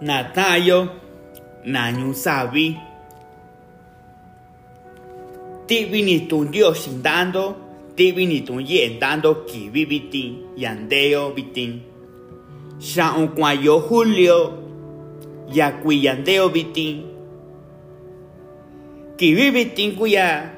na 0.00 0.24
tayo 0.32 0.88
na 1.64 1.92
nyu 1.92 2.14
sabi. 2.14 2.76
Ti 5.66 5.84
vini 5.84 6.26
tu 6.26 6.44
dio 6.50 6.74
dando 7.02 7.70
ti 8.00 8.12
vini 8.12 8.40
tu 8.40 8.58
yen 8.60 8.98
dando 8.98 9.44
ki 9.44 9.70
vivitin 9.70 10.56
yandeo 10.56 11.30
vitin 11.36 11.80
sha 12.80 13.12
un 13.20 13.28
yo 13.62 13.76
julio 13.86 14.38
ya 15.52 15.70
qui 15.82 16.04
yandeo 16.04 16.48
vitin 16.48 17.04
ki 19.18 19.34
vivitin 19.34 19.96
kuya 19.96 20.50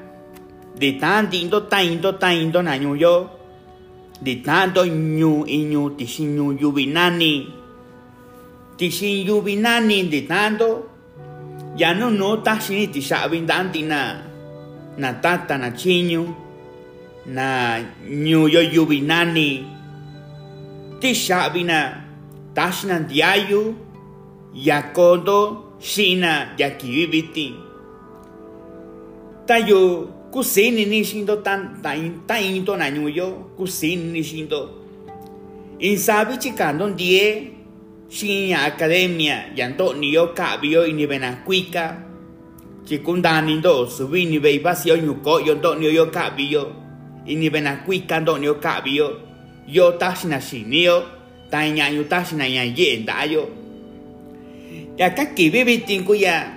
de 0.79 0.97
tan 1.01 1.29
dindo 1.29 1.59
tan 1.67 1.83
indo 1.85 2.11
tan 2.13 2.33
indo 2.33 2.61
na 2.61 2.77
nyu 2.77 2.95
yo 2.95 3.29
de 4.21 4.35
tanto 4.35 4.85
nyu 4.85 5.43
inyu 5.45 5.89
tishin 5.97 6.35
nyu 6.35 6.57
yubinani 6.61 7.62
tishin 8.77 9.25
yubinani 9.27 10.09
de 10.09 10.21
tanto 10.27 10.89
ya 11.77 11.93
no 11.93 12.09
no 12.09 12.37
ta 12.41 12.59
shini 12.59 12.87
tishabin 12.87 13.45
dantina 13.45 14.23
na 14.97 15.13
tata 15.13 15.57
na 15.57 15.71
chinyu 15.71 16.33
na 17.25 17.79
nyu 18.07 18.47
yo 18.47 18.61
yubinani 18.61 19.65
tishabina 20.99 22.03
tashna 22.53 22.99
diayu 22.99 23.75
yakodo 24.53 25.63
shina 25.79 26.53
yakibiti 26.57 27.55
tayo 29.45 30.07
kusini 30.31 30.85
ni 30.85 31.03
shindo 31.05 31.35
tan 31.43 31.81
tan 31.81 32.21
tan 32.25 32.65
na 32.77 32.89
kusini 33.57 34.21
ni 34.21 34.23
insabi 35.79 36.37
chikando 36.37 36.89
shinya 38.13 38.69
academia 38.69 39.49
yanto 39.55 39.93
niyo 39.93 40.27
kabio 40.37 40.85
ini 40.85 41.07
benakuika 41.07 41.97
chikundani 42.85 43.55
ndo 43.55 43.89
subi 43.89 44.25
ni 44.25 44.39
bei 44.39 44.59
basio 44.59 44.97
nyuko 44.97 45.39
yo 45.39 45.55
ndo 45.55 45.75
niyo 45.75 45.91
yo 49.67 49.91
tashina 49.91 50.41
shinio 50.41 51.03
tanya 51.49 51.89
yu 51.89 52.03
tashina 52.03 52.45
ya 52.47 52.63
yenda 52.63 53.23
yo. 53.23 53.49
Ya 54.97 55.09
kakibi 55.09 55.63
bitingu 55.63 56.15
ya. 56.15 56.53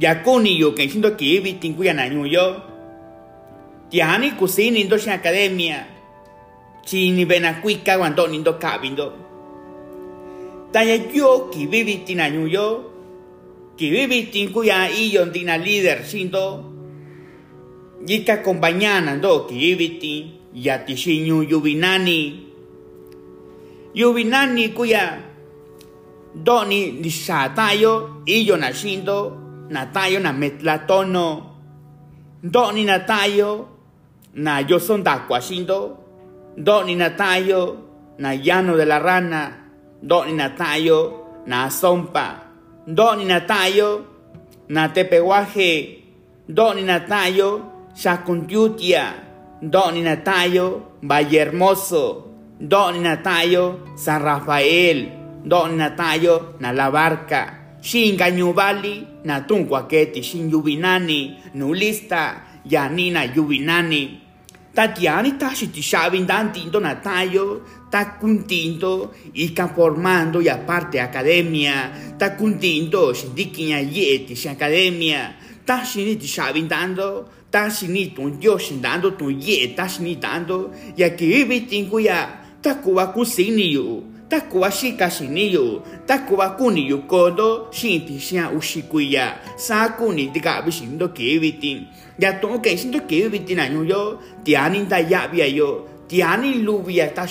Ya 0.00 0.14
kuni 0.14 0.58
yo 0.58 0.74
que 0.74 0.88
siento 0.88 1.16
que 1.16 1.40
vi 1.40 1.52
tingu 1.52 1.84
ya 1.84 1.94
nanyu 1.94 2.26
yo. 2.26 2.56
Tiani 3.90 4.32
kusini 4.32 4.84
ndo 4.84 4.98
shi 4.98 5.10
academia. 5.10 5.86
Chini 6.84 7.24
bena 7.24 7.54
kuika 7.54 7.98
guando 7.98 8.26
nindo 8.26 8.52
kabindo 8.52 9.21
tanya 10.72 10.96
yo 11.12 11.48
ki 11.52 11.66
vivi 11.66 11.96
tinanyu 12.04 12.48
yo 12.48 12.66
ki 13.76 13.90
vivi 13.90 14.22
tingu 14.32 14.64
ya 14.64 14.90
iyo 14.90 15.24
ndina 15.24 15.58
líder 15.58 16.04
sindo 16.04 16.64
yika 18.06 18.36
compañana 18.36 19.14
ndo 19.16 19.44
ki 19.44 19.54
vivi 19.54 19.88
tin 20.00 20.30
ya 20.54 20.78
tishinyu 20.78 21.42
yubinani 21.42 22.40
yubinani 23.94 24.68
kuya 24.68 25.18
doni 26.34 26.92
nisatayo 26.92 28.24
iyo 28.26 28.56
nashindo 28.56 29.36
natayo 29.68 30.20
na 30.20 30.32
metlatono 30.32 31.42
doni 32.42 32.84
natayo 32.84 33.68
na 34.34 34.60
yo 34.60 34.80
son 34.80 35.02
dacuashindo 35.04 35.98
doni 36.56 36.96
natayo 36.96 37.76
na 38.18 38.34
llano 38.36 38.76
de 38.76 38.84
la 38.84 38.98
rana 38.98 39.61
doni 40.02 40.32
natayo 40.32 41.12
na 41.46 41.68
zompa 41.68 42.40
doni 42.86 43.24
natayo 43.24 44.04
na 44.68 44.88
tepehuaje 44.88 45.98
doni 46.48 46.82
natayo 46.82 47.60
shakuntiutia 47.94 49.12
doni 49.62 50.02
natayo 50.02 50.82
valle 51.02 51.38
hermoso 51.38 52.24
doni 52.60 52.98
natayo 52.98 53.78
san 53.94 54.22
rafael. 54.22 55.06
Doni 55.44 55.76
natayo 55.76 56.54
na 56.60 56.72
la 56.72 56.90
barca. 56.90 57.58
Shinga 57.80 58.30
nyubali 58.30 59.06
na 59.24 59.40
tunkwa 59.40 59.82
keti 59.86 60.22
shin 60.22 60.50
yubinani 60.50 61.36
nulista 61.54 62.40
yanina 62.64 63.24
yubinani 63.24 64.20
Tatiani 64.74 65.36
tashi 65.38 65.68
tishabin 65.68 66.26
dan 66.26 66.50
tinto 66.52 66.80
natayo 66.80 67.60
ta 67.90 68.16
kuntinto 68.18 69.12
ika 69.34 69.68
formando 69.68 70.40
y 70.40 70.48
aparte 70.48 70.98
academia 70.98 71.92
ta 72.16 72.34
kuntinto 72.36 73.12
shindikinya 73.12 73.78
yeti 73.78 74.32
academia. 74.48 75.34
Ta 75.64 75.84
shini 75.84 76.16
tishabin 76.16 76.68
dando 76.68 77.28
ta 77.50 77.68
shini 77.68 78.14
tun 78.14 78.40
yo 78.40 78.56
shindando 78.56 79.16
tun 79.16 79.38
ye 79.38 79.74
ta 79.74 79.84
shini 79.84 80.16
dando 80.18 80.72
ya 80.96 81.10
ki 81.10 81.44
bitingu 81.44 82.00
ya 82.00 82.40
yu 82.64 84.11
takuwa 84.32 84.70
shika 84.70 85.10
shiniyo 85.10 85.82
takuwa 86.06 86.50
kuni 86.50 86.88
yu 86.88 86.98
kodo 86.98 87.66
shinti 87.70 88.20
shia 88.20 88.50
ushikuya 88.50 89.36
sa 89.56 89.88
kuni 89.88 90.26
diga 90.26 90.62
bishindo 90.62 91.08
kevitin 91.08 91.86
ya 92.18 92.32
to 92.32 92.48
ke 92.58 92.76
shindo 92.76 93.00
kevitin 93.00 93.60
anyo 93.60 93.84
yo 93.84 94.18
tiani 94.44 94.86
da 94.88 94.98
yo 94.98 95.88
tiani 96.08 96.54
lubia 96.64 97.08
ta 97.12 97.28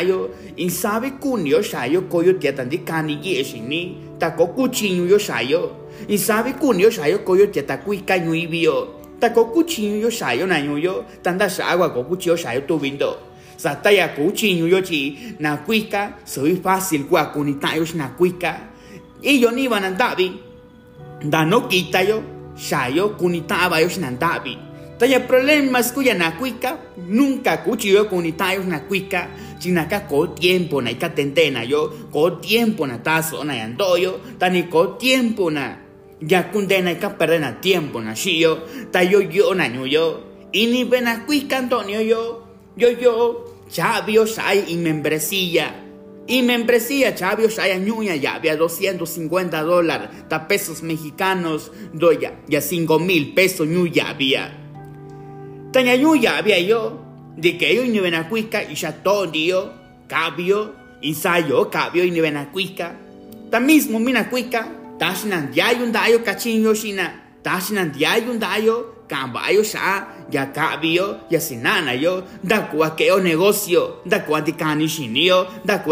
yo 0.00 0.30
in 0.56 0.68
sabe 0.70 1.10
kuni 1.10 1.50
yo 1.50 1.62
shayo 1.62 2.02
koyo 2.02 2.32
tia 2.38 2.52
tan 2.52 2.68
di 2.68 2.78
kani 2.78 3.18
ye 3.22 3.42
shini 3.42 3.96
ta 4.18 4.30
ko 4.36 4.46
kuchinyu 4.48 5.08
yo 5.08 5.18
shayo 5.18 5.70
in 6.08 6.18
sabe 6.18 6.52
kuni 6.52 6.82
yo 6.82 6.90
shayo 6.90 7.18
koyo 7.24 7.46
tia 7.46 7.62
ta 7.62 7.78
kui 7.78 8.04
ka 8.04 8.18
nyu 8.18 8.34
ibio 8.34 8.88
ta 9.20 9.30
ko 9.30 9.46
kuchinyu 9.46 10.02
yo 10.02 10.10
shayo 10.10 10.46
na 10.46 10.60
nyu 10.60 10.76
yo 10.76 11.04
tanda 11.22 11.48
sha 11.48 11.68
agua 11.68 11.88
ko 11.88 12.04
kuchi 12.04 12.28
yo 12.28 12.36
shayo 12.36 12.60
sataya 13.56 14.08
kuchinyu 14.08 14.66
yo 14.66 14.80
chi 14.82 15.18
na 15.38 15.56
kuika 15.56 16.14
soy 16.24 16.56
fácil 16.56 17.04
kwa 17.04 17.26
kunitayo 17.26 17.86
na 17.94 18.08
kuika. 18.08 18.60
Y 19.22 19.40
yo 19.40 19.50
ni 19.50 19.68
van 19.68 19.84
andabi 19.84 20.32
da 21.22 21.44
no 21.44 21.68
quita 21.68 22.02
yo 22.02 22.22
shayo 22.56 23.08
kunitaba 23.08 23.80
yo 23.80 23.88
na 24.00 24.08
andabi 24.08 24.58
taya 24.98 25.20
problema 25.20 25.78
es 25.80 25.92
kuya 25.92 26.14
na 26.14 26.30
kuika 26.30 26.76
nunca 27.08 27.56
kuchiyo 27.64 28.04
kunitayo 28.04 28.64
na 28.64 28.78
kuika. 28.80 29.28
Chinaka 29.58 30.00
ko 30.00 30.26
tiempo 30.26 30.82
na 30.82 30.90
ika 30.90 31.08
tentena 31.08 31.62
yo 31.62 31.88
ko 32.12 32.30
tiempo 32.30 32.86
na 32.86 32.98
tazo 32.98 33.44
na 33.44 33.54
yandoyo 33.54 34.20
tani 34.38 34.62
ko 34.64 34.86
tiempo 35.00 35.50
na 35.50 35.76
ya 36.20 36.42
kundena 36.42 36.92
ika 36.92 37.10
perdena 37.10 37.52
tiempo 37.52 38.00
na 38.00 38.16
shio 38.16 38.58
tayo 38.90 39.22
yo 39.22 39.54
na 39.54 39.68
nyuyo 39.68 40.20
ini 40.52 40.84
bena 40.84 41.16
kuika 41.16 41.58
antonio 41.58 42.00
yo 42.00 42.43
yo 42.76 42.90
yo 42.90 43.54
Chavio 43.70 44.26
Shai 44.26 44.64
y 44.68 44.76
membresía. 44.76 45.80
Y 46.26 46.42
membresía, 46.42 47.14
Chavio 47.14 47.48
Shai 47.48 47.72
añuña 47.72 48.16
ya 48.16 48.36
había 48.36 48.56
250 48.56 49.62
dólares, 49.62 50.08
ta 50.28 50.48
pesos 50.48 50.82
mexicanos, 50.82 51.70
doya, 51.92 52.40
ya 52.48 52.60
5 52.60 52.98
mil 52.98 53.34
pesos 53.34 53.66
ñu 53.66 53.86
ya 53.86 54.10
había. 54.10 54.56
Taña 55.72 55.96
ñu 55.96 56.16
ya 56.16 56.38
había 56.38 56.60
yo, 56.60 57.02
de 57.36 57.58
que 57.58 57.74
yo 57.74 57.84
ni 57.84 57.98
ven 57.98 58.14
a 58.14 58.28
cuica 58.28 58.62
y 58.62 58.74
ya 58.74 59.02
todo 59.02 59.30
cabio, 60.06 60.74
ensayo, 61.02 61.68
cabio 61.68 62.04
y 62.04 62.10
ni 62.10 62.20
ven 62.20 62.36
a 62.36 62.52
cuica. 62.52 62.96
Ta 63.50 63.60
mismo 63.60 63.98
mina 63.98 64.30
cuica, 64.30 64.68
tashinan 64.98 65.50
diayo 65.52 65.84
un 65.84 65.92
dayo 65.92 66.22
cachinyo 66.24 66.74
shina, 66.74 67.38
tashinan 67.42 67.92
diayo 67.92 68.30
un 68.30 68.38
dayo, 68.38 68.93
cambayo 69.08 69.62
sha, 69.62 70.06
ya 70.30 70.46
cabio, 70.46 71.16
ya 71.30 71.40
sinana 71.40 71.92
yo, 71.92 72.22
da 72.42 72.60
kuwa 72.60 72.90
keo 72.90 73.20
negocio, 73.20 73.96
da 74.06 74.18
kuwa 74.18 74.40
dikani 74.40 74.88
shinio, 74.88 75.46
da 75.64 75.82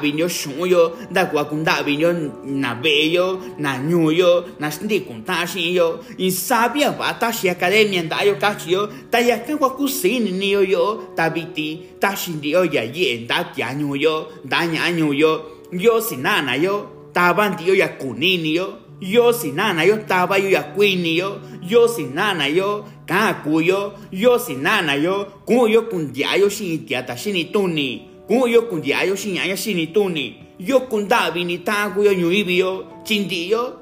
binyo 0.00 0.28
shunyo, 0.28 0.92
da 1.10 1.26
kuwa 1.26 1.44
kunda 1.44 1.82
binyo 1.82 2.12
na 2.44 2.74
bello, 2.74 3.40
na 3.58 3.78
nyuyo, 3.78 4.44
na 4.60 4.70
shindi 4.70 5.00
kunta 5.00 5.46
shinyo, 5.46 6.00
y 6.18 6.30
sabia 6.30 6.92
ba 6.92 7.14
ta 7.18 7.32
shi 7.32 7.48
academia 7.48 8.02
da 8.02 8.22
yo 8.22 8.36
kachio, 8.36 8.88
ta 9.10 9.18
ya 9.18 9.38
kawa 9.38 9.70
kusini 9.70 10.30
niyo 10.30 10.62
yo, 10.64 11.12
ta 11.16 11.30
biti, 11.30 11.82
ta 11.98 12.16
shindio 12.16 12.64
ya 12.64 12.82
yen, 12.82 13.26
da 13.26 13.52
ya 13.56 13.74
nyuyo, 13.74 14.28
da 14.44 14.66
nya 14.66 14.90
nyuyo, 14.92 15.42
yo 15.72 16.00
sinana 16.00 16.54
yo, 16.56 16.86
ta 17.12 17.34
bandio 17.34 17.74
ya 17.74 17.88
kunini 17.88 18.54
yo, 19.02 19.32
sin 19.32 19.54
nana 19.56 19.84
yo 19.84 19.96
taba 20.06 20.38
yo 20.38 20.48
ya 20.48 20.62
kwini 20.62 21.18
yo 21.18 21.40
yo 21.62 21.88
sin 21.88 22.14
nana 22.14 22.46
yo 22.46 22.86
ka 23.06 23.42
kuyo 23.44 23.92
yo 24.12 24.38
sin 24.38 24.62
nana 24.62 24.94
yo 24.94 25.42
kuyo 25.44 25.82
kundia 25.90 26.36
yo 26.38 26.48
shin 26.48 26.86
tiata 26.86 27.16
shini 27.16 27.44
tuni 27.44 28.08
kuyo 28.26 28.62
kundia 28.62 29.02
yo 29.04 29.16
shin 29.16 29.34
ya 29.34 29.56
shini 29.56 29.86
tuni 29.86 30.36
yo 30.58 30.80
kundabi 30.80 31.44
ni 31.44 31.58
ta 31.58 31.90
kuyo 31.90 32.14
nyuibi 32.14 32.58
yo 32.58 32.86
chindi 33.04 33.50
yo 33.50 33.78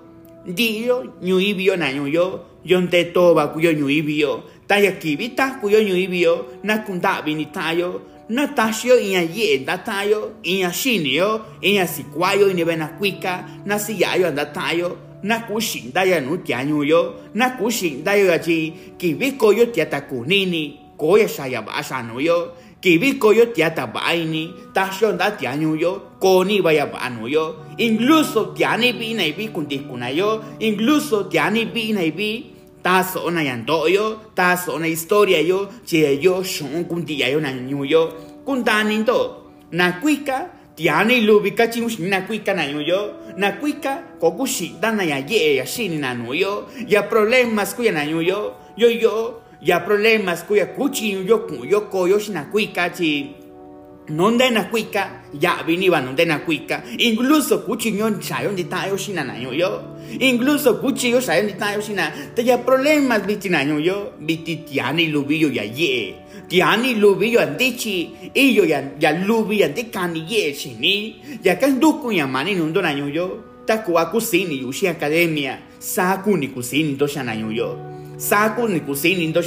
di 0.47 0.87
yo 0.87 1.05
nyuibi 1.23 1.67
yo 1.67 1.77
na 1.77 1.91
yo 1.91 2.41
yo 2.65 2.81
nte 2.81 3.05
toba 3.05 3.49
kuyo 3.49 3.73
nyuibi 3.73 4.21
yo. 4.21 4.43
Ta 4.67 4.79
ya 4.79 4.93
kibita 4.93 5.51
kuyo 5.61 5.83
nyuibi 5.83 6.23
yo. 6.23 6.47
Na 6.63 6.79
kundabi 6.79 7.35
ni 7.35 7.47
ta 7.47 7.73
yo 7.73 8.01
Natasio 8.31 8.95
inya 8.95 9.27
ye 9.27 9.59
datayo, 9.59 10.39
inya 10.43 10.73
shinio, 10.73 11.41
inya 11.61 11.87
sikwayo 11.87 12.51
ini 12.51 12.65
bena 12.65 12.87
kwika, 12.87 13.45
na 13.67 13.79
siyayo 13.79 14.29
andatayo, 14.29 14.97
na 15.23 15.41
kushin 15.41 15.93
daya 15.93 16.21
nu 16.21 16.37
tianyu 16.37 16.85
yo, 16.85 17.15
na 17.35 17.51
kushin 17.51 18.05
dayo 18.05 18.33
aji, 18.33 18.73
kibiko 18.99 19.53
yo 19.53 19.67
tiata 19.67 20.01
kunini, 20.01 20.79
koya 20.97 21.29
shaya 21.29 21.63
basha 21.63 22.03
no 22.03 22.21
yo, 22.21 22.53
kibiko 22.81 23.33
yo 23.35 23.47
tiata 23.47 23.87
baini, 23.87 24.55
tasyo 24.73 25.13
da 25.13 25.31
tianyu 25.31 25.77
yo, 25.77 26.03
koni 26.21 26.61
vaya 26.61 26.87
banu 26.87 27.29
yo, 27.29 27.57
incluso 27.79 28.55
tiani 28.55 28.93
bi 28.93 29.15
na 29.15 29.25
ibi 29.27 29.49
kundikunayo, 29.49 30.59
incluso 30.59 31.25
tiani 31.25 31.65
bi 31.65 31.93
na 31.93 32.03
ibi, 32.03 32.61
ta 32.83 33.03
so 33.03 33.29
na 33.31 33.43
yan 33.43 33.65
do 33.65 33.87
yo 33.89 34.33
ta 34.35 34.57
so 34.57 34.79
na 34.79 34.87
historia 34.87 35.41
yo 35.41 35.69
che 35.85 36.17
yo 36.17 36.43
shon 36.43 36.85
kun 36.89 37.05
ti 37.05 37.21
yo 37.21 37.41
na 37.41 37.53
nyu 37.53 37.85
yo 37.85 38.09
kun 38.45 38.65
ta 38.65 38.83
nin 38.83 39.05
to 39.05 39.21
na 39.73 40.01
kuika 40.01 40.49
tiani 40.81 41.21
lubi 41.21 41.53
ka 41.53 41.69
chim 41.69 41.85
na 42.09 42.23
kuika 42.23 42.55
na 42.55 42.65
nyu 42.65 42.81
yo 42.81 43.13
na 43.37 43.53
kuika 43.53 44.17
ko 44.19 44.33
ku 44.33 44.47
shi 44.47 44.81
da 44.81 44.91
na 44.91 45.03
ya 45.05 45.19
ye 45.19 45.57
ya 45.57 45.67
shin 45.67 46.01
na 46.01 46.15
nyu 46.15 46.33
yo 46.33 46.69
ya 46.89 47.03
problemas 47.03 47.77
ku 47.77 47.83
ya 47.83 47.93
na 47.93 48.09
nyu 48.09 48.25
yo 48.25 48.57
yo 48.81 48.89
yo 48.89 49.43
ya 49.61 49.85
problemas 49.85 50.41
ku 50.49 50.57
ya 50.57 50.73
kuchi 50.73 51.21
yo 51.29 51.45
ku 51.45 51.69
yo 51.69 51.85
ko 51.93 52.09
yo 52.09 52.17
shi 52.19 52.33
na 52.33 52.49
kuika 52.49 52.89
chi 52.97 53.37
non 54.11 54.37
de 54.37 54.51
na 54.51 54.69
cuica, 54.69 55.23
ya 55.39 55.63
veniva 55.63 56.01
non 56.01 56.17
de 56.17 56.25
na 56.25 56.41
cuica, 56.41 56.83
incluso 56.99 57.63
cuchillo 57.65 58.11
sayon 58.21 58.57
di 58.57 58.65
tayo 58.65 58.99
sina 58.99 59.23
na 59.23 59.37
yo, 59.39 59.95
incluso 60.19 60.81
cuchillo 60.81 61.21
sayon 61.21 61.47
di 61.47 61.55
tayo 61.55 61.81
sina, 61.81 62.11
te 62.35 62.43
ya 62.43 62.59
problemas 62.59 63.23
biti 63.23 63.49
na 63.49 63.63
yo, 63.63 64.15
biti 64.19 64.65
tiani 64.67 65.07
lubillo 65.13 65.53
ya 65.53 65.63
ye, 65.63 66.17
tiani 66.51 66.95
lubillo 66.95 67.41
andichi, 67.41 68.11
iyo 68.35 68.65
ya 68.67 68.83
ya 69.01 69.13
lubi 69.25 69.63
andikani 69.65 70.25
ye 70.29 70.55
sini, 70.55 71.17
ya 71.45 71.55
kan 71.57 71.79
duku 71.81 72.13
ya 72.13 72.27
mani 72.27 72.55
nundo 72.55 72.83
na 72.83 72.91
yo, 72.91 73.39
ta 73.67 73.79
kuwa 73.79 74.07
kusini 74.07 74.59
yushi 74.59 74.89
academia, 74.89 75.59
sa 75.79 76.17
kuni 76.19 76.49
kusini 76.49 76.97
do 76.99 77.07
na 77.25 77.35
yo, 77.35 77.79
sa 78.21 78.53
kuni 78.53 78.85
kusini 78.85 79.33
do 79.33 79.41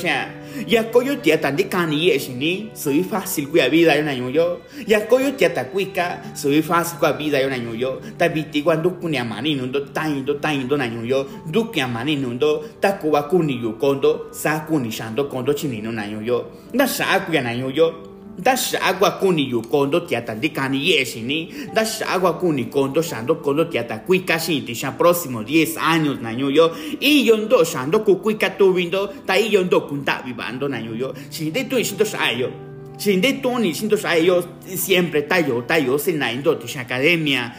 ya 0.67 0.83
koyo 0.89 1.15
tia 1.21 1.37
tandi 1.37 1.63
kani 1.69 2.09
ye 2.09 2.19
shini 2.19 2.69
soy 2.73 3.03
fácil 3.03 3.47
kuya 3.47 3.69
vida 3.69 3.95
yo 3.95 4.03
na 4.03 4.13
yo 4.13 4.61
ya 4.87 5.01
koyo 5.05 5.31
tia 5.37 5.49
ta 5.49 5.65
kuika 5.65 6.33
soy 6.33 6.61
fácil 6.61 6.97
kuya 6.97 7.13
vida 7.13 7.37
yo 7.37 7.49
na 7.49 7.57
yo 7.57 8.01
ta 8.17 8.29
biti 8.29 8.63
cuando 8.63 8.89
kuni 8.97 9.17
amani 9.17 9.55
nundo 9.55 9.85
ta 9.93 10.09
indo 10.09 10.33
ta 10.41 10.53
indo 10.53 10.77
na 10.77 10.85
yo 10.85 11.25
duki 11.45 11.81
amani 11.81 12.15
nundo 12.15 12.65
ta 12.81 12.93
kuwa 12.93 13.29
kuni 13.29 13.61
yu 13.61 13.77
kondo 13.77 14.29
sa 14.31 14.65
kuni 14.65 14.91
shando 14.91 15.29
kondo 15.29 15.53
chinino 15.53 15.91
na 15.91 16.05
yo 16.05 16.49
na 16.73 16.87
sa 16.87 17.19
kuya 17.25 17.41
na 17.41 17.51
yo 17.53 18.12
da 18.37 18.57
shagwa 18.57 19.11
kuni 19.19 19.49
yu 19.49 19.61
kondo 19.61 19.99
tiata 19.99 20.35
di 20.35 20.49
kani 20.49 20.89
yeshi 20.89 21.21
ni 21.21 21.53
da 21.73 21.85
shagwa 21.85 22.33
kuni 22.39 22.65
kondo 22.65 23.01
shando 23.01 23.35
kondo 23.35 23.65
tiata 23.65 23.99
kuika 23.99 24.39
shinti 24.39 24.75
shan 24.75 24.97
próximo 24.97 25.43
10 25.43 25.77
años 25.77 26.19
na 26.21 26.31
yo. 26.31 26.71
Y 26.99 27.25
yo 27.25 27.37
ndo 27.37 27.63
shando 27.63 27.99
ku 28.03 28.15
kuika 28.15 28.49
tubindo 28.57 29.07
ta 29.25 29.37
y 29.37 29.51
yo 29.51 29.63
ndo 29.63 29.81
kunta 29.81 30.21
vivando 30.25 30.67
na 30.67 30.79
yo. 30.79 31.13
Shinde 31.29 31.69
tu 31.69 31.83
shinto 31.83 32.05
shayo 32.05 32.49
shinde 32.97 33.41
tu 33.41 33.59
ni 33.59 33.73
shayo 33.73 34.43
siempre 34.65 35.21
ta 35.23 35.37
yo 35.37 35.61
ta 35.61 35.77
yo 35.77 35.97
se 35.97 36.13
na 36.13 36.31
indo 36.31 36.55
tu 36.55 36.67
academia. 36.79 37.53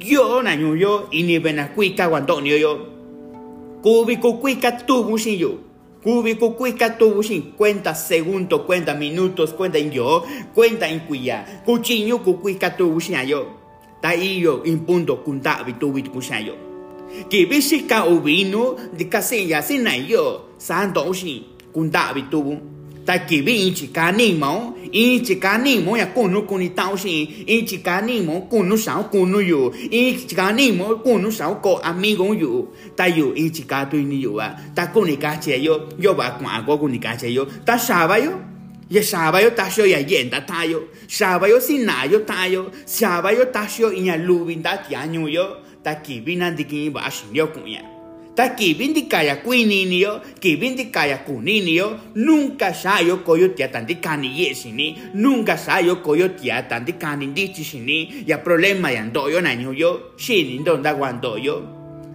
Yo 0.00 0.42
na 0.42 0.54
yo 0.54 1.08
y 1.10 1.22
ni 1.22 1.38
bena 1.38 1.68
kuika 1.68 2.08
guando 2.08 2.40
ni 2.40 2.50
yo 2.50 2.88
kubi 3.82 4.16
ku 4.16 4.40
kuika 4.40 4.72
tubu 4.72 5.18
shin 5.18 5.38
yo 5.38 5.58
Cúbico, 6.04 6.54
cuica 6.54 6.98
tuvo 6.98 7.22
50 7.22 7.94
segundos, 7.94 8.60
cuenta 8.66 8.92
minutos, 8.92 9.54
cuenta 9.54 9.78
en 9.78 9.90
yo, 9.90 10.22
cuenta 10.54 10.86
en 10.86 11.00
cuya. 11.00 11.62
Cuchillo, 11.64 12.22
cuica 12.22 12.76
tuvo 12.76 13.00
yo. 13.00 13.56
Ta 14.02 14.14
iyo, 14.14 14.62
impunto, 14.66 15.24
kunta, 15.24 15.62
vitubi, 15.62 16.02
yo. 16.44 16.56
Que 17.30 17.46
ubino, 18.06 18.76
de 18.92 19.08
casilla, 19.08 19.62
sin 19.62 19.86
yo, 20.06 20.50
santo, 20.58 21.14
sin, 21.14 21.46
kunta, 21.72 22.12
vitubu 22.12 22.74
ta 23.06 23.18
ki 23.28 23.42
bi 23.42 23.66
in 23.66 23.74
chi 23.74 23.86
ka 23.96 24.10
ni 24.10 24.32
mo 24.32 24.74
in 24.92 25.22
chi 25.26 25.34
ka 25.44 25.56
ni 25.58 25.80
mo 25.80 25.96
ya 25.96 26.06
kunu 26.06 26.46
kuni 26.48 26.68
tao 26.70 26.96
shi 26.96 27.44
in 27.46 27.66
chi 27.66 27.78
ka 27.78 28.00
ni 28.00 28.20
mo 28.20 28.34
kunu 28.50 28.76
sao 28.76 29.02
kunu 29.12 29.38
yu 29.40 29.60
in 29.90 30.16
chi 30.16 30.34
ka 30.34 30.52
ni 30.52 30.72
mo 30.72 30.96
kunu 31.04 31.30
sao 31.30 31.54
ko 31.64 31.80
amigo 31.82 32.32
yu. 32.32 32.68
Ta 32.96 33.06
yu 33.06 33.32
in 33.32 33.50
chi 33.50 33.62
ka 33.62 33.84
tu 33.84 33.96
ni 33.96 34.16
yu 34.24 34.38
a 34.38 34.48
ta 34.74 34.86
kuni 34.86 35.16
ka 35.16 35.36
che 35.36 35.56
yo 35.56 35.88
yo 35.98 36.14
ba 36.14 36.38
kwa 36.38 36.62
ko 36.66 36.78
kuni 36.78 36.98
ka 36.98 37.16
che 37.16 37.28
yo. 37.28 37.44
Ta 37.66 37.76
sha 37.76 38.06
ba 38.08 38.16
yo 38.18 38.32
ya 38.88 39.02
sha 39.02 39.32
ba 39.32 39.42
yo 39.42 39.50
ta 39.50 39.68
sho 39.68 39.84
ya 39.84 39.98
yen 39.98 40.30
ta 40.30 40.40
ta 40.40 40.64
yo. 40.64 40.80
Sha 41.08 41.38
ba 41.38 41.48
yo 41.48 41.60
sin 41.60 41.84
na 41.84 42.04
yo 42.04 42.18
ta 42.24 42.46
yo. 42.46 42.70
Sha 42.86 43.20
ba 43.20 43.32
yo 43.32 43.44
ta 43.54 43.66
sho 43.66 43.90
in 43.90 44.06
ya 44.06 44.16
lu 44.16 44.44
bin 44.46 44.62
ta 44.62 44.76
ti 44.76 44.94
anyu 44.94 45.28
yo. 45.28 45.46
Ta 45.84 46.00
ki 46.00 46.20
bi 46.24 46.36
nan 46.36 46.56
di 46.56 46.64
ki 46.64 46.90
ba 46.90 47.10
shin 47.10 47.34
yo 47.34 47.46
kun 47.52 47.66
ya 47.68 47.93
ta 48.34 48.48
kibindi 48.48 49.06
kaya 49.06 49.36
kuinini 49.36 50.00
yo 50.02 50.20
kibindi 50.42 50.90
kaya 50.90 51.22
kunini 51.22 51.78
yo 51.78 51.98
nunca 52.14 52.74
sayo 52.74 53.22
koyo 53.22 53.54
tia 53.54 53.68
tandi 53.68 53.94
kani 54.02 54.26
yesini 54.34 55.14
nunca 55.14 55.54
sayo 55.54 56.02
koyo 56.02 56.28
tia 56.34 56.62
tandi 56.62 56.92
kani 56.98 57.26
ndichi 57.26 57.64
sini 57.64 58.26
ya 58.26 58.38
problema 58.38 58.90
ya 58.90 59.04
ndoyo 59.06 59.40
na 59.40 59.52
yo 59.52 60.00
shini 60.16 60.58
ndonda 60.58 60.94
guandoyo 60.94 61.62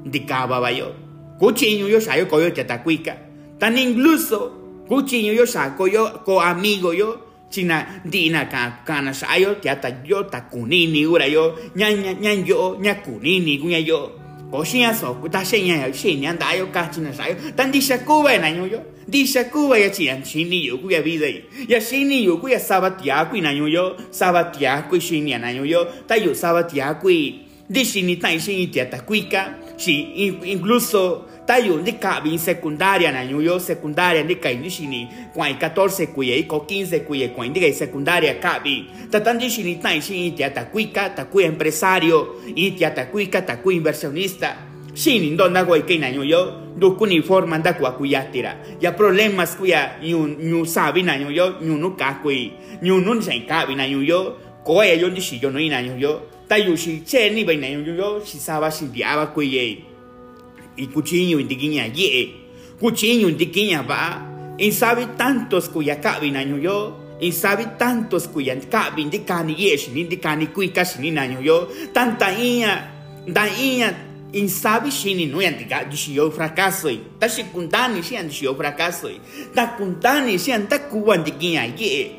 ndikaba 0.05 0.61
ba 0.61 0.69
yo 0.71 0.91
kuchinyo 1.39 1.87
yo 1.87 2.01
sayo 2.01 2.25
koyo 2.25 2.49
tia 2.49 2.63
takuika. 2.63 3.15
Tan 3.59 3.77
incluso 3.77 4.51
kuchinyo 4.87 5.33
yo 5.33 5.45
sa 5.45 5.71
koyo 5.71 6.23
ko 6.25 6.41
amigo 6.41 6.93
yo 6.93 7.19
china 7.49 8.01
dina 8.05 8.45
ka 8.45 8.83
kana 8.85 9.13
sayo 9.13 9.55
tia 9.55 9.79
ta 9.79 9.89
yo 10.03 10.23
ta 10.27 10.41
kunini 10.51 11.07
ura 11.07 11.25
yo 11.25 11.55
nya 11.75 11.91
nya 11.95 12.13
nya 12.13 12.31
yo 12.43 12.75
kunini 13.03 13.57
gunya 13.57 13.79
yo 13.79 14.28
Boshiaso, 14.49 15.13
Kutashenya, 15.21 15.93
Shinya, 15.93 16.33
Dio 16.37 16.67
Kachina 16.67 17.13
Sayo, 17.13 17.35
Tandisha 17.55 18.03
Kuba, 18.03 18.29
Nanuyo, 18.39 18.83
Disha 19.07 19.49
Kuba, 19.51 19.75
Yachian, 19.77 20.23
Shini, 20.23 20.65
Yokuya 20.67 21.03
Vize, 21.03 21.45
Yashini, 21.67 22.25
Yokuya 22.25 22.57
Sabatiakui, 22.59 23.41
Nanuyo, 23.41 23.95
Sabatiakui, 24.09 24.99
Shinya, 24.99 25.37
Nanuyo, 25.39 25.85
Tayo 26.07 26.33
Sabatiakui, 26.33 27.45
cũ 27.69 27.75
vậy 27.75 27.85
chỉ 27.85 28.01
là 28.01 28.39
xin 28.39 28.57
đi 28.57 28.69
yêu 28.73 28.83
của 28.83 28.83
ya 28.83 28.85
vida 28.85 28.89
ya 28.91 28.97
xin 28.97 29.15
đi 29.15 29.15
yêu 29.15 29.19
của 29.19 29.25
ya 29.25 29.29
sabatia 29.29 29.29
của 29.29 29.29
này 29.29 29.29
nhớ 29.29 29.29
sabatia 29.29 29.29
của 29.29 29.29
xin 29.29 29.31
nhà 29.31 29.31
này 29.31 29.33
nhớ 29.33 29.33
ta 29.33 29.33
yêu 29.33 29.33
sabatia 29.33 29.33
của 29.33 29.39
đi 29.39 29.45
xin 29.45 29.47
đi 29.47 29.49
tai 29.49 29.49
xin 29.49 29.51
đi 29.51 29.51
ta 29.51 29.51
quý 29.51 29.51
cả 29.51 29.53
si 29.77 30.05
incluso 30.43 31.21
tayo 31.47 31.77
ndi 31.77 31.91
kabi 31.91 32.37
secundaria 32.37 33.11
na 33.11 33.21
yo 33.21 33.59
secundaria 33.59 34.23
ndi 34.23 34.35
kai 34.35 34.55
ndi 34.55 34.69
shini 34.69 35.07
kwa 35.33 35.49
14 35.49 36.07
kuye 36.07 36.43
ko 36.43 36.65
15 36.69 36.99
kuye 36.99 37.27
kwa 37.27 37.47
ndi 37.47 37.73
secundaria 37.73 38.33
kabi 38.33 38.85
tatandi 39.11 39.49
shini 39.49 39.75
tai 39.75 40.01
shini 40.01 40.31
tia 40.31 40.49
ta 40.49 40.63
kuika 40.65 41.09
ta 41.09 41.25
kui 41.25 41.43
empresario 41.43 42.27
y 42.55 42.71
tia 42.71 42.89
ta 42.91 43.05
kuika 43.05 43.41
ta 43.41 43.55
kui 43.55 43.75
inversionista 43.75 44.55
shini 44.93 45.29
ndonda 45.29 45.63
go 45.63 45.75
ike 45.77 45.97
na 45.97 46.07
yo 46.09 46.53
do 46.77 46.91
kuni 46.91 47.21
forma 47.21 47.57
nda 47.57 47.73
kwa 47.73 47.91
kuyatira 47.91 48.55
ya 48.81 48.91
problemas 48.91 49.57
kuya 49.57 49.91
nyu 50.03 50.27
nyu 50.27 50.65
sabi 50.65 51.03
na 51.03 51.15
yo 51.15 51.53
nyu 51.61 51.77
no 51.77 51.89
ka 51.91 52.19
kui 52.23 52.51
nyu 52.81 53.01
no 53.01 53.21
sai 53.21 53.39
kabi 53.47 53.75
na 53.75 53.85
yo 53.85 54.37
ko 54.63 54.83
ya 54.83 54.93
yo 54.93 55.09
ndi 55.09 55.21
shi 55.21 55.39
yo 55.41 55.49
no 55.51 55.59
ina 55.59 55.79
yo 55.79 56.21
tayo 56.49 56.75
shi 56.75 57.03
che 57.05 57.29
ni 57.29 57.45
bai 57.45 57.57
na 57.57 57.67
yo 57.67 58.25
shi 58.25 58.39
saba 58.39 58.71
shi 58.71 58.89
diaba 58.89 59.27
kuye 59.27 59.85
y 60.79 60.87
cuchillo 60.87 61.39
indiquiña 61.39 61.85
ye, 61.87 62.33
cuchillo 62.79 63.29
indiquiña 63.29 63.81
va, 63.81 64.55
y 64.57 64.71
sabe 64.71 65.07
tantos 65.17 65.69
cuya 65.69 65.99
cabin 65.99 66.37
año 66.37 66.57
yo, 66.57 66.97
y 67.19 67.31
sabe 67.31 67.65
tantos 67.77 68.27
cuya 68.27 68.57
cabin 68.69 69.09
de 69.09 69.23
cani 69.23 69.55
yesh, 69.55 69.89
ni 69.89 70.05
de 70.05 70.19
cani 70.19 70.47
cuica 70.47 70.85
sin 70.85 71.17
año 71.17 71.41
yo, 71.41 71.67
tanta 71.93 72.31
iña, 72.33 72.93
da 73.27 73.47
iña, 73.47 74.05
y 74.31 74.47
sabe 74.47 74.89
shini 74.89 75.25
no 75.25 75.41
yandiga 75.41 75.83
dishi 75.83 76.13
yo 76.13 76.31
fracaso 76.31 76.89
y 76.89 77.01
ta 77.17 77.27
shikundani 77.27 78.03
shi 78.03 78.15
andishi 78.15 78.45
yo 78.45 78.53
fracaso 78.55 79.09
y 79.09 79.19
ta 79.55 79.75
kuntani 79.75 80.37
shi 80.37 80.51
anda 80.51 80.77
kuwan 80.87 81.23
diquiña 81.23 81.65
ye, 81.75 82.15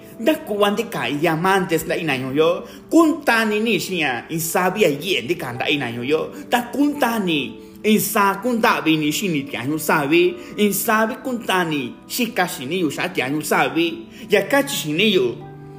yo, 2.34 2.64
kuntani 2.90 3.60
ni 3.60 3.78
shi 3.80 4.00
ya, 4.00 4.26
y 4.28 4.38
sabia 4.40 4.88
ye 4.88 5.22
de 5.22 5.34
kanda 5.34 5.66
inaño 5.68 6.04
yo, 6.04 6.30
ta 6.50 6.70
kuntani, 6.72 7.70
ni 7.82 9.12
shi 9.12 9.28
ni 9.28 9.42
tianyu 9.42 9.78
sa 9.78 10.06
bi. 10.06 10.34
In 10.58 10.72
sa 10.72 11.06
bi 11.06 11.14
kun 11.24 11.46
ta 11.46 11.64
ni 11.64 11.94
shi 12.06 12.32
ka 12.32 12.46
shi 12.46 12.66
ni 12.66 12.80
yu 12.80 12.90
sha 12.90 13.08
tianyu 13.08 13.42
sa 13.42 13.68
bi. 13.68 14.06
Ya 14.28 14.42
ka 14.42 14.62
chi 14.62 14.74
shi 14.76 14.92
ni 14.92 15.14
yu 15.14 15.36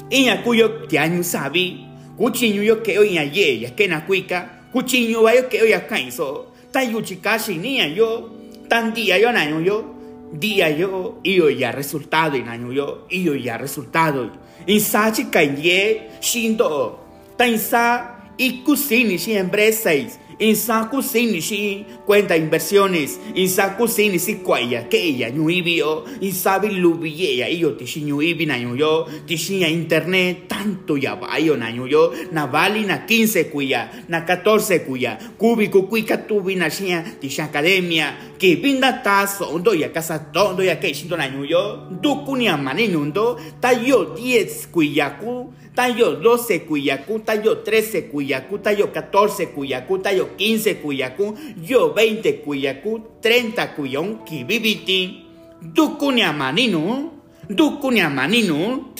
in 0.09 0.25
ya 0.25 0.41
ku 0.43 0.53
yo 0.53 0.87
tianyu 0.87 1.23
sa 1.23 1.49
bi. 1.49 1.77
Ku 2.17 2.29
chi 2.31 2.51
nyu 2.53 2.63
yo 2.63 2.75
ke 2.81 2.97
o 2.97 3.03
in 3.03 3.13
ya 3.13 3.23
ye 3.23 3.61
ya 3.61 3.69
ke 3.69 3.87
na 3.87 4.01
ku 4.01 4.13
ka. 4.27 4.45
Ku 4.73 4.81
chi 4.81 5.07
nyu 5.07 5.23
wa 5.23 5.31
yo 5.31 5.43
ke 5.43 5.61
o 5.61 5.65
ya 5.65 5.79
ka 5.81 5.95
so. 6.09 6.47
Ta 6.71 6.81
yu 6.81 7.01
chi 7.01 7.15
ka 7.21 7.37
shi 7.37 7.57
ni 7.57 7.77
ya 7.77 7.85
yo 7.85 8.29
tan 8.67 8.93
dia 8.93 9.17
yo 9.19 9.31
na 9.31 9.43
yo 9.45 9.90
día 10.31 10.69
yo 10.69 11.19
y 11.23 11.35
yo 11.35 11.49
ya 11.49 11.71
resultado 11.71 12.37
y 12.37 12.41
año 12.41 12.71
yo 12.71 13.05
y 13.09 13.23
yo 13.23 13.35
ya 13.35 13.57
resultado. 13.57 14.31
In 14.67 14.79
sa 14.79 15.11
chi 15.11 15.25
ka 15.25 15.41
ye 15.41 16.09
shindo 16.21 16.99
ta 17.37 17.47
in 17.47 17.59
sa 17.59 18.31
y 18.37 18.63
kusini 18.63 19.17
siempre 19.17 19.71
seis 19.73 20.19
Insaku 20.41 21.03
sinisi 21.05 21.85
cuenta 22.05 22.35
inversiones. 22.35 23.19
Insaku 23.35 23.87
sinisi 23.87 24.35
kwaya 24.41 24.89
que 24.89 24.97
ella 24.97 25.29
ñuibio. 25.29 26.03
Insabi 26.21 26.69
lubiella 26.69 27.47
iyo 27.47 27.71
tishi 27.77 28.01
ñuibi 28.01 28.45
na 28.47 28.57
ñuyo. 28.57 29.05
Tishi 29.27 29.61
internet 29.61 30.47
tanto 30.47 30.97
ya 30.97 31.15
bayo 31.15 31.55
na 31.57 31.69
ñuyo. 31.71 32.11
Na 32.31 32.47
vali 32.47 32.85
na 32.85 33.05
15 33.05 33.51
kuya. 33.51 33.91
Na 34.09 34.25
14 34.25 34.79
kuya. 34.79 35.19
Kubiku 35.37 35.83
kuika 35.83 36.17
tubi 36.17 36.55
na 36.55 36.69
shia. 36.71 37.03
Tishi 37.21 37.41
academia. 37.41 38.17
Que 38.39 38.55
vinda 38.55 38.93
taso 39.03 39.45
ondo 39.53 39.75
ya 39.75 39.89
casa 39.93 40.17
tondo 40.33 40.63
ya 40.63 40.79
que 40.79 40.91
shinto 40.93 41.15
na 41.17 41.29
ñuyo. 41.29 41.85
Duku 42.01 42.35
ni 42.35 42.47
amani 42.47 42.87
nundo. 42.87 43.37
Tayo 43.59 44.15
10 44.17 44.71
kuyaku. 44.71 45.53
Tayo 45.75 46.19
12 46.19 46.67
kuyaku. 46.67 47.19
Tayo 47.19 47.63
13 47.63 48.11
kuyaku. 48.11 48.57
Tayo 48.59 48.87
14 48.91 49.47
kuyaku. 49.55 49.97
Tayo 49.97 50.35
15 50.37 50.81
cuyacu, 50.81 51.37
yo 51.63 51.93
20 51.95 52.43
cuyacu, 52.43 53.01
30 53.21 53.75
cuyón 53.75 54.25
kibibiti, 54.25 55.25
dukunya 55.61 56.33
maninu, 56.33 57.11
dukunya 57.49 58.09
maninu, 58.09 58.91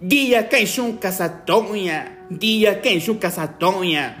dia 0.00 0.48
que 0.48 0.66
shun 0.66 0.98
casatonya, 0.98 2.28
dia 2.30 2.80
que 2.80 3.00
shun 3.00 3.18
casatonya, 3.18 4.14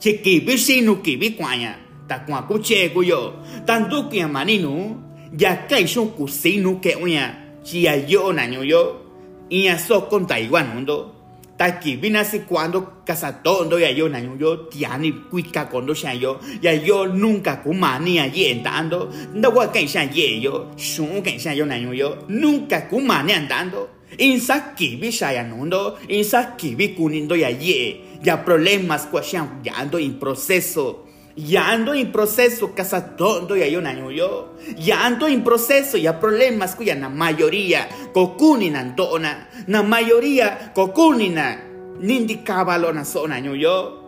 chiquibi 0.00 0.58
sinu 0.58 1.02
kibi 1.02 1.30
kwanya, 1.36 1.76
ta 2.08 2.24
kwa 2.24 2.42
kuche 2.42 2.88
kuyo, 2.90 3.44
tan 3.66 3.88
dukunya 3.88 4.28
maninu, 4.28 4.96
ya 5.38 5.66
que 5.68 5.86
shun 5.86 6.08
kusinu 6.08 6.80
que 6.80 6.96
unya, 6.96 7.60
chia 7.62 7.94
yo 7.96 8.32
na 8.32 8.44
yo, 8.46 9.05
iya 9.48 9.78
so 9.78 10.08
con 10.08 10.26
Taiwan 10.26 10.74
mundo, 10.74 11.16
ta 11.56 11.78
ki 11.78 11.96
vina 11.96 12.24
si 12.24 12.40
cuando 12.40 13.02
casa 13.04 13.42
todo 13.42 13.78
ya 13.78 13.90
yo 13.90 14.08
na 14.08 14.20
yo 14.20 14.68
tiani 14.68 15.12
kuika 15.30 15.68
kondo 15.70 15.94
sha 15.94 16.12
yo 16.12 16.38
ya 16.60 16.72
yo 16.72 17.06
nunca 17.06 17.62
kumani 17.62 18.18
andando. 18.18 19.10
No 19.32 19.50
kai 19.72 19.86
sha 19.86 20.02
ye 20.02 20.40
yo 20.40 20.72
shun 20.76 21.22
kai 21.22 21.38
sha 21.38 21.52
yo 21.52 21.64
na 21.64 21.76
yo 21.76 22.24
nunca 22.28 22.88
kumani 22.88 23.32
andando. 23.32 23.88
Insa 24.18 24.74
ki 24.76 24.96
vi 24.96 25.10
sha 25.10 25.32
ya 25.32 25.42
nundo 25.42 25.98
insa 26.08 26.56
ki 26.56 26.74
vi 26.74 26.94
kunindo 26.94 27.34
ya 27.36 27.48
ye. 27.48 28.00
Ya 28.22 28.36
problemas 28.36 29.06
kwa 29.10 29.22
sha 29.22 29.46
ya 29.64 29.74
ando 29.76 29.98
en 29.98 30.18
proceso 30.18 31.05
ya 31.36 31.68
ando 31.68 31.94
en 31.94 32.10
proceso 32.10 32.74
casa 32.74 33.16
todo 33.16 33.56
ya 33.56 33.66
yo 33.66 33.80
na 33.80 33.92
yo 33.92 34.54
ya 34.76 35.04
ando 35.04 35.28
en 35.28 35.44
proceso 35.44 35.98
ya 35.98 36.18
problemas 36.18 36.74
cuya 36.74 36.94
na 36.94 37.08
mayoría 37.08 37.88
kokuni 38.12 38.70
na 38.70 38.82
ndona 38.82 39.46
na 39.66 39.82
mayoría 39.82 40.72
kokuni 40.74 41.28
na 41.28 41.66
nindi 42.00 42.36
kabalo 42.44 42.92
na 42.92 43.04
zona 43.04 43.38
yo. 43.38 44.02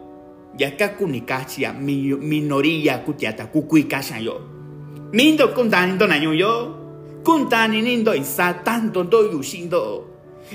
Ya 0.58 0.70
ka 0.76 0.88
kuni 0.88 1.20
kachia 1.20 1.72
minoría 1.72 2.98
kutiata 2.98 3.46
kukui 3.46 3.84
kasha 3.84 4.18
yo. 4.18 4.40
Mindo 5.12 5.48
kuntani 5.48 5.92
ndo 5.92 6.06
na 6.06 6.16
yo 6.16 6.74
kuntani 7.24 7.82
nindo 7.82 8.14
isa 8.14 8.54
tanto 8.64 9.04
ndo 9.04 9.32
yushindo 9.32 10.04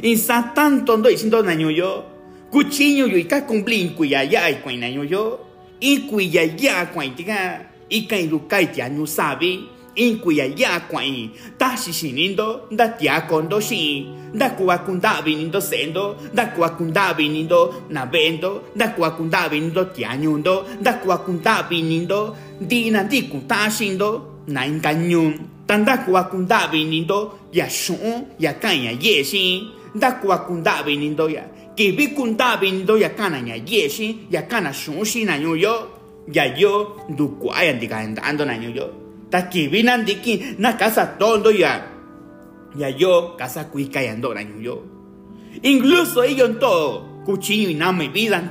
isa 0.02 0.52
tanto 0.56 0.98
ndo 0.98 1.10
yushindo 1.10 1.42
na 1.42 1.54
yo. 1.54 2.04
Kuchinyo 2.52 3.08
yo 3.08 3.18
ika 3.18 3.42
cumplir 3.42 3.96
kuya 3.96 4.24
ya 4.24 4.50
i 4.50 4.56
kwina 4.56 4.88
yo 4.88 5.40
inkuiya 5.84 6.44
ya 6.64 6.86
kuain 6.94 7.12
tika 7.18 7.60
ikan 7.92 8.20
ilukai 8.26 8.66
tia 8.74 8.88
ñu 8.96 9.04
sabi 9.08 9.52
inkuiya 9.96 10.46
ya 10.58 10.80
kuain 10.90 11.30
taxi 11.60 11.92
tia 13.00 13.22
kondo 13.30 13.58
xin 13.70 14.24
nda 14.34 14.50
kuwa 14.58 14.78
sendo 15.62 16.16
nda 16.34 16.46
kuwa 16.46 16.70
navendo 17.90 18.52
nda 18.76 18.88
kuwa 18.96 19.10
kundavi 19.12 19.60
nindo 19.60 19.84
tia 19.96 20.16
ñundo 20.18 20.56
nda 20.82 20.94
kuwa 20.94 21.18
kundavi 21.18 21.78
xindo 23.76 24.10
na 24.48 24.66
inka 24.66 24.92
ñun 24.94 25.34
ta 25.68 25.78
nda 25.78 25.98
kuwa 25.98 26.24
kundavi 26.24 26.84
nindo 26.86 27.18
ya 27.54 27.68
ya 31.36 31.44
kibi 31.76 32.08
kunda 32.08 32.58
vinindo 32.58 32.98
ya 32.98 33.10
kana 33.10 33.40
ya 33.40 33.56
ye 33.56 33.90
shi 33.90 34.28
ya 34.30 34.42
kana 34.44 34.74
shun 34.74 35.06
shi 35.06 35.26
na 35.26 35.36
yo 35.36 35.56
ya 36.32 36.46
yo 36.58 36.98
ndu 37.10 37.28
kwa 37.28 37.64
ya 37.64 37.74
ndiga 37.74 37.98
andando 37.98 38.46
na 38.46 38.56
yo. 38.56 38.90
Ta 39.30 39.42
kibina 39.42 39.98
ndiki 39.98 40.56
na 40.58 40.74
casa 40.74 41.06
todo 41.06 41.52
ya 41.52 41.84
ya 42.78 42.90
yo 42.90 43.36
casa 43.38 43.66
cuica 43.66 44.04
y 44.04 44.08
ando 44.08 44.34
yo. 44.62 44.84
Incluso 45.62 46.24
ellos 46.24 46.50
en 46.50 46.60
todo 46.60 47.24
cuchillo 47.26 47.70
y 47.70 47.76
nada 47.76 47.92
me 47.92 48.10
vida 48.10 48.42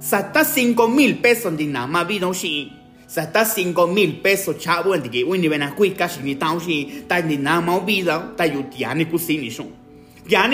sata 0.00 0.44
cinco 0.44 0.88
mil 0.88 1.18
pesos 1.18 1.56
de 1.56 1.66
nada 1.66 1.86
más 1.86 2.06
vida 2.06 2.32
sí 2.34 2.72
sata 3.06 3.44
cinco 3.44 3.86
mil 3.86 4.20
pesos 4.20 4.58
chavo 4.58 4.94
en 4.94 5.02
que 5.02 5.22
uno 5.22 5.48
ven 5.48 5.62
a 5.62 5.74
cuica 5.74 6.08
si 6.08 6.22
ni 6.22 6.34
tan 6.34 6.60
si 6.60 7.04
ta 7.06 7.20
ni 7.20 7.36
nada 7.36 7.60
más 7.60 7.84
vida 7.86 8.32
ta 8.36 8.46
yo 8.46 8.64
tiene 8.64 9.06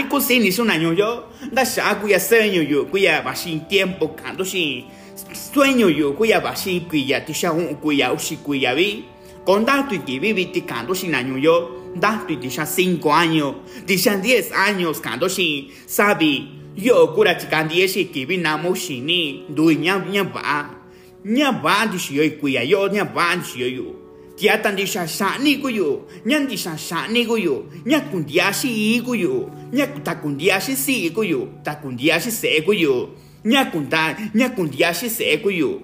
cocina 0.08 0.10
son 0.10 0.28
ya 0.28 0.44
ni 0.44 0.52
son 0.52 0.70
año 0.70 0.92
yo. 0.92 1.28
Da 1.52 1.64
sha 1.64 2.00
cuya 2.00 2.20
sueño 2.20 2.62
yo 2.62 2.86
va 3.24 3.34
sin 3.34 3.68
tiempo 3.68 4.16
cuando 4.16 4.44
si 4.44 4.86
sueño 5.52 5.88
yo 5.88 6.14
cuya 6.14 6.40
va 6.40 6.56
sin 6.56 6.88
cuya 6.88 7.24
te 7.24 7.32
sha 7.32 7.52
un 7.52 7.74
cuya 7.76 8.12
usi 8.12 8.36
cuya 8.36 8.74
vi. 8.74 9.04
Con 9.48 9.64
y 9.90 9.98
que 10.00 10.18
viví 10.20 10.52
ticando 10.52 10.94
sin 10.94 11.14
año 11.14 11.38
yo, 11.38 11.92
dato 11.94 12.30
y 12.34 12.36
tisha 12.36 12.66
cinco 12.66 13.14
años, 13.14 13.54
tisha 13.86 14.14
diez 14.18 14.52
años 14.52 15.00
cando 15.00 15.26
sin, 15.30 15.70
sabi, 15.86 16.60
yo 16.76 17.14
cura 17.14 17.38
tican 17.38 17.66
diez 17.66 17.96
y 17.96 18.04
que 18.12 18.26
vinamo 18.26 18.76
sin 18.76 19.06
ni, 19.06 19.46
du 19.48 19.72
nya 19.72 20.04
nya 20.04 20.24
ba, 20.24 20.82
nya 21.24 21.50
ba 21.50 21.90
si 21.98 22.16
yo 22.16 22.24
yo, 22.24 22.88
nya 22.88 23.04
ba 23.04 23.42
si 23.42 23.60
yo 23.60 23.66
yo. 23.68 23.97
Tia 24.38 24.58
tandi 24.58 24.86
sha 24.86 25.06
shani 25.06 25.56
kuyo, 25.58 26.06
nyandi 26.26 26.56
sha 26.56 26.78
shani 26.78 27.26
kuyo, 27.26 27.64
nyak 27.86 28.10
kundiashi 28.10 28.68
i 28.94 29.00
kuyo, 29.02 29.50
nyak 29.72 30.04
ta 30.04 30.14
kundiashi 30.14 30.76
si 30.76 31.10
kuyo, 31.10 31.48
ta 31.64 31.74
kundiashi 31.74 32.30
se 32.30 32.62
kuyo, 32.62 33.08
nyak 33.44 33.72
kunda, 33.72 34.16
nyak 34.34 34.54
kundiashi 34.54 35.10
se 35.10 35.36
kuyo. 35.42 35.80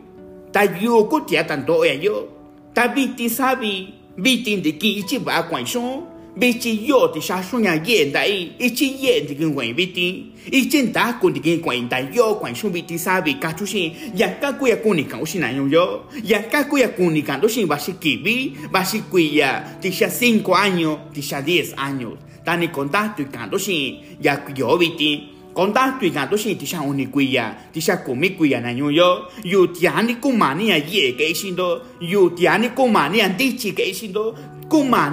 Ta 0.53 0.63
yo 0.63 1.05
ko 1.11 1.21
tia 1.27 1.43
tando 1.43 1.85
ya 1.85 1.95
yo, 1.95 2.29
ta 2.73 2.87
biti 2.87 3.29
sabi, 3.29 3.93
biti 4.17 4.57
ndiki 4.57 5.03
ichi 5.03 5.19
ba 5.19 5.43
kwan 5.51 5.67
shon, 5.67 6.07
biti 6.37 6.87
yo 6.87 7.09
de 7.15 7.21
sha 7.21 7.43
shon 7.43 7.65
ya 7.65 7.75
ye 7.75 8.11
dai 8.11 8.57
ichi 8.59 8.97
ye 8.99 9.21
de 9.27 9.35
gen 9.35 9.55
wen 9.55 9.75
biti 9.75 10.33
ichi 10.51 10.91
da 10.93 11.13
kun 11.21 11.33
de 11.33 11.41
gen 11.41 11.61
kwan 11.61 11.89
da 11.89 11.99
yo 11.99 12.35
kwan 12.35 12.55
shon 12.55 12.73
biti 12.73 12.99
sabi 12.99 13.35
ka 13.35 13.53
chu 13.53 13.67
shin 13.67 13.93
ya 14.15 14.29
ka 14.41 14.53
ku 14.53 14.67
ya 14.67 14.77
kun 14.77 14.97
ni 14.97 15.05
kan 15.05 15.25
shin 15.25 15.41
na 15.41 15.51
yo 15.51 15.67
yo 15.67 16.05
ya 16.25 16.43
ka 16.43 16.65
ku 16.65 16.77
ya 16.77 16.89
kun 16.89 17.13
ni 17.13 17.23
kan 17.23 17.41
do 17.41 17.49
shin 17.49 17.67
ba 17.67 17.79
shi 17.79 17.93
kibi 17.93 18.57
ba 18.71 18.85
shi 18.85 19.03
ku 19.11 19.19
ya 19.19 19.79
de 19.81 19.91
sha 19.91 20.09
5 20.09 20.43
años 20.55 20.99
de 21.15 21.23
sha 21.23 21.41
10 21.41 21.75
años 21.77 22.19
tani 22.45 22.69
contacto 22.69 23.23
y 23.23 23.27
kan 23.31 23.49
do 23.51 23.59
shin 23.59 24.19
ya 24.21 24.43
yo 24.57 24.77
biti 24.77 25.35
contacto 25.55 26.05
y 26.05 26.11
gato 26.11 26.37
si 26.37 26.57
ti 26.57 26.67
sa 26.67 26.83
uni 26.83 27.07
kuya 27.07 27.71
ti 27.73 27.81
sa 27.81 28.03
kumi 28.03 28.35
kuya 28.35 28.61
na 28.61 28.75
nyu 28.75 28.91
yo 28.91 29.31
yu 29.45 29.71
tiani 29.71 30.19
kumani 30.19 30.69
ya 30.69 30.77
ye 30.77 31.15
ke 31.15 31.33
sindo 31.35 31.81
yu 32.01 32.31
tiani 32.35 32.75
kumani 32.75 33.19
ya 33.19 33.29
dichi 33.29 33.73
ke 33.73 33.95
sindo 33.95 34.35
kumani 34.54 34.54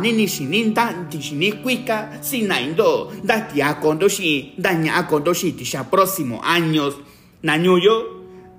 ni 0.01 0.27
sininda 0.27 1.07
ti 1.09 1.21
sini 1.21 1.51
kuika 1.51 2.19
sinaindo 2.21 3.11
da 3.23 3.41
tia 3.41 3.73
kondo 3.75 4.07
si 4.09 4.53
da 4.57 4.73
nya 4.73 5.03
kondo 5.03 5.33
si 5.33 5.51
ti 5.53 5.65
sa 5.65 5.83
próximo 5.83 6.41
años 6.43 6.95
na 7.43 7.57
nyu 7.57 7.77
yo 7.77 8.05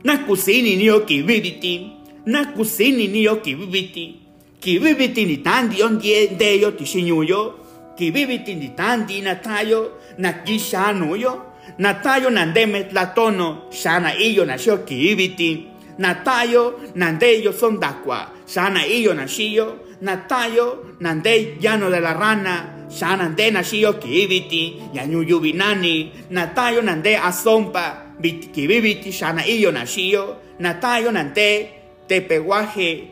na 0.05 0.19
kusini 0.19 0.77
ni 0.77 0.85
yo 0.85 1.05
ki 1.05 1.23
viviti 1.23 1.91
na 2.27 2.53
kusini 2.53 3.09
ni 3.09 3.23
yo 3.23 3.41
ki 3.41 3.55
viviti 3.55 4.17
ki 4.61 4.79
viviti 4.79 5.27
ni 5.27 5.37
tandi 5.39 5.83
on 5.83 5.99
die 5.99 6.29
de 6.37 6.61
yo 6.61 6.71
ti 6.73 6.87
sinyu 6.87 7.23
yo 7.25 7.55
ki 7.97 8.11
viviti 8.11 8.55
ni 8.55 8.69
tandi 8.75 9.23
na 9.23 9.35
tayo 9.35 9.99
na 10.19 10.33
kisha 10.33 10.93
no 10.93 11.17
yo 11.17 11.53
Natayo 11.79 12.31
nandeme 12.31 12.85
tlatono, 12.85 13.71
shana 13.71 14.15
iyo 14.15 14.45
nació 14.45 14.79
kiibiti. 14.85 15.67
Natayo 15.99 16.81
nandeyo 16.95 17.53
son 17.53 17.81
dakwa, 17.81 18.31
shana 18.47 18.87
iyo 18.87 19.15
nashiyo. 19.15 19.79
Natayo 20.03 20.97
nande 21.01 21.57
llano 21.61 21.89
de 21.89 22.01
la 22.01 22.13
rana, 22.13 22.87
shana 22.91 23.23
nande 23.25 23.51
nashiyo 23.53 23.93
kiibiti. 24.01 24.83
Yañuyu 24.95 25.41
binani, 25.41 26.11
natayo 26.31 26.83
nande 26.83 27.17
asompa, 27.17 28.03
biti 28.21 28.49
kibibiti, 28.49 29.13
shana 29.13 29.47
iyo 29.47 29.71
nashiyo. 29.73 30.37
Natayo 30.59 31.13
nande 31.13 31.69
tepeguaje, 32.09 33.05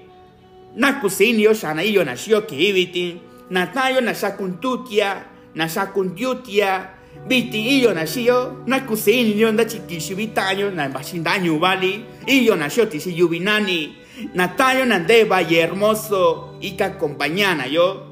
nakusinio, 0.76 1.54
shana 1.54 1.84
iyo 1.84 2.04
nashiyo 2.04 2.40
kiibiti. 2.42 3.16
Natayo 3.50 4.00
nashakuntutia, 4.00 5.16
nashakuntutia, 5.54 6.86
Biti 7.28 7.60
iyo 7.78 7.94
nashiyo 7.94 8.62
na 8.66 8.80
kusini 8.80 9.34
nyo 9.34 9.52
nda 9.52 9.64
chikishi 9.64 10.14
bitanyo 10.14 10.70
na 10.70 10.88
bashindanyo 10.88 11.58
bali 11.58 12.04
iyo 12.26 12.56
nashiyo 12.56 12.86
tisi 12.86 13.18
yubinani 13.18 13.92
natayo 14.34 14.84
nande 14.84 15.24
valle 15.24 15.56
hermoso 15.60 16.58
ika 16.60 16.90
compañana 16.90 17.66
yo. 17.66 18.06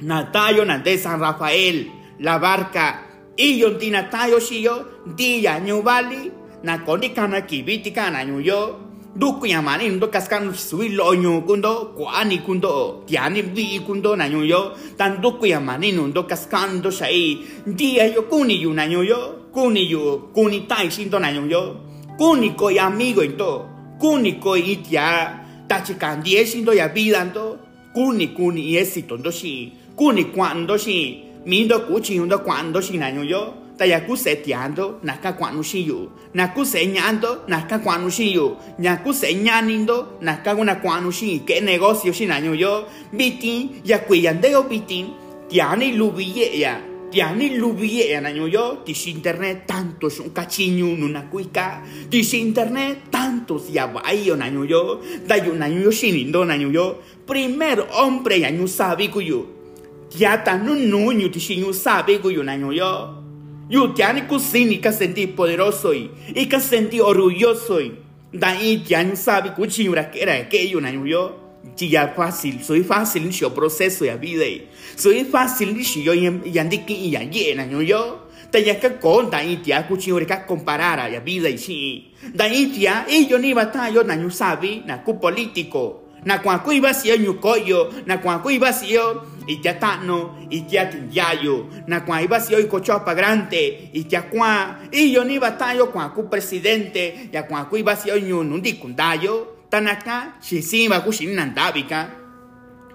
Natayo 0.00 0.64
nande 0.64 0.98
San 0.98 1.20
Rafael 1.20 1.86
la 2.20 2.38
barca 2.38 2.98
iyo 3.36 3.78
ti 3.78 3.90
natayo 3.90 4.40
shiyo 4.40 5.06
di 5.16 5.44
ya 5.44 5.60
nyu 5.60 5.82
bali 5.82 6.30
na 6.62 6.78
kondi 6.78 7.10
kana 7.10 7.40
kibiti 7.40 7.90
kana 7.90 8.24
nyu 8.24 8.40
yo. 8.40 8.80
Du 9.16 9.32
kuya 9.40 9.62
mani 9.62 9.88
ndo 9.88 10.06
kaskan 10.08 10.54
sui 10.54 10.88
loño 10.90 11.40
kundo 11.46 11.94
kwani 11.96 12.38
kundo 12.38 13.02
tiani 13.06 13.42
vi 13.42 13.80
kundo 13.80 14.14
na 14.16 14.28
nyo 14.28 14.44
yo. 14.44 14.72
Tan 14.96 15.20
du 15.20 15.32
kuya 15.32 15.60
mani 15.60 15.92
ndo 15.92 16.22
kaskan 16.22 16.82
do 16.82 16.90
dia 17.66 18.06
yo 18.06 18.22
kuni 18.22 18.62
yu 18.62 18.72
na 18.74 18.86
nyo 18.86 19.02
yo. 19.02 19.34
Kuni 19.52 19.90
yu 19.90 20.30
kuni 20.34 20.66
tai 20.68 20.90
sin 20.90 21.10
do 21.10 21.18
na 21.18 21.32
nyo 21.32 21.46
yo. 21.46 21.76
Kuni 22.18 22.50
ko 22.54 22.68
amigo 22.68 23.22
into 23.22 23.66
kuni 23.98 24.32
ko 24.40 24.56
itia 24.56 25.38
tachi 25.68 25.94
kandie 25.94 26.46
sin 26.46 26.64
do 26.64 26.72
ya 26.72 26.88
vida 26.88 27.24
ndo. 27.24 27.58
Kuni 27.94 28.28
kuni 28.28 28.76
éxito 28.76 29.16
ndo 29.16 29.30
si 29.32 29.72
kuni 29.96 30.24
cuando 30.24 30.78
si 30.78 31.24
mindo 31.46 31.80
kuchi 31.80 32.18
ndo 32.18 32.38
cuando 32.38 32.80
si 32.82 32.98
na 32.98 33.10
nyo 33.10 33.24
yo. 33.24 33.54
Ta 33.78 33.86
ya 33.86 34.00
ku 34.00 34.16
se 34.16 34.36
tiando 34.36 34.98
na 35.02 35.16
ka 35.16 35.32
kwanu 35.32 35.62
shi 35.62 35.86
yu. 35.86 36.10
Na 36.34 36.48
ku 36.48 36.64
se 36.64 36.86
ñando 36.86 37.46
na 37.48 37.62
ka 37.62 37.78
kwanu 37.78 38.10
shi 38.10 38.34
yu. 38.34 38.56
Na 38.78 38.96
ku 38.96 39.12
se 39.12 39.34
ñanindo 39.34 40.18
na 40.20 40.36
ka 40.42 40.54
una 40.54 40.74
kwanu 40.74 41.12
shi 41.12 41.40
ke 41.46 41.60
negocio 41.60 42.12
shi 42.12 42.26
na 42.26 42.38
yo. 42.38 42.84
Bitin 43.12 43.80
ya 43.84 43.98
ku 43.98 44.14
yandeo 44.14 44.62
bitin 44.62 45.06
tiani 45.48 45.92
lubiye 45.92 46.58
ya 46.60 46.80
tiani 47.10 47.56
lubiye 47.56 48.08
ya 48.10 48.20
na 48.20 48.28
yo 48.30 48.82
ti 48.84 48.92
internet 49.10 49.66
tanto 49.66 50.08
un 50.20 50.30
cachiño 50.30 50.96
nuna 50.96 51.22
kuika 51.22 51.82
ti 52.10 52.20
internet 52.38 53.10
tanto 53.10 53.60
ya 53.72 53.86
bayo 53.88 54.36
na 54.36 54.46
yo 54.48 55.00
da 55.26 55.36
yu 55.36 55.54
na 55.54 55.66
yo 55.66 55.90
shinindo 55.90 56.44
na 56.44 56.54
yo 56.54 56.98
primer 57.26 57.86
hombre 57.90 58.40
ya 58.40 58.50
ñu 58.50 58.68
sabi 58.68 59.08
ku 59.08 59.20
yu 59.20 59.46
ya 60.18 60.36
ta 60.44 60.56
nu 60.58 60.74
nu 60.74 61.12
ñu 61.12 61.28
ti 61.30 61.40
shi 61.40 61.56
ñu 61.56 61.72
sabi 61.72 62.18
ku 62.18 62.28
yu 62.30 62.42
na 62.42 62.54
yo 62.54 62.72
yo 63.70 63.88
tiani 63.94 64.22
kusini 64.28 64.78
ka 64.80 64.92
senti 64.92 65.26
poderoso 65.26 65.92
y 65.94 66.10
y 66.34 66.46
ka 66.46 66.60
senti 66.60 67.00
orgulloso 67.00 67.80
y 67.80 67.92
da 68.32 68.52
y 68.60 68.78
tiani 68.84 69.16
sabe 69.16 69.52
ura 69.88 70.10
que 70.10 70.20
era 70.22 70.48
que 70.48 70.68
yo 70.68 70.80
na 70.80 70.90
yo 70.90 71.37
ya 71.76 72.08
fácil 72.08 72.62
soy 72.64 72.82
fácil 72.82 73.30
yo 73.30 73.54
proceso 73.54 74.04
ya 74.04 74.16
vida 74.16 74.44
soy 74.96 75.24
fácil 75.24 75.76
ni 75.76 75.84
yo 75.84 76.14
y 76.14 76.58
andiki 76.58 76.94
y 76.94 77.10
ya 77.10 77.22
llena 77.22 77.66
yo. 77.66 78.28
Ta 78.50 78.58
ya 78.58 78.80
ka 78.80 78.98
con 78.98 79.30
da 79.30 79.44
y 79.44 79.58
tia 79.58 79.86
kuchi 79.86 80.10
ura 80.10 80.24
ka 80.24 80.46
comparar 80.46 81.12
ya 81.12 81.20
vida 81.20 81.48
y 81.48 81.58
sí. 81.58 82.12
Da 82.34 82.48
y 82.48 83.26
yo 83.28 83.38
ni 83.38 83.52
batalla 83.52 84.02
na 84.04 84.16
yo 84.16 84.30
sabe 84.30 84.82
na 84.86 85.04
ku 85.04 85.20
político. 85.20 86.04
Na 86.24 86.38
kwa 86.42 86.58
ku 86.62 86.72
iba 86.72 86.94
si 86.94 87.08
yo 87.08 87.40
koyo 87.40 87.90
na 88.06 88.18
kwa 88.18 88.42
ku 88.42 88.50
iba 88.50 88.72
si 88.72 88.92
yo 88.94 89.22
ya 89.62 89.78
tano 89.78 90.36
ya 90.50 90.86
tinyayo 90.86 91.68
na 91.86 92.00
kwa 92.00 92.22
iba 92.22 92.40
si 92.40 92.52
yo 92.54 92.68
cochopa 92.68 93.14
grande 93.14 93.90
y 93.92 94.04
ya 94.10 94.22
kwa 94.22 94.80
y 94.90 95.12
yo 95.12 95.24
ni 95.24 95.38
batallo 95.38 95.92
kwa 95.92 96.10
ku 96.10 96.24
presidente 96.28 97.28
ya 97.32 97.42
kwa 97.42 97.64
ku 97.66 97.76
iba 97.76 97.94
si 97.96 98.08
yo 98.08 98.42
nundi 98.42 98.72
kundayo 98.72 99.57
tanaka 99.70 100.40
si 100.40 100.62
simba 100.62 101.00
ku 101.00 101.12
shin 101.12 101.34
nandabika 101.34 102.10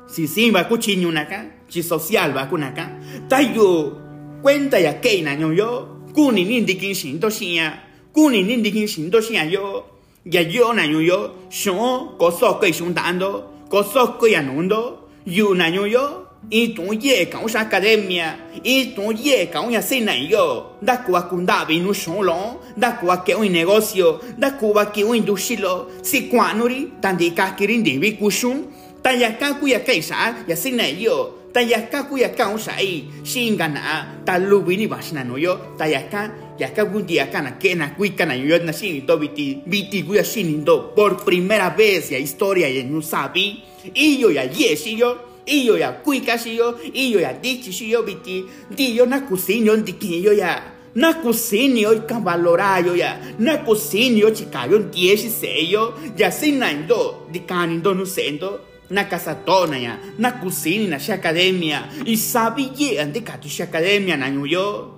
si 0.07 0.27
simba 0.27 0.65
ku 0.65 0.77
chinyunaka 0.77 1.65
si 1.69 1.81
social 1.83 2.33
ba 2.33 2.45
kunaka 2.45 2.89
tayo 3.29 3.97
cuenta 4.41 4.77
ya 4.79 4.99
que 4.99 5.21
na 5.21 5.33
yo 5.33 6.03
kuni 6.13 6.45
nindi 6.45 6.75
kin 6.75 6.93
shin 6.93 7.19
to 7.19 7.29
shia 7.29 7.73
kuni 8.13 8.43
nindi 8.43 8.71
kin 8.71 8.87
shin 8.87 9.09
to 9.09 9.21
shia 9.21 9.45
yo. 9.49 9.93
Ya 10.25 10.39
yo 10.39 10.71
na 10.73 10.83
yo 10.83 11.35
shon 11.49 12.15
kosoko 12.17 12.65
ishundando 12.65 13.43
kosoko 13.69 14.25
yanundo 14.27 15.09
yu 15.25 15.53
na 15.53 15.67
yo 15.67 16.22
y 16.49 16.75
ye 17.01 17.29
ka 17.29 17.39
usa 17.39 17.61
academia 17.61 18.37
y 18.63 18.93
tu 18.95 19.11
ye 19.11 19.49
ka 19.49 19.61
unya 19.61 19.81
sina 19.81 20.15
yo 20.15 20.77
da 20.81 20.97
kuwa 20.97 21.23
kunda 21.29 21.65
bi 21.65 21.79
nu 21.79 21.93
sholo 21.93 22.59
da 22.75 22.91
kuwa 22.91 23.23
ke 23.23 23.35
un 23.35 23.49
negocio 23.49 24.19
da 24.37 24.51
kuwa 24.51 24.91
ke 24.91 25.03
un 25.03 25.15
indushilo 25.15 25.87
si 26.01 26.27
kwanuri 26.29 26.99
tandi 27.01 27.31
ka 27.31 27.55
kirin 27.55 27.83
di 27.83 27.97
bi 27.97 28.17
kushun 28.17 28.67
ta 29.01 29.11
ya 29.11 29.37
ka 29.37 29.55
ku 29.59 29.67
ya 29.67 29.79
kaisa 29.79 30.45
ya 30.47 30.55
sina 30.55 30.83
yo 30.87 31.49
ta 31.53 31.61
ya 31.61 31.87
ka 31.89 32.03
ku 32.03 32.17
ya 32.17 32.29
ka 32.29 32.53
usa 32.53 32.75
i 32.81 33.07
shingana 33.23 34.23
ta 34.25 34.37
lubi 34.37 34.77
ni 34.77 34.87
basna 34.87 35.23
no 35.23 35.37
yo 35.37 35.75
ta 35.77 35.85
ya 35.85 36.07
ka 36.11 36.29
ya 36.59 36.69
ka 36.69 36.83
un 36.83 37.05
día 37.05 37.31
kana 37.31 37.57
que 37.57 37.73
na 37.75 37.95
kui 37.95 38.13
kana 38.13 38.35
yo 38.35 38.59
na 38.59 38.73
sin 38.73 39.07
to 39.07 39.17
biti 39.17 39.63
biti 39.65 40.03
ku 40.05 40.13
ya 40.13 40.23
sin 40.23 40.63
por 40.65 41.23
primera 41.23 41.69
vez 41.71 42.11
ya 42.11 42.19
historia 42.19 42.67
ya 42.67 42.83
no 42.83 43.01
sabi 43.01 43.63
y 43.95 44.19
yo 44.19 44.29
ya 44.29 44.43
yes 44.43 44.85
y 44.85 44.99
yo 44.99 45.32
iyo 45.45 45.77
ya 45.77 45.91
kuika 45.91 46.37
shiyo 46.37 46.79
iyo 46.93 47.19
ya 47.19 47.33
dichi 47.33 47.73
shiyo 47.73 48.03
biti. 48.03 48.45
Diyo 48.75 49.05
na 49.05 49.19
kusinyo 49.19 49.75
ndikinyo 49.77 50.33
ya 50.33 50.63
na 50.95 51.13
kusinyo 51.13 51.93
ikavalorayo 51.93 52.95
ya 52.95 53.17
na 53.39 53.57
kusinyo 53.57 54.31
chikayo 54.31 54.79
ndieshi 54.79 55.29
seyo. 55.29 55.93
Ya 56.17 56.31
sinaindo 56.31 57.15
dikanindo 57.31 57.93
nusendo 57.93 58.59
na 58.89 59.03
kasatona 59.03 59.77
ya 59.77 59.97
na 60.17 60.31
kusini 60.31 60.87
na 60.87 60.99
shi 60.99 61.11
academia 61.11 61.87
isabi 62.05 62.71
ye 62.77 63.01
andikatu 63.01 63.49
shi 63.49 63.63
academia 63.63 64.17
na 64.17 64.29
nyuyo 64.29 64.91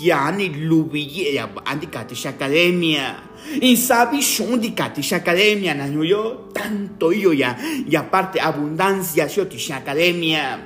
yani 0.00 0.48
lubi 0.48 1.06
ye 1.06 1.34
ya 1.34 1.48
andikatu 1.64 2.14
shi 2.14 2.28
academia 2.28 3.22
y 3.60 3.76
sabi 3.76 4.22
shun 4.22 4.60
di 4.60 4.70
katisha 4.70 5.16
academia 5.16 5.74
yo 6.02 6.50
tanto 6.52 7.12
yo 7.12 7.32
ya 7.32 7.56
y 7.86 7.94
aparte 7.96 8.40
abundancia 8.40 9.26
yo 9.26 9.46
academia 9.74 10.60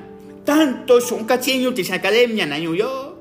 tanto 0.45 1.01
shun 1.01 1.27
cachinyo 1.27 1.73
tisha 1.73 1.97
academia 1.97 2.47
na 2.47 2.57
yo 2.57 3.19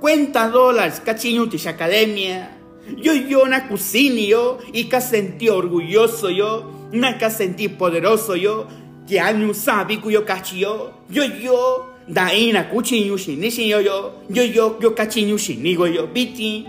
cuenta 0.00 0.48
dólares 0.48 1.00
cachinyo 1.00 1.46
tisha 1.48 1.70
academia 1.70 2.50
yo 2.96 3.14
yo 3.14 3.46
na 3.46 3.66
cusini 3.68 4.28
yo 4.28 4.58
y 4.72 4.84
ka 4.84 5.00
sentí 5.00 5.48
orgulloso 5.48 6.30
yo 6.30 6.88
na 6.92 7.16
ka 7.18 7.30
sentí 7.30 7.68
poderoso 7.68 8.36
yo 8.36 8.66
que 9.08 9.20
año 9.20 9.54
sabi 9.54 9.98
cuyo 9.98 10.24
cachillo 10.26 10.92
yo 11.08 11.24
yo 11.24 11.95
da 12.08 12.32
ina 12.32 12.64
cuchinyo 12.64 13.16
shini 13.16 13.70
yo 13.70 13.80
yo 13.80 14.12
yo 14.30 14.44
yo 14.44 14.78
yo 14.80 14.90
cachinyo 14.90 15.38
shini 15.38 15.72
yo 15.72 16.06
biti 16.06 16.66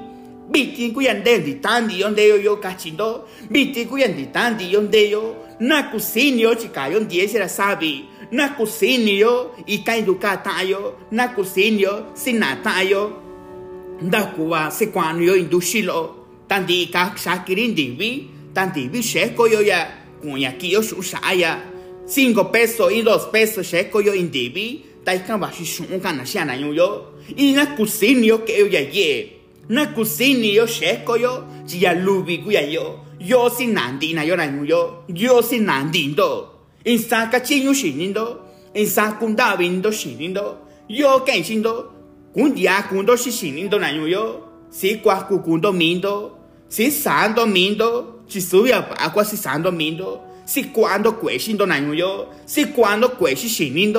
biti 0.52 0.92
kuyande 0.92 1.40
di 1.40 1.54
tandi 1.56 2.00
yonde 2.00 2.28
yo 2.28 2.38
yo 2.38 2.58
kachindo 2.58 3.28
biti 3.50 3.86
kuyande 3.86 4.32
tandi 4.32 4.72
yonde 4.72 5.10
yo 5.10 5.36
na 5.60 5.84
kusini 5.84 6.42
yo 6.42 6.56
chikayo 6.56 7.00
ndiesi 7.00 7.38
la 7.38 7.50
sabi 7.50 8.06
na 8.32 8.50
kusini 8.50 9.20
yo 9.20 9.52
ikai 9.66 10.02
duka 10.02 10.38
tayo 10.38 10.96
na 11.12 11.28
kusini 11.28 11.82
yo 11.82 12.06
sinata 12.14 12.82
yo 12.82 13.12
ndakuwa 14.02 14.72
se 14.72 14.88
kwanu 14.88 15.24
yo 15.24 15.36
indushilo 15.36 16.16
tandi 16.48 16.88
ka 16.88 17.14
shakirin 17.24 17.76
divi 17.76 18.28
tandi 18.54 18.88
vi 18.88 19.04
sheko 19.04 19.48
yo 19.48 19.62
ya 19.62 20.52
kiyo 20.52 20.82
cinco 22.08 22.52
pesos 22.52 22.92
y 22.92 23.02
dos 23.02 23.26
pesos 23.26 23.68
sheko 23.68 24.02
yo 24.02 24.16
indivi 24.16 24.87
taikan 25.08 25.40
bashi 25.40 25.64
shunka 25.64 26.12
na 26.12 26.24
shana 26.28 26.54
yo 26.60 27.16
y 27.32 27.54
na 27.56 27.66
kusini 27.78 28.28
yo 28.28 28.40
ke 28.40 28.60
yo 28.60 28.68
ya 28.68 28.82
ye 28.82 29.40
na 29.70 29.86
kusini 29.96 30.54
yo 30.54 30.68
sheko 30.68 31.16
yo 31.16 31.34
chi 31.66 31.80
ya 31.80 31.94
lubi 31.96 32.44
ku 32.44 32.52
ya 32.52 32.60
yo 32.60 33.00
yo 33.20 33.48
si 33.50 33.68
nandi 33.68 34.14
na 34.14 34.24
yo 34.28 34.36
na 34.36 34.44
yo 34.44 35.08
yo 35.08 35.42
si 35.42 35.60
nandi 35.60 36.12
ndo 36.12 36.32
in 36.84 37.00
sa 37.00 37.32
ka 37.32 37.40
chi 37.40 37.64
yu 37.64 37.74
shin 37.74 38.12
ndo 38.12 38.26
in 38.76 38.86
sa 38.86 39.16
kun 39.20 39.34
da 39.40 39.56
bin 39.56 39.80
ndo 39.80 39.92
shin 39.92 40.20
ndo 40.32 40.46
yo 40.90 41.24
ken 41.24 41.40
shin 41.48 41.64
ndo 41.64 41.74
kun 42.36 42.52
dia 42.52 42.84
kun 42.90 43.06
do 43.08 43.16
shi 43.16 43.32
shin 43.32 43.56
ndo 43.68 43.80
na 43.80 43.90
yo 43.96 44.44
si 44.70 45.00
kwa 45.00 45.24
ku 45.24 45.40
kun 45.40 45.64
do 45.64 45.72
min 45.72 46.02
do 46.04 46.36
si 46.68 46.92
san 46.92 47.32
do 47.34 47.48
min 47.48 47.80
do 47.80 47.90
chi 48.28 48.42
su 48.44 48.68
ya 48.68 48.84
pa 48.84 49.08
kwa 49.16 49.24
si 49.24 49.38
san 49.40 49.64
do 49.64 49.72
min 49.72 49.96
do 49.96 50.20
si 50.44 50.68
cuando 50.76 51.16
kwe 51.16 51.40
shin 51.40 51.56
do 51.56 51.66
na 51.66 51.80
yo 51.80 52.28
si 52.46 52.62
cuando 52.76 53.08
kwe 53.16 53.36
shi 53.40 53.48
shin 53.48 53.96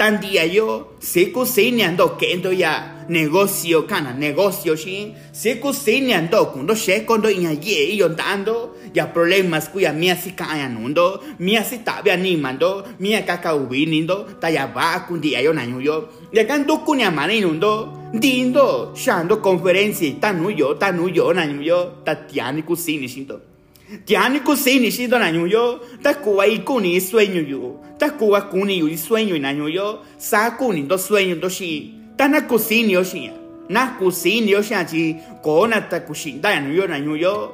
ndo 0.00 0.06
tan 0.06 0.20
día 0.20 0.46
yo 0.46 0.96
se 0.98 1.30
cocinando 1.30 2.16
kendo 2.16 2.52
ya 2.52 3.04
negocio 3.08 3.86
kana 3.86 4.14
negocio 4.14 4.74
shi 4.74 5.14
se 5.32 5.60
cocinando 5.60 6.52
kundo 6.52 6.74
she 6.74 7.04
kondo 7.04 7.28
inya 7.28 7.52
ye 7.52 7.96
yo 7.96 8.08
dando 8.08 8.76
ya 8.94 9.12
problemas 9.12 9.68
kuya 9.68 9.92
mia 9.92 10.16
si 10.16 10.32
kaya 10.32 10.68
nundo 10.68 11.20
mia 11.38 11.62
si 11.62 11.84
tabe 11.84 12.10
animando 12.12 12.84
mia 12.98 13.26
kaka 13.26 13.54
ubinindo 13.54 14.26
ta 14.40 14.48
ya 14.48 14.68
ba 14.68 15.04
kundi 15.06 15.34
yo 15.34 15.52
na 15.52 15.64
yo 15.64 16.08
ya 16.32 16.44
kan 16.46 16.64
do 16.64 16.78
kunya 16.78 17.10
mani 17.10 17.42
nundo 17.42 17.92
dindo 18.14 18.94
shando 18.96 19.36
conferenzi 19.42 20.18
tanu 20.18 20.50
yo 20.50 20.74
tanu 20.78 21.08
yo 21.08 22.02
tatiani 22.04 22.64
shindo 23.06 23.49
Tiani 23.90 24.40
kusini 24.40 24.90
shindo 24.90 25.18
na 25.18 25.28
yo 25.30 25.80
ta 26.02 26.14
kuwa 26.14 26.46
ikuni 26.46 27.00
sueño 27.00 27.48
yo 27.48 27.80
ta 27.98 28.10
kuwa 28.10 28.42
kuni 28.42 28.78
yu 28.78 28.88
sueño 28.96 29.36
na 29.40 29.50
yo 29.50 30.04
sa 30.16 30.52
kuni 30.52 30.82
do 30.82 30.96
sueño 30.96 31.40
do 31.40 31.48
shi 31.48 31.94
ta 32.16 32.28
na 32.28 32.40
kusini 32.42 32.92
yo 32.92 33.02
shi 33.02 33.30
na 33.68 33.98
kusini 33.98 34.50
yo 34.52 34.62
shi 34.62 34.74
chi 34.86 35.16
kona 35.42 35.80
ta 35.80 36.00
kushinda 36.00 36.60
na 36.60 36.72
yo 36.72 36.86
na 36.86 36.98
yo 36.98 37.52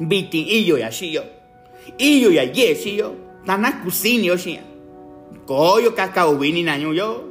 biti 0.00 0.42
iyo 0.42 0.76
ya 0.76 0.90
shi 0.90 1.14
yo 1.14 1.22
iyo 1.98 2.32
ya 2.32 2.42
ye 2.42 2.74
shi 2.74 2.98
yo 2.98 3.14
ta 3.46 3.56
na 3.56 3.72
kusini 3.72 4.26
yo 4.26 4.36
shi 4.36 4.58
koyo 5.46 5.92
kakao 5.92 6.34
vini 6.34 6.64
na 6.64 6.74
yo 6.76 7.22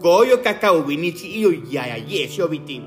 koyo 0.00 0.38
kakao 0.38 0.82
vini 0.82 1.12
chi 1.12 1.26
iyo 1.26 1.52
ya 1.70 1.86
ya 1.86 1.96
ye 1.96 2.28
shi 2.28 2.40
yo 2.40 2.48
biti 2.48 2.80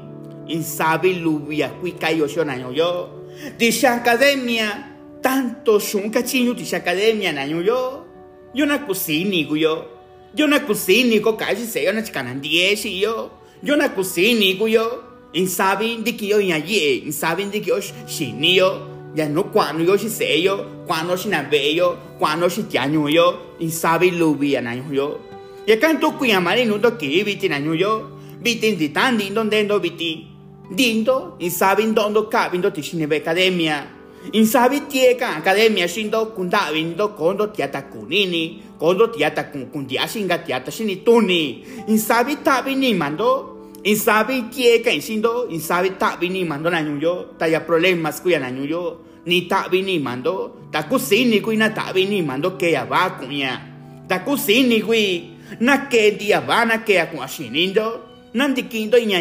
insabi 0.48 1.14
lubia 1.16 1.70
kuika 1.70 2.10
yo 2.10 2.28
shi 2.28 2.46
na 2.46 2.56
yo 2.56 3.23
Dice 3.58 3.88
academia, 3.88 4.94
tanto 5.22 5.80
shun 5.80 6.12
cachinho 6.12 6.54
de 6.54 6.64
academia 6.76 7.32
na 7.32 7.46
yo. 7.46 8.06
Yo 8.54 8.66
na 8.66 8.86
cocina 8.86 9.36
yo. 9.36 9.88
Yo 10.36 10.48
na 10.48 10.60
cocina 10.60 11.20
ko 11.22 11.36
casi 11.36 11.66
se 11.66 11.84
yo 11.84 11.94
na 11.94 12.02
chicana 12.02 12.34
dieci 12.36 13.00
yo. 13.00 13.32
Yo 13.64 13.76
na 13.76 13.90
cocina 13.90 14.46
yo. 14.68 15.04
In 15.34 15.48
sabi 15.48 15.98
di 16.04 16.14
que 16.14 16.28
yo 16.28 16.40
in 16.40 16.52
allí 16.52 17.04
in 17.06 17.12
sabi 17.12 17.46
di 17.46 17.60
que 17.62 17.70
yo 17.70 17.80
shini 17.80 18.56
yo. 18.56 18.90
Ya 19.16 19.28
no 19.28 19.52
cuando 19.52 19.84
yo 19.84 19.98
sé 19.98 20.42
yo 20.42 20.84
cuando 20.86 21.18
si 21.18 21.30
na 21.30 21.44
ve 21.44 21.74
yo 21.74 21.98
cuando 22.20 22.50
si 22.50 22.64
tiaño 22.64 23.10
yo. 23.10 23.56
In 23.60 23.72
sabi 23.72 24.12
lubi 24.12 24.54
na 24.62 24.76
yo. 24.76 25.20
Ya 25.66 25.80
canto 25.80 26.18
qui 26.20 26.32
amare 26.32 26.66
no 26.66 26.80
to 26.80 26.98
que 26.98 27.24
viti 27.24 27.50
na 27.50 27.58
yo. 27.58 28.12
Viti 28.42 28.76
di 28.76 28.90
tan 28.90 29.18
di 29.18 29.30
don 29.32 29.50
dendo 29.50 29.80
viti 29.80 30.33
dindo 30.70 31.36
in 31.40 31.52
sabi 31.52 31.92
dondo 31.94 32.28
cabindo 32.28 32.72
ti 32.72 32.82
shine 32.82 33.04
academia. 33.06 34.02
In 34.32 34.46
sabi 34.46 34.88
tieka 34.88 35.36
academia 35.36 35.88
shindo 35.88 36.32
kunda 36.34 36.72
vindo 36.72 37.10
kondo 37.10 37.52
tiata 37.52 37.84
kunini 37.92 38.62
kondo 38.80 39.08
tiata 39.12 39.52
kun 39.52 39.68
kundia 39.68 40.08
singa 40.08 40.38
tiata 40.40 40.72
shini 40.72 41.04
tuni. 41.04 41.64
In 41.88 41.98
sabi 42.00 42.38
tabi 42.42 42.76
ni 42.76 42.94
mando 42.94 43.72
in 43.84 43.98
sabi 43.98 44.48
tieka 44.48 44.88
in 44.92 45.02
shindo 45.02 45.52
in 45.52 45.60
sabi 45.60 45.92
tabi 46.00 46.30
ni 46.30 46.46
mando 46.46 46.70
na 46.70 46.82
nyuyo 46.82 47.36
ta 47.38 47.48
ya 47.48 47.60
problemas 47.60 48.22
kuya 48.24 48.40
na 48.40 48.50
nyuyo 48.50 49.00
ni 49.26 49.42
tabi 49.48 49.82
ni 49.82 50.00
mando 50.00 50.56
ta 50.72 50.84
kusini 50.84 51.42
kuina 51.42 51.70
tabi 51.76 52.06
ni 52.06 52.22
mando 52.22 52.56
ke 52.56 52.72
ya 52.72 52.86
ba 52.86 53.20
kunya 53.20 53.60
ta 54.08 54.20
kusini 54.24 54.80
kui 54.82 55.36
na 55.60 55.92
ke 55.92 56.16
dia 56.16 56.40
ba 56.40 56.64
na 56.64 56.80
ke 56.80 56.96
ya 56.96 57.12
kun 57.12 57.20
ashinindo 57.20 58.00
nandikindo 58.34 58.96
inya 58.98 59.20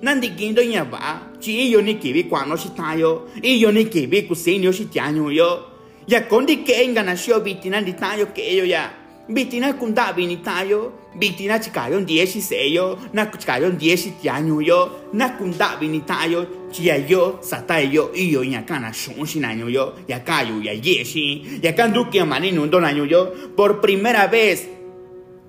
ye 0.00 0.04
nandikindo 0.04 0.62
inya 0.62 0.84
ba 0.84 1.28
chỉ 1.40 1.70
yêu 1.70 1.80
ni 1.82 1.94
kibi 1.94 2.24
nó 2.30 2.56
si 2.56 2.68
tayo 2.76 3.28
iyo 3.42 3.72
ni 3.72 3.84
kibi 3.84 4.22
kusini 4.22 4.64
yo. 4.64 4.72
Si 4.72 4.84
tianyo 4.86 5.30
yo 5.30 5.60
ya 6.06 6.20
kondi 6.20 6.64
ke 6.64 6.72
enga 6.84 7.02
na 7.02 7.16
sio 7.16 7.40
bitina 7.40 7.80
di 7.82 7.92
tayo 7.92 8.26
ke 8.34 8.56
yo 8.56 8.64
ya. 8.64 8.90
Bitina 9.28 9.72
kunda 9.74 10.12
bini 10.12 10.36
tayo 10.42 10.92
bitina 11.18 11.58
chikayo 11.58 12.00
dieci 12.00 12.40
seyo 12.40 12.98
na 13.12 13.26
chikayo 13.26 13.70
dieci 13.70 14.12
tianyo 14.22 14.60
yo 14.62 14.90
na 15.12 15.28
kunda 15.36 15.76
bini 15.78 16.00
tayo 16.00 16.46
chia 16.72 16.96
yo 16.96 17.38
satai 17.42 17.92
yo 17.92 18.10
iyo 18.14 18.42
ya 18.42 18.62
kana 18.62 18.92
shun 18.92 19.26
sin 19.26 19.44
año 19.44 19.68
yo 19.68 19.92
ya 20.08 20.20
kayo 20.20 20.62
ya 20.62 20.72
yeshi 20.72 21.60
ya 21.62 21.72
kandu 21.72 22.10
que 22.10 22.24
mani 22.24 22.52
nundo 22.52 22.78
año 22.78 23.04
yo. 23.04 23.32
Por 23.54 23.80
primera 23.80 24.26
vez 24.26 24.66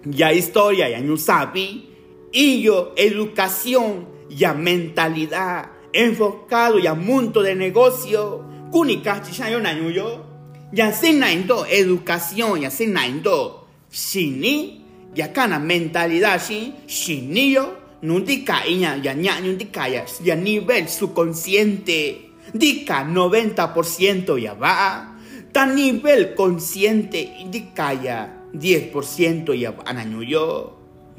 ya 0.06 0.32
historia 0.32 0.90
ya 0.90 1.00
ñu 1.00 1.18
sabi 1.18 1.86
iyo 2.34 2.92
educación 2.96 4.19
ya 4.30 4.54
mentalidad 4.54 5.66
enfocado 5.94 6.80
ya 6.80 6.96
mundo 6.96 7.42
de 7.44 7.56
negocio. 7.56 8.46
Kunika 8.72 9.20
chichayo 9.20 9.60
nanyuyo 9.60 10.26
ya 10.72 10.94
senaindo 10.94 11.66
educación 11.66 12.62
ya 12.62 12.70
senaindo 12.72 13.66
shini 13.92 14.82
ya 15.16 15.28
kana 15.34 15.60
mentalidad 15.60 16.40
shi 16.42 16.74
shiniyo 16.86 17.74
nundika 18.02 18.66
iña 18.66 18.96
ya 19.04 19.14
ña 19.14 19.42
nundika 19.42 19.88
ya 19.88 20.06
ya 20.24 20.36
nivel 20.36 20.88
subconsciente. 20.88 22.30
Dika 22.54 23.04
90% 23.04 24.38
ya 24.42 24.54
va 24.54 25.16
ta 25.54 25.66
nivel 25.66 26.34
consciente 26.36 27.22
indika 27.42 27.94
ya 27.94 28.30
10% 28.54 29.54
ya 29.54 29.72
va 29.72 29.94
nanyuyo 29.94 30.74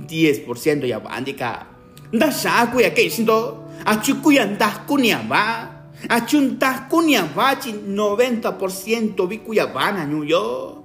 10% 0.07 0.87
ya 0.87 0.99
va 0.99 1.19
indika 1.19 1.67
nda 2.13 2.33
shaku 2.33 2.81
ya 2.81 2.91
ke 2.91 3.11
shindo. 3.11 3.57
Achukuya 3.85 4.47
ndaskunia 4.47 5.19
va. 5.29 5.69
Achuntaskunia 6.09 7.23
va 7.37 7.57
chi 7.57 7.73
90% 7.73 9.27
vikuya 9.27 9.67
va 9.67 9.93
nanyuyo 9.93 10.77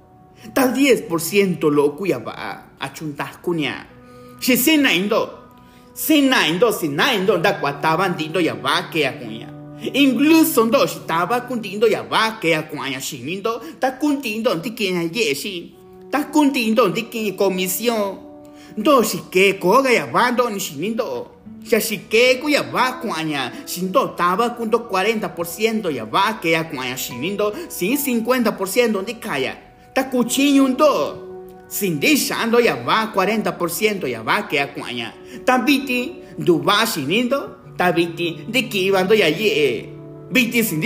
ta 0.54 0.66
10% 0.66 1.70
lo 1.70 1.90
kuya 1.90 2.18
va. 2.18 2.62
Achuntaskunia 2.80 3.86
shi 4.40 4.56
sinaindo 4.56 5.28
sinaindo 5.94 6.72
sinaindo 6.72 7.38
nda 7.38 7.52
kwataba 7.52 8.08
ndindo 8.08 8.40
ya 8.40 8.54
va 8.54 8.82
ke 8.92 9.06
akunya 9.08 9.48
incluso 9.92 10.64
ndo 10.64 10.86
shitaba 10.86 11.40
kundindo 11.40 11.88
ya 11.88 12.02
va 12.02 12.36
ke 12.40 12.56
akunya 12.56 13.00
shinindo 13.00 13.62
ta 13.80 13.90
kundindo 13.90 14.54
ndikinya 14.54 15.08
yeshi 15.12 15.74
ta 16.10 16.24
kundindo 16.24 16.88
ndikinya 16.88 17.32
comisión 17.32 18.16
ndo 18.76 19.02
shike 19.02 19.52
koga 19.52 19.90
ya 19.90 20.06
va 20.06 20.30
ndo 20.30 20.50
ni 20.50 20.60
shinindo 20.60 21.26
ya 21.70 21.80
shike 21.80 22.34
ku 22.40 22.48
ya 22.48 22.62
va 22.62 22.92
kuanya 22.92 23.52
shindo 23.66 24.06
taba 24.16 24.50
kundo 24.50 24.78
40% 24.78 25.90
ya 25.90 26.04
va 26.04 26.38
ke 26.42 26.50
ya 26.50 26.64
kuanya 26.64 26.96
shinindo 26.96 27.54
sin 27.68 27.96
50% 27.96 29.02
ndikaya 29.02 29.56
ta 29.94 30.04
kuchinyo 30.04 30.68
ndo 30.68 31.18
sin 31.68 32.00
dishando 32.00 32.60
ya 32.60 32.76
va 32.76 33.12
40% 33.14 34.06
ya 34.08 34.22
va 34.22 34.42
ke 34.42 34.56
ya 34.56 34.66
kuanya 34.66 35.12
tambiti 35.44 36.12
ndu 36.38 36.58
va 36.58 36.86
shinindo 36.86 37.50
tabiti 37.76 38.46
ndikibando 38.48 39.14
ya 39.14 39.28
ye 39.28 39.88
biti 40.32 40.64
sin 40.64 40.80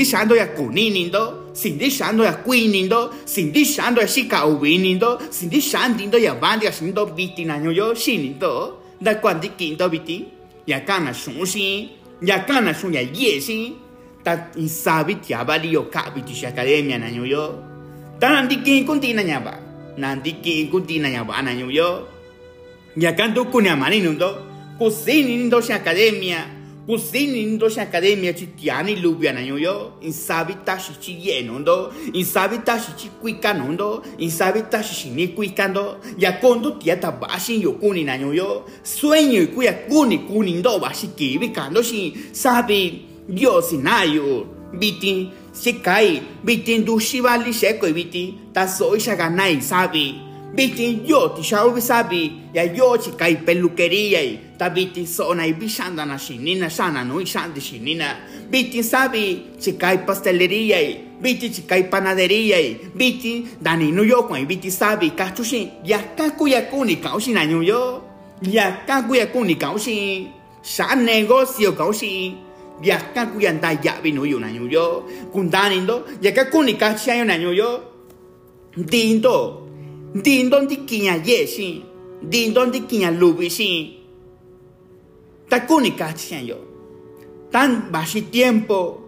dishando 1.55 2.25
ya 2.25 2.33
kuninindo 2.33 3.15
sin 3.25 3.53
dishando 3.53 4.01
ya 4.01 4.07
kuinindo 4.07 4.07
sin 4.07 4.07
dishando 4.07 4.07
ya 4.07 4.09
shika 4.09 4.47
ubinindo 4.47 5.21
sin 5.31 5.51
dishandindo 5.51 6.19
ya 6.19 6.35
bandi 6.35 6.67
ya 6.67 6.73
shindo 6.73 7.07
biti 7.07 7.45
na 7.45 7.59
nyoyo 7.59 7.95
shinindo. 7.95 8.77
Da 9.01 9.15
kwandi 9.15 9.49
kindo 9.49 9.89
biti 9.89 10.25
ya 10.67 10.81
kana 10.81 11.15
shunshi 11.15 11.91
ya 12.23 12.41
kana 12.45 12.75
shun 12.75 12.93
ya 12.95 13.01
yeshi 13.01 13.73
ta 14.25 14.51
isabi 14.57 15.15
tiabali 15.15 15.73
yo 15.73 15.83
kabiti 15.83 16.35
shi 16.35 16.47
academia 16.47 16.99
na 16.99 17.11
nyoyo. 17.11 17.65
Ta 18.21 18.29
nandiki 18.29 18.85
kuntina 18.85 19.25
nyaba 19.25 19.59
nandiki 19.97 20.67
kuntina 20.71 21.11
nyaba 21.11 21.43
na 21.43 21.55
nyoyo. 21.55 22.09
Ya 22.97 23.13
kanto 23.13 23.45
kunya 23.45 23.77
mani 23.77 24.01
nundo 24.01 24.37
kusini 24.79 25.37
nindo 25.37 25.61
shi 25.61 25.73
academia 25.73 26.60
kusini 26.91 27.47
ndo 27.47 27.69
shi 27.69 27.81
academia 27.81 28.33
chi 28.33 28.47
tiani 28.47 28.97
lubia 28.97 29.33
na 29.33 29.43
nyoyo 29.43 29.93
insabi 30.01 30.55
tashi 30.65 30.93
chi 31.01 31.19
yeno 31.29 31.59
ndo 31.59 31.93
insabi 32.13 32.59
tashi 32.59 32.93
chi 32.97 33.09
kuika 33.21 33.55
ndo 33.55 34.03
insabi 34.19 34.63
tashi 34.63 34.95
shini 34.95 35.29
kuikando 35.29 35.97
ya 36.19 36.33
kondo 36.33 36.71
tiata 36.71 37.13
bashi 37.13 37.63
yo 37.63 37.73
kuni 37.73 38.05
na 38.05 38.19
nyoyo 38.19 38.65
sueño 38.83 39.41
y 39.41 39.47
kuya 39.47 39.73
kuni 39.73 40.19
kuni 40.19 40.53
ndo 40.53 40.79
bashi 40.79 41.07
kibi 41.07 41.49
kando 41.49 41.83
shi 41.83 42.17
sabi 42.33 43.05
dios 43.29 43.73
inayo 43.73 44.47
biti 44.79 45.31
shikai 45.63 46.23
biti 46.45 46.79
ndushi 46.79 47.21
vali 47.21 47.53
sheko 47.53 47.87
biti 47.87 48.35
ta 48.53 48.69
soy 48.69 49.01
shaganai 49.01 49.63
sabi 49.63 50.30
Biti 50.55 51.03
yo 51.07 51.29
ti 51.29 51.43
shaubi 51.43 51.81
sabi 51.81 52.51
ya 52.53 52.65
yo 52.65 52.99
chikai 52.99 53.45
peluquería 53.45 54.23
y 54.23 54.57
ta 54.59 54.69
biti 54.69 55.07
sona 55.07 55.47
y 55.47 55.53
bishanda 55.53 56.05
na 56.05 56.19
shinina 56.19 56.69
sana 56.69 57.05
no 57.05 57.21
ishandi 57.21 57.61
shinina. 57.61 58.27
Biti 58.51 58.83
sabi 58.83 59.55
chikai 59.61 60.05
pastelería 60.05 60.83
y 60.83 61.19
biti 61.23 61.51
chikai 61.51 61.89
panadería 61.89 62.61
y 62.61 62.81
biti 62.95 63.47
dani 63.61 63.93
no 63.93 64.03
yo 64.03 64.27
kwa 64.27 64.41
biti 64.45 64.71
sabi 64.71 65.11
kachushi 65.11 65.71
ya 65.85 65.99
kaku 66.17 66.49
ya 66.49 66.63
kuni 66.63 66.97
kaushi 66.97 67.33
na 67.33 67.45
yo 67.45 68.03
ya 68.43 68.83
kaku 68.87 69.15
ya 69.15 69.27
kuni 69.27 69.55
kaushi 69.55 70.29
sa 70.63 70.97
negocio 70.97 71.73
kaushi 71.73 72.35
ya 72.83 72.99
kaku 73.15 73.41
ya 73.41 73.53
nda 73.53 73.79
ya 73.83 74.01
bi 74.03 74.11
no 74.11 74.25
yo 74.25 74.41
na 74.41 74.51
yo 74.51 75.05
kundani 75.33 75.81
ndo 75.81 76.05
ya 76.21 76.33
kakuni 76.33 76.75
kachi 76.75 77.11
ayo 77.11 77.25
na 77.25 77.35
yo 77.37 77.83
dindo 78.77 79.70
Din 80.15 80.51
don 80.51 80.67
di 80.67 80.77
kinya 80.85 81.15
ye. 81.23 81.47
Din 82.23 82.53
don 82.53 82.71
di. 82.71 82.81
Ta 85.49 85.61
kuni 85.67 85.91
kachian 85.93 86.47
yo. 86.47 86.59
Tan 87.51 87.91
bashi 87.91 88.23
tiempo. 88.23 88.99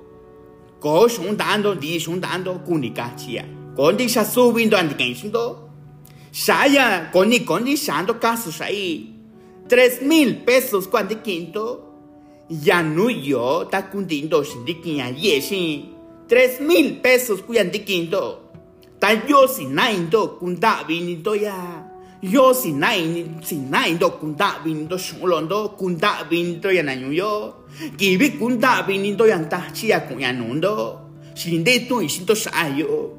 Ko 0.81 1.09
shun 1.09 1.37
dando 1.37 1.75
di 1.75 1.99
shun 1.99 2.21
dando 2.21 2.59
kuni 2.67 2.91
kachia. 2.91 3.45
Kon 3.77 3.97
di 3.97 4.09
sha 4.09 4.25
subindo 4.25 4.77
andi. 4.77 5.15
Shaya 6.33 7.11
koni 7.13 7.45
koni 7.45 7.77
shando 7.77 8.19
caso 8.21 8.51
shai. 8.51 9.07
Tres 9.69 10.01
mil 10.03 10.45
pesos 10.45 10.87
cuando 10.87 11.17
quinto. 11.23 11.81
Ya 12.49 12.83
no 12.83 13.09
yo 13.09 13.65
ta 13.71 13.83
kundindo 13.83 14.43
shindi. 14.45 14.81
Tres 16.29 16.61
mil 16.61 17.01
pesos 17.01 17.43
kuyandi 17.43 17.85
quinto. 17.85 18.52
Ta 19.03 19.11
yo 19.27 19.49
si 19.51 19.67
nai 19.67 19.99
ndo 19.99 20.39
kunda 20.39 20.87
vini 20.87 21.19
ndo 21.19 21.35
ya. 21.35 21.83
Yo 22.23 22.55
si 22.55 22.71
nai 22.71 23.27
si 23.43 23.57
nai 23.59 23.99
ndo 23.99 24.11
kunda 24.11 24.63
vini 24.63 24.87
ndo 24.87 24.97
shulo 24.97 25.41
ndo 25.41 25.75
kunda 25.75 26.23
vini 26.31 26.63
ndo 26.63 26.71
ya 26.71 26.83
na 26.87 26.95
yo. 26.95 27.67
Kibi 27.99 28.39
kunda 28.39 28.83
vini 28.87 29.11
ndo 29.11 29.27
ya 29.27 29.43
ta 29.51 29.75
chi 29.75 29.91
ya 29.91 30.07
kun 30.07 30.21
ya 30.21 30.33
nu 30.33 30.55
ndo. 30.55 31.01
Shinde 31.35 31.89
tu 31.89 31.99
i 32.01 32.09
shinto 32.09 32.35
sha 32.35 32.69
yo. 32.79 33.11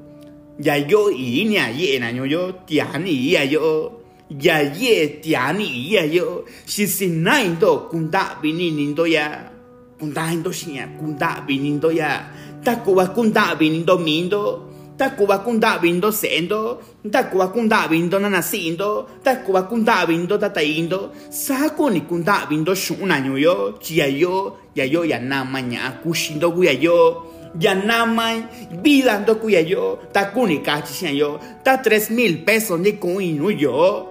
Ya 0.63 0.77
yo 0.77 1.11
i 1.11 1.43
ni 1.43 1.57
a 1.57 1.67
ye 1.67 1.99
na 1.99 2.11
yo 2.11 2.63
tia 2.65 2.97
ni 2.97 3.33
ya 3.33 3.43
yo. 3.43 3.99
Ya 4.39 4.63
ye 4.63 5.19
tia 5.19 5.51
ni 5.51 5.91
ya 5.91 6.05
yo. 6.05 6.45
Si 6.65 6.87
si 6.87 7.07
nai 7.07 7.49
ndo 7.49 7.91
kunda 7.91 8.39
vini 8.41 8.71
ni 8.71 8.85
ndo 8.95 9.05
ya. 9.05 9.51
Kundaindo 9.99 10.51
xia 10.51 10.87
kundavindo 10.99 11.91
ya 11.91 12.31
takuva 12.63 13.07
kundavindo 13.07 13.97
mindo 13.97 14.72
takuva 15.03 15.43
kundavindo 15.43 16.11
sendo 16.15 16.79
takuva 17.11 17.47
kundavindo 17.51 18.19
nanasindo 18.19 19.19
takuva 19.23 19.63
kundavindo 19.67 20.37
tataindo 20.39 21.11
sakuni 21.29 22.01
kundavindo 22.07 22.71
xu'unañu 22.71 23.35
yo 23.35 23.75
chia 23.83 24.07
yo 24.07 24.55
ya 24.75 24.85
yo 24.87 25.03
ya 25.03 25.19
nama 25.19 25.59
ña'a 25.59 25.99
kuxindo 26.01 26.47
kuya 26.55 26.71
yo 26.71 27.27
ya 27.59 27.75
nama 27.75 28.47
vida 28.83 29.19
ndo 29.19 29.35
kuya 29.35 29.59
yo 29.59 29.99
takuni 30.15 30.63
kachi 30.63 31.19
yo 31.19 31.35
ta 31.65 31.77
tres 31.83 32.09
mil 32.09 32.45
pesos 32.47 32.79
ni 32.79 32.93
kun 32.95 33.19
inu 33.21 33.51
yo. 33.51 34.07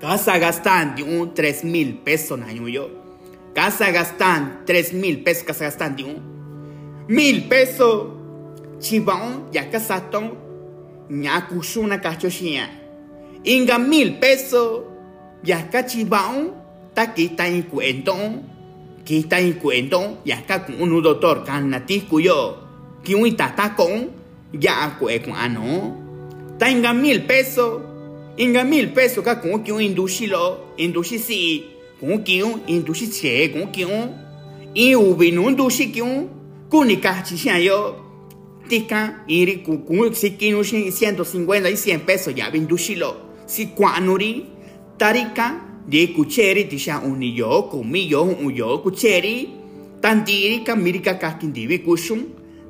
Casa 0.00 0.36
gastan 0.38 0.94
un 1.08 1.32
tres 1.32 1.64
mil 1.64 1.96
pesos 2.04 2.38
nañu 2.38 2.68
yo. 2.68 2.84
Casa 3.54 3.90
gastan 3.90 4.60
tres 4.66 4.92
mil 4.92 5.24
pesos 5.24 5.44
casa 5.44 5.64
gastan 5.64 5.96
un 6.04 6.20
mil 7.08 7.48
pesos 7.48 8.15
chibão 8.80 9.48
ya 9.52 9.64
casatón 9.70 10.36
ña 11.10 11.46
kushuna 11.48 11.98
kacho 12.00 12.28
xia 12.30 12.68
inga 13.44 13.78
mil 13.78 14.18
pesos 14.18 14.82
ya 15.44 15.70
cachibão 15.70 16.50
ta 16.94 17.14
kita 17.14 17.46
en 17.48 17.62
cuento 17.62 18.14
kita 19.04 19.38
en 19.40 19.52
cuento 19.54 20.18
ya 20.24 20.42
ka 20.46 20.64
con 20.66 20.80
un 20.82 21.02
doctor 21.02 21.44
kanati 21.44 22.00
kuyo 22.08 22.56
ki 23.04 23.14
un 23.14 23.36
tata 23.36 23.74
con 23.76 24.10
ya 24.52 24.96
kue 24.98 25.20
con 25.22 25.34
ano 25.34 25.94
ta 26.58 26.68
inga 26.68 26.92
mil 26.92 27.22
pesos 27.22 27.80
inga 28.36 28.64
mil 28.64 28.92
pesos 28.92 29.22
ka 29.24 29.40
con 29.40 29.62
ki 29.62 29.72
un 29.72 29.80
indushi 29.82 30.26
lo 30.26 30.74
indushi 30.76 31.18
si 31.18 31.64
con 32.00 32.22
ki 32.24 32.42
un 32.42 32.62
indushi 32.66 33.08
che 33.08 33.52
con 33.52 33.70
ki 33.70 33.84
un 33.84 34.10
in 34.74 34.96
ubi 34.96 35.30
no 35.30 35.48
indushi 35.48 35.90
ki 35.92 36.00
un 36.00 36.28
kunika 36.68 37.22
chi 37.22 37.36
xia 37.36 37.58
yo 37.58 38.05
tika 38.68 39.24
iri 39.28 39.56
kukun 39.62 40.14
si 40.14 40.30
kinu 40.30 40.60
150 40.60 41.70
y 41.70 41.76
100 41.76 41.98
pesos 42.04 42.36
ya 42.36 42.50
vindushilo. 42.50 43.16
Si 43.46 43.66
kwanuri 43.66 44.46
tarika 44.98 45.54
de 45.88 46.06
kucheri 46.06 46.64
tisha 46.64 47.00
uniyo 47.00 47.62
kumiyo 47.62 48.22
uyo 48.24 48.78
kucheri 48.78 49.48
tandiri 50.00 50.60
kamiri 50.60 50.98
ka 51.00 51.14
kakindivi 51.14 51.78
kushum 51.78 52.22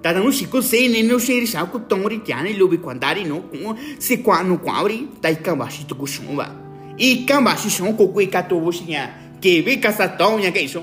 tada 0.03 0.21
nu 0.21 0.33
shiku 0.33 0.63
se 0.63 0.89
ni 0.89 1.03
nu 1.03 1.19
shiri 1.19 1.47
sha 1.47 1.65
ku 1.65 1.79
tongri 1.79 2.19
kyani 2.19 2.53
lubi 2.53 2.79
kwandari 2.79 3.25
no 3.25 3.41
ku. 3.41 3.75
Si 3.99 4.19
kwanu 4.19 4.59
kwawri 4.59 5.09
taika 5.21 5.57
bashi 5.57 5.85
tu 5.85 5.95
kushum 5.95 6.37
ba 6.37 6.51
ika 6.99 7.41
bashi 7.41 7.71
shon 7.71 7.97
ku 7.97 8.13
ku 8.13 8.21
ka 8.31 8.43
tu 8.43 8.61
bushinya 8.61 9.11
ke 9.41 9.61
vi 9.65 9.81
casa 9.81 10.09
tonya 10.17 10.51
ke 10.53 10.69
so 10.69 10.83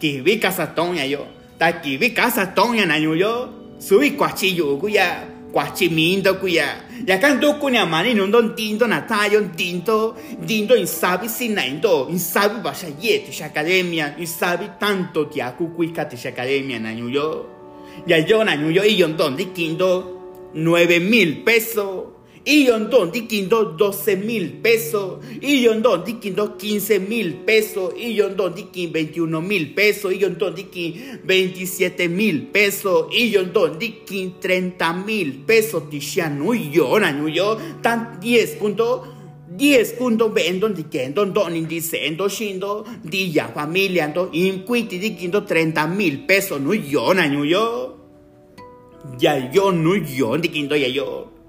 ke 0.00 0.22
vi 0.22 0.38
casa 0.38 0.66
tonya 0.66 1.06
yo 2.98 3.59
casa 3.80 3.96
tonya 3.96 4.06
na 4.06 4.10
yo 4.10 4.10
subi 4.10 4.10
cuachillo 4.16 4.76
kuya. 4.78 5.40
Kuya 6.40 6.66
ya 7.06 7.18
kan 7.18 7.40
do 7.40 7.54
kunya 7.54 7.88
mani 7.88 8.14
no 8.14 8.26
don 8.30 8.54
tinto 8.54 8.86
na 8.86 9.00
tayo 9.00 9.50
tinto 9.56 10.14
tinto 10.46 10.74
in 10.76 10.86
sabi 10.86 11.26
sinaindo 11.26 12.08
in 12.08 12.18
sabi 12.18 12.60
basha 12.60 12.86
sha 13.32 13.46
academia 13.46 14.14
in 14.18 14.26
sabi 14.26 14.68
tanto 14.78 15.24
tia 15.24 15.52
kukuika 15.52 16.04
ti 16.08 16.16
academia 16.28 16.78
na 16.78 16.92
yo 16.92 17.46
ya 18.06 18.18
yo 18.18 18.44
na 18.44 18.54
yo 18.54 18.82
y 18.84 19.00
yon 19.00 19.16
don 19.16 19.34
dikindo 19.36 20.04
nueve 20.54 21.00
mil 21.00 21.42
pesos 21.42 22.19
y 22.44 22.64
yondón 22.64 23.12
diquindo 23.12 23.64
12 23.64 24.16
mil 24.16 24.52
pesos, 24.62 25.18
y 25.40 25.62
yondón 25.62 26.04
diquindo 26.04 26.56
15 26.56 27.00
mil 27.00 27.34
pesos, 27.44 27.92
y 27.98 28.14
yondón 28.14 28.54
diquin 28.54 28.92
21 28.92 29.40
mil 29.42 29.74
pesos, 29.74 30.12
y 30.12 30.18
yondón 30.18 30.54
diquin 30.54 31.20
27 31.24 32.08
mil 32.08 32.46
pesos, 32.48 33.08
y 33.12 33.30
yondón 33.30 33.78
diquin 33.78 34.40
30 34.40 34.92
mil 34.94 35.42
pesos, 35.44 35.90
tisha 35.90 36.30
no 36.30 36.54
yo, 36.54 36.98
na 36.98 37.12
yo, 37.28 37.58
tan 37.82 38.18
10 38.20 38.50
puntos. 38.56 39.00
10 39.52 39.94
puntos 39.98 40.32
vendo 40.32 40.68
di 40.68 40.84
kendo 40.84 41.24
don 41.26 41.56
in 41.56 41.66
dicendo 41.66 42.28
shindo 42.28 42.86
di 43.02 43.32
ya 43.32 43.48
familia 43.48 44.04
ando 44.04 44.28
in 44.30 44.62
quiti 44.64 44.96
di 44.96 45.12
kindo 45.16 45.42
30 45.42 45.88
mil 45.88 46.24
pesos. 46.24 46.60
No 46.60 46.72
yo 46.72 47.12
na 47.12 47.26
yo. 47.26 47.98
Ya 49.18 49.50
yo 49.50 49.72
no 49.72 49.96
yo 49.96 50.36
di 50.38 50.48
kindo 50.50 50.76
ya 50.76 50.86
yo 50.86 51.39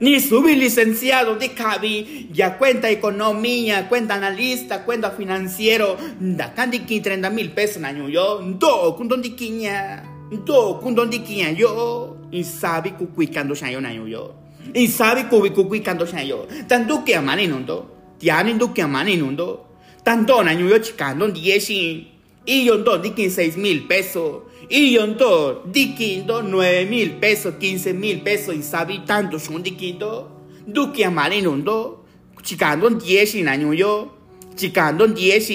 ni 0.00 0.18
subir 0.18 0.56
licenciado 0.56 1.36
de 1.36 1.50
cabi, 1.50 2.28
ya 2.32 2.56
cuenta 2.56 2.90
economía, 2.90 3.88
cuenta 3.88 4.14
analista, 4.14 4.84
cuenta 4.84 5.10
financiero, 5.10 5.96
da 6.18 6.54
candiki 6.54 7.00
30 7.00 7.30
mil 7.30 7.52
pesos 7.52 7.82
año. 7.84 8.08
Yo, 8.08 8.40
do 8.40 8.96
con 8.96 9.08
don 9.08 9.20
diquiña, 9.20 10.02
do 10.44 10.80
con 10.80 10.94
don 10.94 11.10
diquiña 11.10 11.52
yo, 11.52 12.16
y 12.30 12.44
sabe 12.44 12.94
cucuicando 12.94 13.54
shayo 13.54 13.78
año 13.78 14.08
yo, 14.08 14.34
y 14.72 14.88
sabe 14.88 15.28
cucuicando 15.28 16.06
shayo, 16.06 16.48
tanto 16.66 17.04
que 17.04 17.14
amani 17.14 17.46
nundo, 17.46 17.94
tianin 18.18 18.58
do 18.58 18.72
que 18.72 18.82
amani 18.82 19.16
nundo, 19.16 19.68
tanto 20.02 20.40
año 20.40 20.66
yo 20.66 20.78
chicando 20.78 21.28
dieci, 21.28 22.08
y 22.46 22.64
yo 22.64 22.78
do 22.78 22.98
diquin 22.98 23.30
6 23.30 23.58
mil 23.58 23.86
pesos, 23.86 24.44
y 24.72 24.92
yo 24.92 25.02
ando 25.02 25.64
diquindo 25.66 26.42
9 26.42 26.86
mil 26.86 27.10
pesos, 27.18 27.54
15 27.58 27.92
mil 27.92 28.20
pesos 28.22 28.54
y 28.54 28.62
sabe 28.62 29.00
tanto 29.04 29.40
son 29.40 29.64
diquindo. 29.64 30.30
Duque 30.64 31.04
amare 31.04 31.42
nundo. 31.42 32.04
Chicando 32.40 32.88
10 32.88 33.48
años 33.48 33.76
yo. 33.76 34.16
Chicando 34.54 35.08
10 35.08 35.52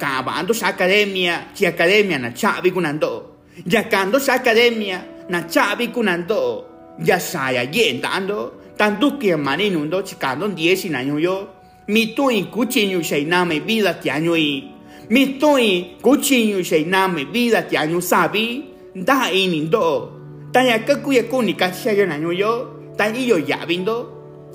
cavando 0.00 0.52
sa 0.52 0.68
academia. 0.68 1.52
Chi 1.54 1.64
academia 1.64 2.18
na 2.18 2.34
chavi 2.34 2.72
kunando. 2.72 3.36
Yacando 3.64 4.18
sa 4.18 4.34
academia 4.34 5.26
na 5.28 5.46
chavi 5.46 5.88
kunando. 5.92 6.96
Ya 6.98 7.20
saya 7.20 7.62
yendando. 7.62 8.74
Tan 8.76 8.98
duque 8.98 9.32
amare 9.32 9.70
nundo. 9.70 10.02
Chicando 10.02 10.48
10 10.48 10.92
años 10.92 11.20
yo. 11.22 11.54
Mi 11.86 12.14
tu 12.14 12.30
cucino 12.50 13.00
sei 13.04 13.24
name 13.24 13.60
vida 13.60 14.00
ti 14.00 14.10
año 14.10 14.36
y 14.36 14.69
mi 15.10 15.38
toi 15.38 15.98
kuchinyu 16.02 16.62
shei 16.64 16.84
name 16.84 17.24
vida 17.32 17.62
ti 17.62 17.76
anyu 17.76 18.00
sabi 18.00 18.64
da 18.94 19.26
ini 19.30 19.68
do 19.68 20.10
ta 20.52 20.62
ya 20.62 20.78
ka 20.86 21.02
ku 21.02 21.10
ya 21.10 21.26
ku 21.26 21.42
ni 21.42 21.54
ka 21.54 21.72
sha 21.72 21.90
yo 21.90 22.06
na 22.06 22.16
nyu 22.16 22.30
yo 22.30 22.52
ta 22.96 23.10
i 23.10 23.26
yo 23.26 23.38
ya 23.38 23.66
bindo 23.66 24.06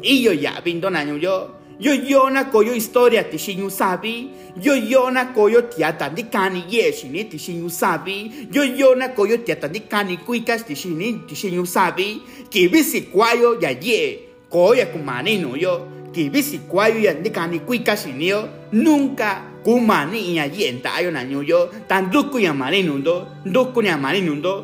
i 0.01 0.23
yo 0.23 0.31
yo. 0.31 1.51
Yo 1.77 2.29
na 2.29 2.45
ko 2.47 2.63
yo 2.63 2.71
historia 2.71 3.27
ti 3.27 3.35
shinyu 3.37 3.67
sabi 3.69 4.31
yo 4.63 4.75
yo 4.75 5.11
na 5.11 5.33
ko 5.35 5.49
yo 5.51 5.67
ti 5.67 5.83
ata 5.83 6.07
di 6.07 6.23
kani 6.23 6.63
ye 6.71 6.91
shini 6.93 7.27
ti 7.27 7.37
shinyu 7.37 7.67
sabi 7.67 8.47
yo 8.47 8.63
yo 8.63 8.95
na 8.95 9.11
ko 9.11 9.27
yo 9.27 9.43
ti 9.43 9.51
ata 9.51 9.67
di 9.67 9.83
kani 9.83 10.23
kuikas 10.23 10.63
ti 10.63 10.75
shini 10.75 11.27
ti 11.27 11.35
shinyu 11.35 11.67
sabi. 11.67 12.23
Ki 12.47 12.69
bisi 12.69 13.11
kwayo 13.11 13.59
ya 13.59 13.75
ye 13.75 14.19
ko 14.47 14.71
ya 14.71 14.85
kumani 14.87 15.35
no 15.41 15.59
yo. 15.59 16.07
Ki 16.15 16.29
bisi 16.29 16.63
kwayo 16.63 16.95
ya 17.03 17.13
di 17.13 17.29
kani 17.29 17.59
kuikas 17.59 18.07
ni 18.07 18.31
yo 18.31 18.47
nunca 18.71 19.54
kumani 19.65 20.37
ya 20.37 20.45
yenta 20.45 20.93
ayo 20.93 21.09
na 21.11 21.21
yo 21.25 21.69
tan 21.89 22.11
duku 22.13 22.37
ya 22.39 22.53
mani 22.53 22.83
nundo 22.83 23.25
duku 23.45 23.81
ya 23.81 23.97
mani 23.97 24.21
nundo 24.21 24.63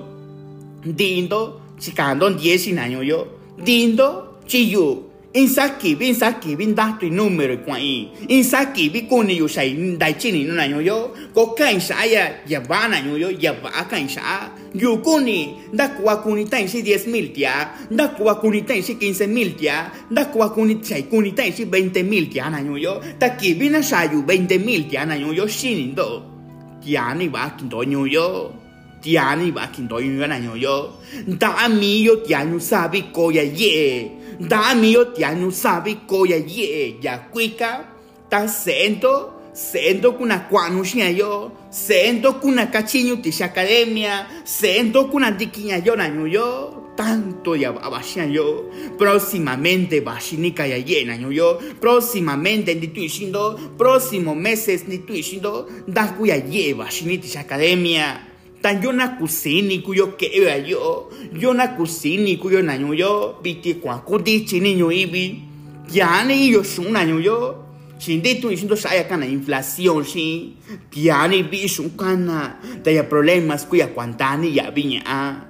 dindo 0.85 1.59
chikando 1.79 2.29
10 2.29 2.75
na 2.77 2.85
yo 2.85 3.27
dindo 3.57 4.37
chiyu 4.45 5.10
Insaki 5.33 5.95
insaki 5.95 6.57
bin 6.57 6.75
dato 6.75 7.05
i 7.05 7.09
numero 7.09 7.55
kwai. 7.63 8.11
Insaki 8.27 8.91
bi 8.91 9.07
kuni 9.07 9.37
yo 9.37 9.47
sai 9.47 9.95
dai 9.97 10.17
chini 10.19 10.43
no 10.43 10.53
naño 10.53 10.83
yo. 10.83 11.13
Ko 11.33 11.53
kain 11.55 11.79
saya 11.79 12.43
ya 12.45 12.59
bana 12.59 12.99
yo 12.99 13.29
ya 13.29 13.53
ba 13.53 13.71
kain 13.89 14.09
sa. 14.09 14.51
Yo 14.73 14.97
kuni 14.97 15.55
da 15.73 15.87
kwa 15.95 16.21
kuni 16.21 16.45
tan 16.49 16.67
si 16.67 16.81
10 16.83 17.07
mil 17.07 17.31
tia, 17.31 17.71
da 17.89 18.09
kwa 18.09 18.35
kuni 18.41 18.63
tan 18.63 18.81
si 18.83 18.95
15 18.95 19.27
mil 19.27 19.55
tia, 19.55 19.89
da 20.11 20.25
kwa 20.25 20.49
kuni 20.49 20.83
sai 20.83 21.03
kuni 21.03 21.31
tan 21.31 21.51
si 21.53 21.63
20 21.65 22.03
mil 22.03 22.27
tia 22.27 22.49
naño 22.51 22.75
yo. 22.77 22.99
Ta 23.17 23.29
ki 23.29 23.55
bina 23.55 23.81
sayu 23.81 24.23
20 24.23 24.59
mil 24.59 24.89
tia 24.89 25.05
naño 25.05 25.33
yo 25.33 25.47
shinin 25.47 25.95
do. 25.95 26.23
Kiani 26.83 27.29
ba 27.31 27.55
kinto 27.57 27.83
yo. 27.87 28.51
Tia 29.01 29.35
ni 29.35 29.51
ba 29.51 29.67
kin 29.73 29.87
do 29.87 29.99
yo 29.99 30.27
na 30.27 30.37
yo. 30.37 30.93
Da 31.27 31.67
mi 31.67 32.03
yo 32.03 32.15
tia 32.23 32.45
nu 32.45 32.59
sabi 32.59 33.11
ko 33.11 33.31
ya 33.31 33.41
ye 33.41 34.11
da 34.39 34.73
mi 34.75 34.91
yo 34.93 35.05
tia 35.11 35.33
nu 35.35 35.51
sabi 35.51 35.95
ko 36.07 36.25
ya 36.25 36.37
ye 36.37 36.97
ya 37.01 37.17
kuika 37.33 37.85
ta 38.29 38.47
sento 38.47 39.41
sento 39.53 40.13
kuna 40.13 40.47
shia 40.83 41.09
yo. 41.09 41.51
Sento 41.69 42.33
kuna 42.33 42.67
kachinyu 42.67 43.17
tisha 43.17 43.45
academia. 43.45 44.27
Sento 44.43 45.05
kuna 45.05 45.31
dikinya 45.31 45.77
yo 45.83 45.95
na 45.95 46.07
yo. 46.07 46.77
Tanto 46.95 47.55
ya 47.55 47.73
yo. 48.29 48.69
Próximamente 48.97 50.01
bashinika 50.01 50.67
ya 50.67 50.77
ye 50.77 51.05
na 51.05 51.15
yo. 51.15 51.59
Próximamente 51.79 52.75
ni 52.75 52.87
tu 52.87 53.01
próximos 53.77 54.35
meses 54.35 54.87
ni 54.87 54.99
tu 54.99 55.13
da 55.87 56.07
kuya 56.07 56.35
ye 56.35 56.73
bashini 56.73 57.17
tisha 57.17 57.39
academia 57.39 58.30
tan 58.61 58.81
yo 58.83 58.91
na 58.91 59.07
kusini 59.17 59.79
kuyo 59.79 60.17
ke 60.17 60.29
yo 60.65 61.09
yo 61.33 61.53
na 61.53 61.67
kusini 61.67 62.37
kuyo 62.37 62.61
na 62.61 62.75
yo 62.75 63.35
biti 63.41 63.73
kwa 63.73 63.99
kuti 63.99 64.45
chini 64.45 64.77
ibi 65.01 65.41
yani 65.91 66.49
yo 66.51 66.63
shuna 66.63 67.03
yo 67.03 67.61
Shindi 68.01 68.41
tu 68.41 68.49
diciendo 68.49 68.73
saya 68.73 69.05
kana 69.05 69.29
inflación 69.29 70.01
shi. 70.01 70.57
Tiani 70.89 71.45
bicho 71.45 71.85
kana. 71.93 72.57
Taya 72.81 73.05
problemas 73.05 73.69
kuya 73.69 73.93
cuantani 73.93 74.57
ya 74.57 74.73
viña 74.73 75.05
a. 75.05 75.45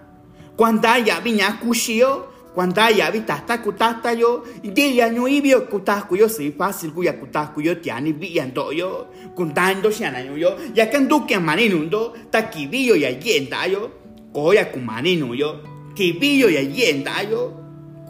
Cuanta 0.59 0.99
ya 0.99 1.23
viña 1.23 1.63
kushio. 1.63 2.27
Cuanta 2.53 2.89
ya 2.89 3.11
vi 3.11 3.21
tata 3.21 3.57
kutata 3.57 4.11
yo. 4.11 4.43
Di 4.63 4.97
ya 4.97 5.09
no 5.09 5.27
ibio 5.27 5.61
kutaku 5.61 6.15
yo 6.15 6.27
si 6.27 6.51
fácil 6.51 6.91
kuya 6.91 7.13
kutaku 7.13 7.61
yo 7.61 7.75
tiani 7.75 8.11
vi 8.11 8.39
ando 8.39 8.71
yo. 8.73 9.07
Kuntando 9.35 9.91
siana 9.91 10.19
yo. 10.19 10.57
Ya 10.75 10.87
kan 10.87 11.07
duke 11.07 11.39
maninundo. 11.39 12.13
Ta 12.31 12.41
kibiyo 12.41 12.95
ya 12.95 13.09
yenda 13.09 13.65
yo. 13.65 13.91
Koya 14.33 14.65
kumaninu 14.65 15.35
yo. 15.35 15.59
Kibiyo 15.95 16.49
ya 16.49 16.61
yenda 16.61 17.21
yo. 17.23 17.60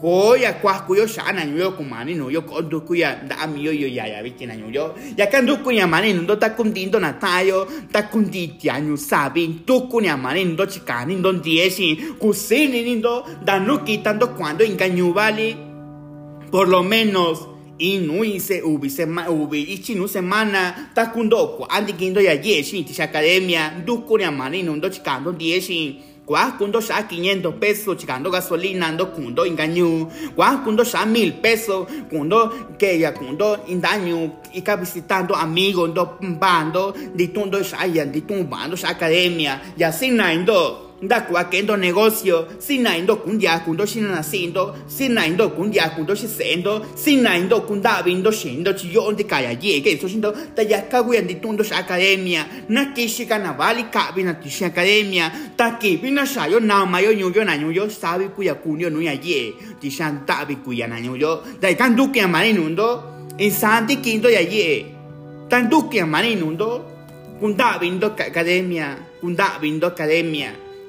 Koya 0.02 0.54
kwa 0.54 0.80
kuyo 0.80 1.08
shana 1.08 1.46
nyo 1.46 1.72
ko 1.72 1.84
mani 1.84 2.16
no 2.16 2.30
yo 2.30 2.42
ko 2.42 2.62
ndu 2.62 2.82
kuya 2.82 3.22
da 3.28 3.48
mi 3.48 3.64
yo 3.64 3.72
ya 3.72 4.08
ya 4.08 4.24
biki 4.24 4.46
na 4.48 4.56
yo. 4.56 4.96
Ya 5.16 5.28
kan 5.28 5.46
du 5.46 5.58
kuya 5.58 5.88
mani 5.88 6.14
ndo 6.14 6.36
ta 6.36 6.50
kundindo 6.50 7.00
na 7.00 7.14
tayo 7.14 7.68
ta 7.92 8.02
kunditi 8.04 8.70
anyu 8.70 8.98
sabi 8.98 9.62
tu 9.66 9.82
kuya 9.88 10.18
mani 10.18 10.46
ndo 10.46 10.66
chikani 10.66 11.16
ndo 11.16 11.34
diesi 11.34 11.96
kusini 12.20 12.96
ndo 12.96 13.26
da 13.46 13.60
no 13.60 13.78
quitando 13.86 14.28
cuando 14.36 14.66
engañu 14.66 15.14
vale 15.14 15.56
por 16.52 16.68
lo 16.68 16.82
menos 16.84 17.48
inui 17.78 18.40
se 18.40 18.62
ubi 18.62 18.90
se 18.90 19.06
ma 19.06 19.30
ubi 19.30 19.62
ichi 19.62 19.96
nu 19.96 20.08
semana 20.08 20.90
ta 20.96 21.06
kundoko 21.06 21.66
andi 21.70 21.94
kindo 21.94 22.22
ya 22.22 22.34
yesi 22.34 22.84
ti 22.84 23.02
academia 23.02 23.72
du 23.86 24.02
kuya 24.02 24.32
mani 24.32 24.64
ndo 24.64 24.90
chikando 24.90 25.32
diesi 25.32 26.11
Guau, 26.32 26.58
kundo 26.58 26.80
sha 26.80 27.04
500 27.04 27.60
pesos, 27.60 27.98
chicando 27.98 28.32
gasolina, 28.32 28.88
ando 28.88 29.12
kundo 29.12 29.44
engaño. 29.46 30.08
Guau, 30.34 30.64
kundo 30.64 30.86
sha 30.86 31.06
mil 31.06 31.34
pesos, 31.42 31.86
kundo 32.10 32.78
que 32.80 32.98
ya 33.00 33.14
kundo 33.14 33.66
engaño. 33.68 34.40
Y 34.54 34.64
visitando 34.80 35.36
amigos, 35.36 35.90
ando 35.90 36.18
bando, 36.22 36.94
ditundo 37.14 37.62
sha 37.62 37.86
ya, 37.86 38.06
ditumbando 38.06 38.78
sha 38.78 38.92
academia. 38.92 39.62
Y 39.76 39.84
así 39.84 40.10
naindo. 40.10 40.91
Da 41.02 41.22
kwa 41.22 41.44
kendo 41.46 41.76
negocio, 41.78 42.48
sina 42.60 42.96
indo 42.98 43.16
kundia 43.16 43.60
kundo 43.60 43.86
shina 43.86 44.10
nasindo, 44.16 44.76
sina 44.88 45.26
indo 45.26 45.50
kundia 45.50 45.90
kundo 45.90 46.14
shisendo, 46.16 46.86
sina 46.96 47.38
indo 47.38 47.62
kunda 47.62 48.04
vindo 48.04 48.32
shindo. 48.32 48.74
Chiyo 48.74 49.08
onde 49.08 49.24
kaya 49.24 49.50
ye, 49.60 49.82
que 49.82 49.94
eso 49.94 50.08
shindo, 50.08 50.32
ta 50.56 50.62
ya 50.62 50.82
kagu 50.84 51.14
ya 51.16 51.22
ditundo 51.22 51.64
sha 51.64 51.78
academia, 51.78 52.46
na 52.70 52.86
kishika 52.94 53.40
na 53.40 53.54
vali 53.54 53.84
kabi 53.90 54.24
na 54.24 54.34
tishi 54.36 54.64
academia, 54.66 55.32
ta 55.58 55.72
kibi 55.72 56.12
na 56.12 56.24
shayo 56.26 56.60
na 56.60 56.86
mayo 56.86 57.12
nyuyo 57.14 57.44
na 57.46 57.58
nyuyo, 57.58 57.90
sabi 57.90 58.26
kuya 58.26 58.54
kunyo 58.56 58.90
nuya 58.92 59.14
ye, 59.14 59.54
tishan 59.82 60.26
tabi 60.28 60.56
kuya 60.58 60.88
na 60.88 61.02
nyuyo, 61.02 61.42
da 61.60 61.70
ikan 61.70 61.96
duki 61.96 62.20
ya 62.20 62.28
mani 62.28 62.54
nundo, 62.54 63.04
insanti 63.40 63.96
kindo 63.96 64.30
ya 64.30 64.42
ye, 64.42 64.86
tan 65.50 65.68
duki 65.68 65.98
ya 65.98 66.06
mani 66.06 66.36
nundo, 66.36 66.86
kunda 67.40 67.80
vindo 67.80 68.08
academia, 68.08 68.98
kunda 69.20 69.58
vindo 69.60 69.88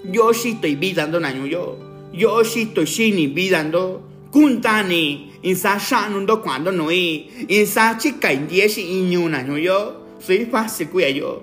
academia, 0.02 0.12
yo 0.12 0.34
sí 0.34 0.50
estoy 0.50 0.76
vidando 0.76 1.20
naño 1.20 1.46
yo. 1.46 1.78
Yo 2.12 2.44
sí 2.44 2.62
estoy 2.62 2.86
shini 2.86 3.26
vidando. 3.28 4.02
Kuntani. 4.30 5.32
Insa 5.42 5.78
shanundo 5.78 6.42
cuando 6.42 6.72
no 6.72 6.88
hay. 6.88 7.46
Insa 7.48 7.96
chica 7.98 8.32
indiesi 8.32 8.82
inyo 8.82 9.28
naño 9.28 9.58
yo. 9.58 10.02
Soy 10.20 10.46
fácil 10.46 10.88
kuya 10.88 11.08
yo. 11.10 11.42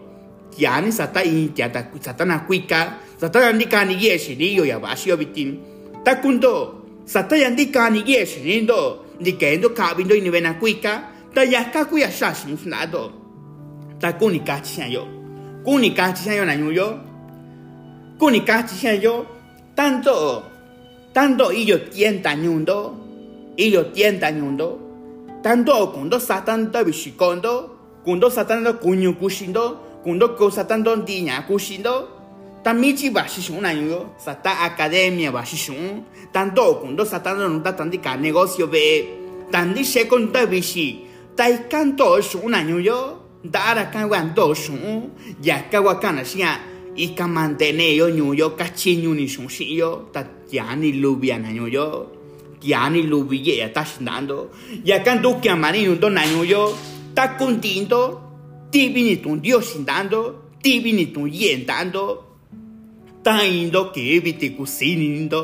Ya 0.57 0.81
ni 0.81 0.91
sata 0.91 1.23
in 1.23 1.53
ya 1.55 1.71
ta 1.71 1.89
sata 2.01 2.25
na 2.25 2.45
kuika. 2.45 2.99
Sata 3.19 3.39
yandika 3.39 3.85
ni 3.85 3.95
yesi 3.95 4.35
ni 4.35 4.55
yo 4.55 4.65
ya 4.65 4.79
basio 4.79 5.17
bitin. 5.17 5.59
Ta 6.03 6.21
kundo. 6.21 6.85
Sata 7.05 7.37
yandika 7.37 7.89
ni 7.89 8.03
yesi 8.05 8.41
ni 8.41 8.61
do. 8.65 9.05
Ni 9.19 9.33
kendo 9.33 9.69
kabindo 9.69 10.15
ini 10.15 10.29
vena 10.29 10.53
kuika. 10.53 11.03
Ta 11.33 11.43
ya 11.43 11.65
ka 11.71 11.85
kuya 11.85 12.11
shashi 12.11 12.47
musnado. 12.47 13.11
Ta 13.99 14.13
kuni 14.13 14.39
kachi 14.39 14.93
yo. 14.93 15.07
Kuni 15.63 15.91
kachi 15.91 16.29
yo 16.29 16.45
naño 16.45 16.71
yo. 18.19 18.25
Kuni 18.25 18.41
kachi 18.41 19.01
yo, 19.01 19.25
tanto, 19.75 20.43
tanto 21.13 21.51
ellos 21.51 21.89
tientan 21.89 22.43
yundo, 22.43 22.95
ellos 23.57 23.93
tientan 23.93 24.37
yundo, 24.37 24.79
tanto 25.41 25.91
kundo 25.93 26.19
satan 26.19 26.71
da 26.71 26.83
bishikondo, 26.83 27.69
kundo 28.03 28.29
satan 28.29 28.63
da 28.63 28.73
kunyu 28.73 29.15
kushindo, 29.15 29.77
kundo 30.03 30.35
ko 30.35 30.49
satan 30.49 30.83
don 30.83 31.05
dinya 31.05 31.43
kushindo, 31.47 32.07
tamichi 32.63 33.09
bashishun 33.09 33.89
yo, 33.89 34.09
sata 34.17 34.65
academia 34.65 35.31
bashishun, 35.31 36.03
tanto 36.33 36.75
kundo 36.81 37.05
satan 37.05 37.37
don 37.37 37.63
da 37.63 37.71
tandika 37.73 38.17
negocio 38.17 38.67
be, 38.67 39.07
tandi 39.51 39.83
shekon 39.83 40.31
da 40.31 40.45
bishi, 40.45 41.05
tai 41.35 41.69
kanto 41.69 42.19
shun 42.21 42.53
yo, 42.83 43.17
dara 43.43 43.85
kan 43.91 44.09
wan 44.09 44.33
do 44.35 44.53
shun, 44.53 45.09
ya 45.41 45.63
kawakana 45.71 46.25
shia, 46.25 46.59
y 46.99 47.15
ka 47.15 47.27
mantene 47.27 47.95
yo 47.95 48.09
nyu 48.11 48.33
yo 48.35 48.47
ka 48.59 48.67
chi 48.75 48.97
nyu 48.99 49.13
ni 49.15 49.25
shun 49.27 49.47
shi 49.47 49.65
yo 49.79 50.11
ta 50.11 50.21
ya 50.51 50.75
ni 50.75 50.91
lubia 50.99 51.39
na 51.39 51.49
nyu 51.55 51.67
yo 51.71 51.87
ya 52.61 53.69
ta 53.75 53.83
shinando 53.87 54.51
ya 54.83 54.99
kan 54.99 55.21
du 55.23 55.39
kya 55.39 55.55
mani 55.55 55.87
nyu 55.87 55.95
do 55.95 56.09
na 56.09 56.27
nyu 56.27 56.43
yo 56.43 56.75
ta 57.15 57.39
kuntindo 57.39 58.01
ti 58.71 58.89
bi 58.89 59.01
ni 59.07 59.15
tun 59.23 59.39
dio 59.39 59.61
shindando 59.61 60.21
ti 60.61 60.81
bi 60.83 60.91
ni 60.91 61.05
tun 61.13 61.31
yen 61.31 61.63
dando 61.65 62.05
ta 63.23 63.43
indo 63.47 63.91
bi 63.95 64.31
ti 64.35 64.47
kusinindo 64.57 65.41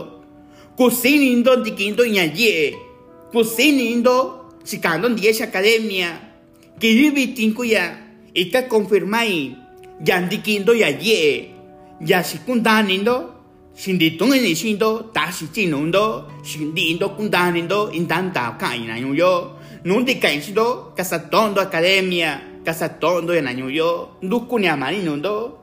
kusinindo 0.75 1.63
di 1.63 1.71
kindo 1.71 2.03
nya 2.03 2.25
ye 2.35 2.75
kusinindo 3.31 4.15
chikando 4.65 5.07
ndiye 5.07 5.31
academia 5.43 6.19
que 6.79 6.93
vivi 6.93 7.27
tinkuya 7.33 7.97
y 8.33 8.51
ka 8.51 8.67
confirmai 9.95 10.05
yandikindo 10.05 10.73
ya 10.73 10.89
ye 10.89 11.51
ya 12.01 12.23
sikundanindo 12.23 13.31
sinditun 13.73 14.31
ni 14.31 14.55
sindo 14.55 15.11
ta 15.13 15.31
si 15.31 15.47
chinundo 15.47 16.31
sindindo 16.43 17.09
kundanindo 17.15 17.91
intanta 17.91 18.57
kaina 18.57 18.97
yo. 18.97 19.51
Nundi 19.85 20.15
kainsido 20.15 20.93
kasatondo 20.95 21.61
academia 21.61 22.41
kasatondo 22.65 23.35
ya 23.35 23.41
nanyo 23.41 23.69
yo 23.69 24.17
ndukuni 24.21 24.67
amaninundo. 24.67 25.59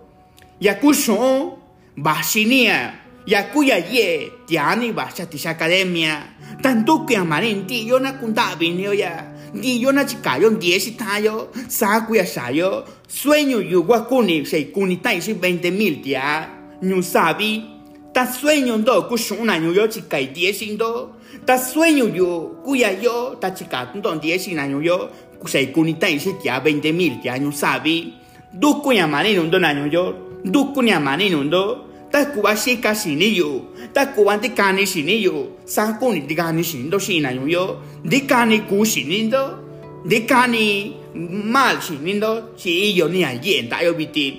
Ya 0.60 0.74
kushon 0.74 1.58
bashinia 1.96 2.94
ya 3.26 3.42
kuya 3.42 3.78
ye 3.78 4.30
tiani 4.46 4.92
basha 4.92 5.26
tisha 5.26 5.50
academia 5.50 6.22
tanto 6.62 7.04
que 7.04 7.16
amarinti 7.16 7.86
yo 7.86 7.98
na 7.98 8.12
kundabinio 8.12 8.94
ya 8.94 9.31
ni 9.54 9.82
yo 9.82 9.92
na 9.92 10.04
chikayo 10.04 10.50
ndiesi 10.50 10.90
tayo 10.90 11.48
sakuya 11.68 12.26
sayo 12.26 12.84
sueño 13.08 13.60
yu 13.60 13.84
wakuni 13.88 14.46
sei 14.46 14.64
kuni 14.64 14.96
tai 14.96 15.18
20 15.18 15.70
mil 15.70 16.02
dia 16.02 16.48
nyu 16.82 17.02
sabi 17.02 17.64
ta 18.12 18.26
sueño 18.26 18.76
ndo 18.76 19.02
kushuna 19.02 19.58
nyu 19.58 19.72
yo 19.72 19.88
chikai 19.88 20.26
diesi 20.26 20.70
ndo 20.70 21.10
ta 21.44 21.58
sueño 21.58 22.08
yu 22.08 22.56
kuya 22.64 22.90
yo 23.02 23.36
ta 23.40 23.50
chika 23.50 23.92
ndo 23.94 24.16
diesi 24.16 24.54
na 24.54 24.66
nyu 24.66 24.80
yo 24.80 25.10
sei 25.46 25.66
kuni 25.66 25.94
tai 25.94 26.18
si 26.18 26.32
dia 26.42 26.58
20 26.58 26.92
mil 26.92 27.20
dia 27.22 27.38
nyu 27.38 27.52
sabi 27.52 28.14
duku 28.52 28.92
ya 28.92 29.06
mani 29.06 29.36
ndo 29.36 29.58
yo 29.92 30.14
duku 30.44 30.82
ya 30.82 30.98
ndo 31.00 31.91
ta 32.12 32.26
kuwa 32.26 32.56
shika 32.56 32.94
shini 32.94 33.36
yu 33.36 33.62
ta 33.92 34.06
kuwa 34.06 34.36
dikani 34.36 34.86
shini 34.86 35.22
yu 35.24 35.48
sa 35.64 35.92
kuni 35.92 36.20
dikani 36.20 36.64
shini 36.64 36.84
ndo 36.84 36.98
shina 36.98 37.32
nyu 37.34 37.48
yo 37.48 37.80
dikani 38.04 38.60
ku 38.60 38.84
shini 38.84 39.22
ndo 39.22 39.58
dikani 40.04 40.94
mal 41.44 41.80
shini 41.80 42.14
ndo 42.14 42.42
shi 42.56 42.98
yo 42.98 43.08
ni 43.08 43.24
a 43.24 43.32
yen 43.42 43.68
ta 43.68 43.82
yo 43.82 43.94
biti 43.94 44.36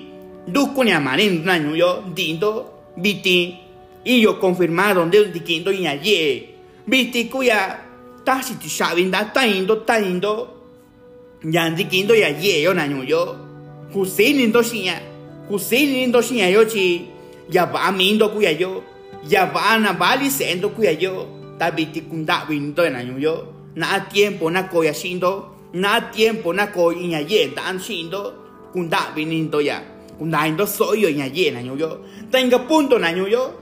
duku 0.48 0.84
ya 0.84 1.00
mani 1.00 1.26
ndo 1.26 1.44
na 1.44 1.58
nyu 1.58 1.76
yo 1.76 2.04
dindo 2.14 2.66
biti 2.96 3.56
y 4.04 4.20
yo 4.20 4.38
confirmaron 4.38 5.10
de 5.10 5.24
dikindo 5.32 5.72
y 5.72 5.86
ayer 5.86 6.42
biti 6.86 7.24
kuya 7.28 7.80
ta 8.24 8.42
si 8.42 8.54
tu 8.54 8.68
sabin 8.68 9.10
da 9.10 9.32
ta 9.32 9.46
indo 9.46 9.76
ta 9.82 9.98
indo 9.98 10.48
yan 11.42 11.74
dikindo 11.74 12.14
ya 12.14 12.28
ye 12.28 12.62
yo 12.62 12.74
na 12.74 12.86
nyu 12.86 13.02
yo 13.02 13.36
kusini 13.92 14.46
ndo 14.46 14.62
shinya 14.62 15.00
kusini 15.48 16.06
ndo 16.06 16.22
shinya 16.22 16.48
yo 16.48 16.64
chi 16.64 17.13
ya 17.50 17.66
va 17.66 17.92
mindo 17.92 18.28
kuya 18.28 18.50
yo 18.50 18.82
ya 19.28 19.46
va 19.46 19.78
na 19.78 19.92
vali 19.92 20.30
sendo 20.30 20.68
kuya 20.68 20.92
yo. 20.92 21.26
Ta 21.58 21.70
biti 21.70 22.00
kunda 22.02 22.44
vindo 22.48 22.82
na 22.90 23.02
nyu 23.04 23.18
yo. 23.18 23.46
Na 23.76 24.00
tiempo 24.00 24.50
na 24.50 24.62
koya 24.68 24.94
shindo 24.94 25.50
na 25.72 26.00
tiempo 26.00 26.52
na 26.52 26.66
koya 26.66 27.02
nya 27.06 27.20
ye 27.20 27.48
tan 27.54 27.78
shindo 27.78 28.32
kunda 28.72 29.14
vinindo 29.14 29.60
ya 29.60 29.82
kunda 30.18 30.46
indo 30.46 30.66
soy 30.66 31.02
yo 31.02 31.10
nya 31.10 31.26
ye 31.26 31.50
na 31.50 31.62
nyu 31.62 31.76
yo. 31.76 31.98
Tenga 32.30 32.58
punto 32.58 32.98
na 32.98 33.12
nyu 33.12 33.26
yo. 33.28 33.52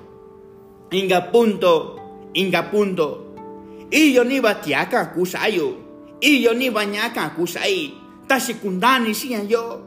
Inga 0.93 1.21
punto 1.33 1.99
inga 2.35 2.63
punto. 2.63 3.19
Iyo 3.91 4.25
ni 4.25 4.41
batiaka 4.41 5.13
kusayo 5.13 5.77
iyo 6.21 6.55
ni 6.55 6.71
banyaka 6.71 7.29
kusai 7.37 7.93
tashikundani 8.27 9.15
siya 9.15 9.45
yo. 9.45 9.81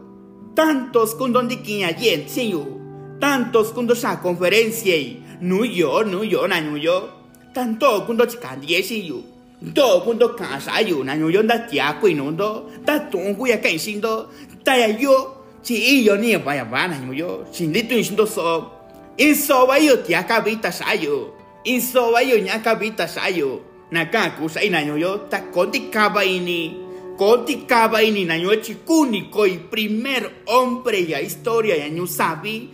Tantos 0.55 1.17
kundondi 1.17 1.57
kinya 1.57 1.91
yen 1.99 2.30
siyo 2.30 2.74
tantos 3.20 3.72
kundo 3.72 3.95
sa 3.95 4.20
conferencia 4.22 4.95
no 5.41 5.63
yo 5.63 6.03
no 6.03 6.24
yo 6.24 6.47
na 6.47 6.59
no 6.61 6.78
yo. 6.78 7.09
Tanto 7.55 8.03
kundo 8.03 8.28
chikandie 8.28 8.84
siyo 8.84 9.24
do 9.61 10.03
kun 10.03 10.20
do 10.20 10.36
ka 10.36 10.59
sa 10.59 10.84
yu 10.84 11.03
na 11.03 11.16
nyu 11.16 11.32
yo 11.32 11.41
da 11.41 11.63
tia 11.63 11.95
kui 11.99 12.13
no 12.13 12.32
do 12.32 12.68
da 12.84 12.99
tong 13.07 13.32
ku 13.39 13.47
ya 13.47 13.57
kai 13.63 13.80
sin 13.80 14.03
do 14.03 14.28
ta 14.63 14.76
ya 14.76 14.88
yo 14.91 15.32
chỉ 15.66 15.76
ý 15.76 16.05
yo 16.05 16.16
ni 16.16 16.38
ba 16.38 16.53
ya 16.53 16.66
ba 16.66 16.88
na 16.88 16.99
nyu 16.99 17.13
yo. 17.13 17.45
Sin 17.51 17.74
li 17.74 17.82
tu 17.89 17.97
sin 18.03 18.16
do 18.16 18.26
so. 18.28 18.70
In 19.18 19.34
so 19.34 19.66
ba 19.66 19.80
yo 19.80 19.95
tia 20.03 20.22
ka 20.28 20.43
vi 20.43 20.59
ta 20.59 20.70
sa 20.70 20.93
yu 20.93 21.32
in 21.63 21.82
so 21.82 22.11
ba 22.11 22.22
yo 22.22 22.38
nya 22.38 22.61
ka 22.61 22.76
vi 22.76 22.91
ta 22.91 23.07
sa 23.07 23.32
yu 23.32 23.63
na 23.89 24.05
ka 24.05 24.36
ku 24.38 24.45
sa 24.51 24.59
ina 24.61 24.84
nyu 24.84 24.99
yo 24.99 25.26
ta 25.32 25.39
kon 25.49 25.72
ti 25.72 25.89
ka 25.89 26.09
ba 26.11 26.22
ini 26.22 26.76
kon 27.18 27.47
ti 27.47 27.66
ka 27.66 27.88
ba 27.88 28.03
ini 28.03 28.28
na 28.28 28.36
nyu 28.36 28.51
chi 28.61 28.84
ku 28.86 29.07
ni 29.07 29.32
koi 29.32 29.57
primer 29.72 30.45
hombre 30.45 30.99
ya 31.07 31.24
historia 31.24 31.80
ya 31.80 31.88
sabi 32.05 32.70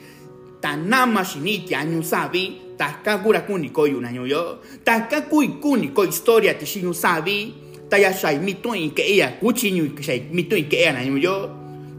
ta 0.61 0.75
nama 0.77 1.25
shiniti 1.25 1.73
anyu 1.75 2.03
sabi 2.03 2.61
ta 2.77 3.01
ka 3.03 3.17
kura 3.17 3.41
kuni 3.41 3.69
ko 3.69 3.85
yu 3.85 3.99
na 4.01 4.11
nyu 4.11 4.25
yo 4.29 4.61
ta 4.85 5.07
ka 5.09 5.21
kui 5.25 5.47
kuni 5.61 5.89
ko 5.89 6.05
historia 6.05 6.53
ti 6.53 6.65
shinyu 6.65 6.93
sabi 6.93 7.53
ta 7.89 7.97
ya 7.97 8.13
shai 8.13 8.37
mi 8.39 8.53
to 8.61 8.73
in 8.73 8.91
ke 8.93 9.01
ya 9.17 9.27
ku 9.41 9.51
chi 9.53 9.71
nyu 9.71 9.89
ke 9.97 10.03
shai 10.05 10.19
mi 10.31 10.43
to 10.45 10.55
in 10.55 10.69
ke 10.69 10.77
ya 10.85 10.93
na 10.93 11.01
nyu 11.03 11.17
yo 11.17 11.49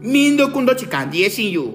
mindo 0.01 0.47
kundo 0.55 0.73
chi 0.73 0.87
kan 0.87 1.11
die 1.11 1.29
shin 1.29 1.51
yu 1.51 1.65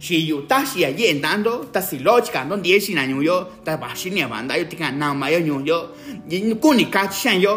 shi 0.00 0.16
yu 0.28 0.46
ta 0.48 0.64
shi 0.64 0.80
ya 0.80 0.88
yen 0.88 1.20
dando 1.20 1.64
ta 1.72 1.80
si 1.80 1.98
lo 2.00 2.20
chi 2.24 2.32
kan 2.32 2.48
don 2.48 2.62
die 2.62 2.80
shin 2.80 2.96
na 2.96 3.04
nyu 3.06 3.20
yo 3.22 3.36
ta 3.64 3.76
ba 3.76 3.92
shi 3.94 4.10
ni 4.10 4.24
banda 4.24 4.56
yo 4.56 4.64
ti 4.64 4.76
kan 4.76 4.96
na 4.98 5.12
ma 5.12 5.28
yo 5.28 5.40
nyu 5.40 5.60
yo 5.64 5.78
yin 6.28 6.56
kuni 6.56 6.84
ka 6.90 7.10
shan 7.10 7.40
yo 7.40 7.54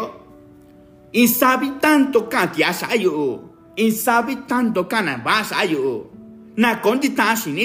in 1.12 1.28
sabi 1.28 1.72
tanto 1.80 2.28
ka 2.28 2.46
ti 2.52 2.60
asa 2.64 2.92
yo 2.96 3.40
in 3.76 3.92
sabi 3.92 4.36
tanto 4.48 4.84
ka 4.84 5.00
na 5.00 5.16
ba 5.16 5.40
sa 5.44 5.64
yo 5.64 6.10
na 6.56 6.76
kon 6.84 7.00
ti 7.00 7.08
ta 7.16 7.34
shi 7.34 7.50
ni 7.50 7.64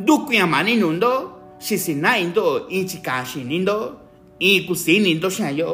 ndukuñamani 0.00 0.76
nundo 0.76 1.10
xisina'indo 1.60 2.68
in 2.68 2.84
chika 2.88 3.24
xinindo 3.24 3.76
in 4.38 4.66
kusinindo 4.66 5.28
xa'anyo 5.30 5.70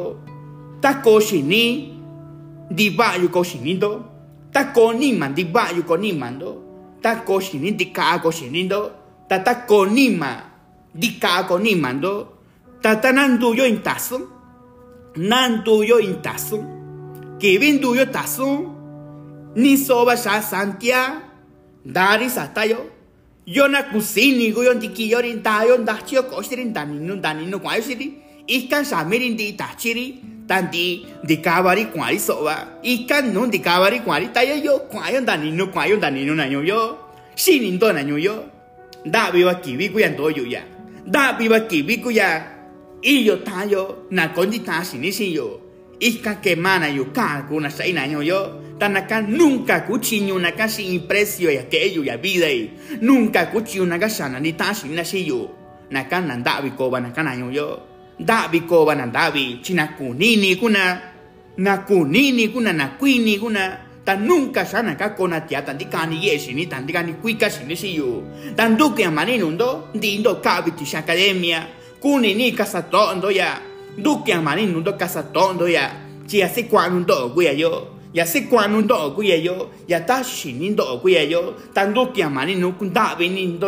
ta 0.81 1.01
ko 1.03 1.19
xini 1.19 1.63
ndiva'ayu 2.71 3.27
ko 3.29 3.43
xinindo 3.43 3.91
ta 4.53 4.71
ko 4.75 4.93
nima 4.93 5.27
ndiva'ayu 5.27 5.83
ko 5.83 5.95
nimando 5.97 6.49
ta 7.03 7.23
ko 7.27 7.39
xini 7.39 7.71
ndika'a 7.75 8.23
ko 8.23 8.29
xinindo 8.31 8.79
ta 9.27 9.43
ta 9.43 9.67
ko 9.67 9.85
nima 9.85 10.31
ndika'a 10.95 11.43
ko 11.47 11.59
nimando 11.59 12.13
ta 12.81 12.95
ta 12.95 13.11
nanduyo 13.11 13.65
in 13.67 13.83
tasun 13.83 14.23
nanduyo 15.17 15.99
in 15.99 16.21
tasun 16.23 16.63
kivi 17.39 17.75
nduyo 17.75 18.05
tasun 18.07 18.71
ni 19.55 19.75
soba 19.77 20.15
xa 20.15 20.39
santia 20.41 21.19
dari 21.83 22.31
satayo 22.31 22.92
yo 23.45 23.67
na 23.67 23.83
kusini 23.83 24.51
go 24.53 24.63
yon 24.63 24.79
tiki 24.79 25.11
yorin 25.11 25.43
ta 25.43 25.63
yon 25.63 25.83
da 25.85 25.97
chio 26.05 26.23
ko 26.23 26.41
sirin 26.41 26.73
dan 26.73 26.95
ninu 26.95 27.19
dan 27.21 27.37
ninu 27.37 27.59
kwa 27.59 27.79
siri. 27.81 28.21
Ikan 28.47 28.83
samirin 28.83 29.35
di 29.35 29.55
ta 29.55 29.75
chiri 29.77 30.19
tan 30.47 30.67
di 30.71 31.07
kabari 31.39 31.87
kwa 31.91 32.11
ri 32.11 32.19
so 32.19 32.43
wa 32.43 32.79
ikan 32.83 33.31
nun 33.33 33.49
di 33.49 33.59
kabari 33.59 34.03
kwa 34.03 34.19
ri 34.19 34.27
ta 34.31 34.41
yo 34.43 34.55
yo 34.55 34.79
kwa 34.91 35.11
yon 35.11 35.25
dan 35.25 35.43
ninu 35.43 35.71
kwa 35.71 35.87
yon 35.87 35.99
dan 35.99 36.13
ninu 36.15 36.35
na 36.35 36.45
yo. 36.45 36.61
Yo 36.61 36.97
sinin 37.35 37.79
do 37.79 37.91
na 37.91 38.01
yo. 38.01 38.43
Da 39.05 39.31
bi 39.31 39.43
wa 39.43 39.55
ki 39.59 39.75
bi 39.75 39.89
ku 39.91 39.99
yan 39.99 40.15
do 40.15 40.29
yo 40.29 40.43
ya. 40.47 40.63
Da 41.05 41.33
bi 41.35 41.49
wa 41.49 41.59
ki 41.59 41.83
bi 41.83 41.99
ku 41.99 42.09
ya 42.11 42.47
i 43.03 43.27
yo 43.27 43.43
ta 43.43 43.63
yo 43.67 44.07
na 44.11 44.31
kon 44.31 44.49
di 44.49 44.59
ta 44.63 44.83
sini 44.83 45.11
si 45.11 45.35
yo. 45.35 45.59
Ikan 45.99 46.39
ke 46.43 46.55
mana 46.55 46.87
yo 46.87 47.11
ka 47.11 47.43
ku 47.47 47.59
na 47.59 47.69
sai 47.69 47.91
na 47.91 48.07
yo 48.07 48.62
nunca 48.89 49.85
cuchillo 49.85 50.35
una 50.35 50.51
casi 50.51 50.93
impresio 50.93 51.51
y 51.51 51.57
aquello 51.57 52.03
y 52.03 52.09
a 52.09 52.17
vida 52.17 52.49
y 52.49 52.73
nunca 53.01 53.49
cuchillo 53.51 53.83
una 53.83 53.97
gasana 53.97 54.39
ni 54.39 54.53
tashi 54.53 54.89
na 54.89 55.03
shi 55.03 55.25
yo 55.25 55.49
na 55.89 56.07
kan 56.07 56.27
nan 56.27 56.43
dabi 56.43 56.71
ko 56.71 56.89
ba 56.89 56.99
na 56.99 57.11
kan 57.13 57.27
ayo 57.27 57.51
yo. 57.51 57.79
Dabi 58.19 58.61
ko 58.61 58.85
ba 58.85 58.95
na 58.95 59.07
dabi 59.07 59.61
china 59.61 59.95
kunini 59.97 60.55
kuna 60.55 61.01
na 61.57 61.77
kunini 61.85 62.49
kuna 62.49 62.73
na 62.73 62.97
kuini 62.97 63.39
kuna 63.39 63.77
tan 64.05 64.25
nunca 64.25 64.65
sana 64.65 64.95
tan 64.95 65.77
di 65.77 65.85
kani 65.85 66.25
yesi 66.25 66.53
ni 66.53 66.67
tan 66.67 66.85
di 66.85 66.93
kani 66.93 67.13
kuika 67.21 67.49
shi 67.49 67.65
ni 67.65 67.75
shi 67.75 67.95
yo 67.95 68.23
tan 68.55 68.77
duke 68.77 69.05
amani 69.05 69.37
nundo 69.37 69.89
di 69.93 70.15
indo 70.15 70.39
kabiti 70.41 70.85
shi 70.85 70.97
academia. 70.97 71.67
Kuni 71.99 72.33
ni 72.35 72.51
casa 72.51 72.81
tondo 72.81 73.31
ya. 73.31 73.61
Duke 73.97 74.33
amani 74.33 74.65
nundo 74.65 74.93
casa 74.97 75.23
tondo 75.23 75.67
ya. 75.67 75.89
Chi 76.27 76.43
kwanundo 76.67 77.29
guya 77.33 77.51
yo 77.53 77.93
ya 78.13 78.25
se 78.25 78.41
kwanu 78.41 78.81
ndo 78.81 79.11
ku 79.15 79.23
ye 79.23 79.43
yo 79.43 79.69
ya 79.87 79.99
ta 80.05 80.23
shini 80.23 80.69
ndo 80.69 80.99
ku 81.01 81.09
ye 81.09 81.29
yo 81.29 81.55
ta 81.73 81.85
ndo 81.85 82.13
kia 82.13 82.29
mani 82.29 82.55
no 82.55 82.73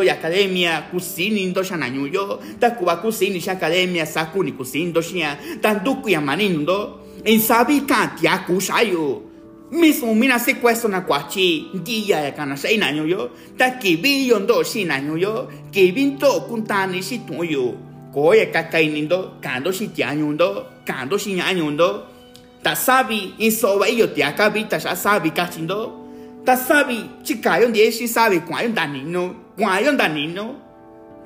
ya 0.03 0.13
academia 0.13 0.81
kusini 0.91 1.45
ndo 1.45 1.63
shana 1.63 1.89
nyu 1.89 2.07
yo 2.07 2.39
ta 2.59 2.71
kusini 2.71 3.41
sha 3.41 3.51
academia 3.51 4.05
sa 4.05 4.25
ku 4.25 4.43
ni 4.43 4.51
kusini 4.51 4.85
ndo 4.85 5.01
shia 5.01 5.37
ta 5.61 5.73
ndo 5.73 5.95
kia 5.95 6.21
mani 6.21 6.49
ndo 6.49 6.99
en 7.25 7.39
sabi 7.39 7.81
ka 7.81 8.13
tia 8.21 8.45
ku 8.45 8.61
sha 8.61 8.81
yo 8.81 9.21
mismo 9.71 10.13
mina 10.13 10.37
se 10.37 10.53
questo 10.53 10.87
na 10.87 11.01
kwachi 11.01 11.71
dia 11.83 12.21
ya 12.21 12.31
kana 12.31 12.55
sai 12.55 12.77
na 12.77 12.91
nyu 12.91 13.07
yo 13.07 13.29
ta 13.57 13.79
ki 13.79 13.97
bi 13.97 14.27
yo 14.27 14.39
na 14.39 14.99
nyu 14.99 15.17
yo 15.17 15.47
ki 15.71 15.91
bi 15.91 16.05
ndo 16.05 16.41
kun 16.47 16.63
ta 16.63 16.85
ni 16.85 17.01
shi 17.01 17.25
tu 17.25 17.43
yo 17.43 17.73
ko 18.13 18.33
ye 18.33 18.45
ka 18.45 18.69
kai 18.69 18.87
ni 18.87 19.01
ndo 19.01 19.41
kando 19.41 19.71
Tasabi 22.65 23.35
insowa 23.37 23.85
iyo 23.89 24.07
tiakabi 24.07 24.61
eu 24.61 24.67
te 24.67 24.73
acabei 24.73 24.79
tá 24.79 24.79
já 24.79 24.95
sabe 28.07 28.39
kwayon 28.39 28.73
danino. 28.73 29.35
Kwayon 29.55 29.95
danino. 29.95 30.55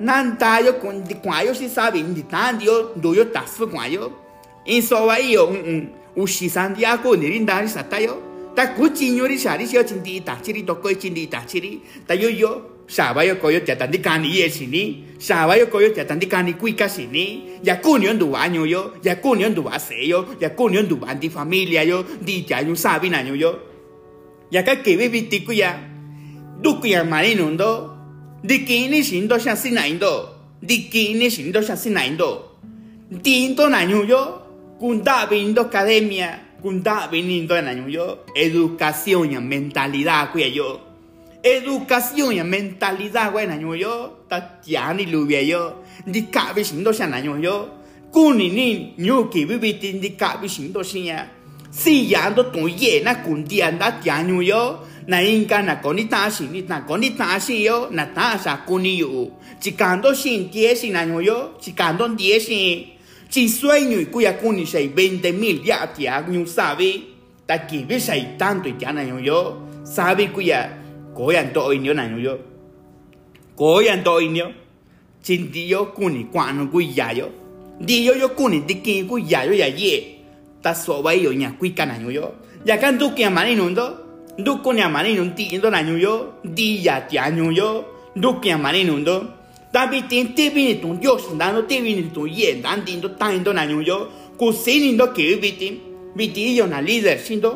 Nantayo 0.00 0.74
kundi 0.74 1.14
kwayo 1.14 1.54
se 1.54 1.68
sabe 1.68 1.98
inditandio 1.98 2.92
doyo 2.94 3.24
tasfu 3.24 3.66
kwayo. 3.68 4.12
Insowa 4.66 5.18
iyo 5.18 5.46
un 5.46 5.56
un. 5.56 5.88
Ushisandiako 6.16 7.16
nerindari 7.16 7.68
satayo. 7.68 8.18
Ta 8.54 8.66
kuchinyo 8.66 9.26
rishari 9.26 9.66
shio 9.66 9.82
chindi 9.82 10.16
itachiri 10.16 10.62
toko 10.62 10.92
chindi 10.92 11.22
itachiri. 11.22 11.80
Tayo 12.06 12.28
yo. 12.28 12.62
Yo 12.90 12.96
Shaba 12.96 13.24
yo 13.24 13.36
koyo 13.36 13.64
te 13.64 13.76
tan 13.76 13.90
di 13.90 13.98
kani 13.98 14.28
ye 14.28 14.50
sini. 14.50 15.04
Shaba 15.18 15.56
yo 15.56 15.66
koyo 15.66 15.94
te 15.94 16.04
tan 16.04 16.18
di 16.18 16.26
kani 16.26 16.54
kuika 16.54 16.88
sini. 16.88 17.60
Ya 17.62 17.76
kunyo 17.76 18.12
ndu 18.12 18.34
año 18.34 18.66
yo. 18.66 18.94
Ya 19.02 19.16
kunyo 19.16 19.48
ndu 19.48 19.68
ase 19.68 20.08
yo. 20.08 20.26
Ya 20.40 20.50
kunyo 20.50 20.82
ndu 20.82 20.98
di 21.20 21.30
familia 21.30 21.84
yo. 21.84 22.04
Di 22.20 22.44
ya 22.48 22.60
yo 22.60 22.74
sabi 22.74 23.08
na 23.08 23.20
yo. 23.20 23.58
Ya 24.50 24.64
ya. 24.64 25.80
Duku 26.60 26.86
ya 26.86 27.04
marino 27.04 27.50
ndo. 27.50 27.96
Di 28.42 28.64
kini 28.64 29.04
shindo 29.04 29.38
sha 29.38 29.56
sina 29.56 29.86
indo. 29.86 30.28
Di 30.60 30.88
kini 30.90 31.30
shindo 31.30 31.62
sha 31.62 31.76
sina 31.76 32.04
indo. 32.04 32.58
Di 33.08 33.44
indo 33.44 33.68
na 33.68 33.82
yo. 33.82 34.42
Kunda 34.80 35.26
vindo 35.26 35.62
academia. 35.62 36.40
Kunda 36.60 37.08
vinindo 37.08 37.54
na 37.62 37.72
yo. 37.72 38.24
Educación 38.34 39.32
y 39.32 39.38
mentalidad 39.38 40.32
kuya 40.32 40.48
yo. 40.48 40.89
Educación 41.42 42.32
y 42.32 42.42
mentalidad. 42.42 43.32
Buena 43.32 43.56
yo 43.56 43.74
yo 43.74 44.24
ta 44.28 44.60
ya 44.64 44.92
ni 44.92 45.06
lu 45.06 45.26
bia 45.26 45.42
yo. 45.42 45.82
Di 46.06 46.22
ka 46.30 46.52
bi 46.54 46.62
xin 46.62 46.84
do 46.84 46.92
shan 46.92 47.10
na 47.10 47.18
yo. 47.18 47.36
Yo 47.36 47.68
ku 48.12 48.32
ni 48.32 48.50
ni 48.50 48.94
nyu 48.98 49.30
ki 49.32 49.44
bi 49.44 49.56
bi 49.58 49.78
tin 49.78 50.00
di 50.00 50.10
ka 50.10 50.36
bi 50.40 50.48
xin 50.48 50.72
do 50.72 50.82
xin 50.82 51.04
ya 51.04 51.26
si 51.70 52.10
ya 52.10 52.30
do 52.30 52.42
tu 52.52 52.66
ye 52.66 53.02
na 53.02 53.14
kun 53.14 53.44
di 53.44 53.60
an 53.60 53.78
da 53.78 54.00
ya 54.04 54.22
nyu 54.22 54.40
yo. 54.42 54.86
Na 55.06 55.18
inka 55.18 55.62
na 55.62 55.74
ko 55.82 55.92
ni 55.92 56.04
ta 56.04 56.30
xin 56.30 56.52
ni 56.52 56.62
na 56.62 56.80
ko 56.80 56.96
ni 56.96 57.10
ta 57.10 57.38
xin 57.38 57.62
yo. 57.62 57.88
Na 57.90 58.04
ta 58.04 58.38
sa 58.38 58.56
ku 58.66 58.78
ni 58.78 58.98
yo 58.98 59.30
chỉ 59.60 59.70
cần 59.70 60.00
đó 60.00 60.12
xin 60.14 60.48
tie 60.52 60.74
xin 60.74 60.92
na 60.92 61.02
yo. 61.02 61.20
Yo 61.20 61.48
chỉ 61.60 61.72
cần 61.76 61.98
đó 61.98 62.08
tie 62.18 62.38
xin. 62.38 62.84
Chỉ 63.30 63.48
sueño 63.48 63.98
y 63.98 64.04
cuya 64.04 64.32
ku 64.42 64.52
ni 64.52 64.66
sei 64.66 64.88
20 64.88 65.32
mil 65.32 65.60
ya 65.64 65.86
tia 65.86 66.22
nyu 66.28 66.46
sabe 66.46 66.92
ta 67.46 67.56
ki 67.56 67.84
bi 67.88 67.98
sei 68.00 68.26
tanto 68.38 68.70
ya 68.80 68.92
na 68.92 69.02
yo 69.02 69.18
yo. 69.18 69.56
Sabe 69.84 70.26
cuya 70.34 70.79
koyan 71.26 71.46
to 71.54 71.74
này 71.74 71.94
na 71.94 72.08
yo 72.24 72.36
koyan 73.56 74.02
tội 74.04 74.24
inyo 74.24 74.46
chin 75.22 75.52
di 75.52 75.68
yo 75.68 75.84
kuni 75.84 76.24
kwano 76.32 76.66
quỳ 76.72 76.86
ya 76.96 77.12
yo 77.12 77.26
đi 77.80 78.06
yo 78.06 78.14
yo 78.20 78.28
kuni 78.28 78.60
đi 78.68 78.74
ki 78.74 79.04
quỳ 79.08 79.22
ya 79.28 79.44
yo 79.44 79.52
ya 79.52 79.66
ye 79.66 80.02
ta 80.62 80.74
so 80.74 81.02
ba 81.02 81.12
yo 81.12 81.32
nya 81.32 81.52
ku 81.60 81.66
kana 81.76 81.94
yo 82.14 82.22
ya 82.64 82.76
kan 82.76 82.98
du 82.98 83.08
ki 83.16 83.22
amani 83.22 83.54
nundo 83.54 83.82
du 84.38 84.56
kuni 84.64 84.80
amani 84.80 85.14
nun 85.14 85.30
ti 85.36 85.44
indo 85.44 85.70
na 85.70 85.80
yo 85.80 86.32
đi 86.56 86.84
ya 86.84 87.00
ti 87.00 87.16
anyo 87.16 87.50
yo 87.56 87.84
du 88.14 88.32
ki 88.42 88.50
amani 88.50 88.84
nundo 88.84 89.22
ta 89.72 89.86
bi 89.86 90.02
tin 90.08 90.34
ti 90.34 90.50
bi 90.50 90.64
ni 90.64 90.74
tun 90.74 90.98
yo 91.02 91.18
shin 91.18 91.38
dando 91.38 91.62
ti 91.62 91.80
bi 91.80 91.94
ni 91.94 92.02
tun 92.14 92.28
ye 92.28 92.60
dan 92.62 92.84
din 92.86 93.00
do 93.00 93.08
ta 93.08 93.30
indo 93.30 93.52
na 93.52 93.64
yo 93.64 94.08
ku 94.38 94.52
sin 94.52 94.96
đó 94.96 95.06
kêu 95.16 95.36
bi 95.42 95.52
tin 95.60 95.74
bi 96.16 96.28
ti 96.34 96.56
yo 96.56 96.66
na 96.66 96.80
leader 96.80 97.18
xin 97.24 97.40
đó, 97.40 97.52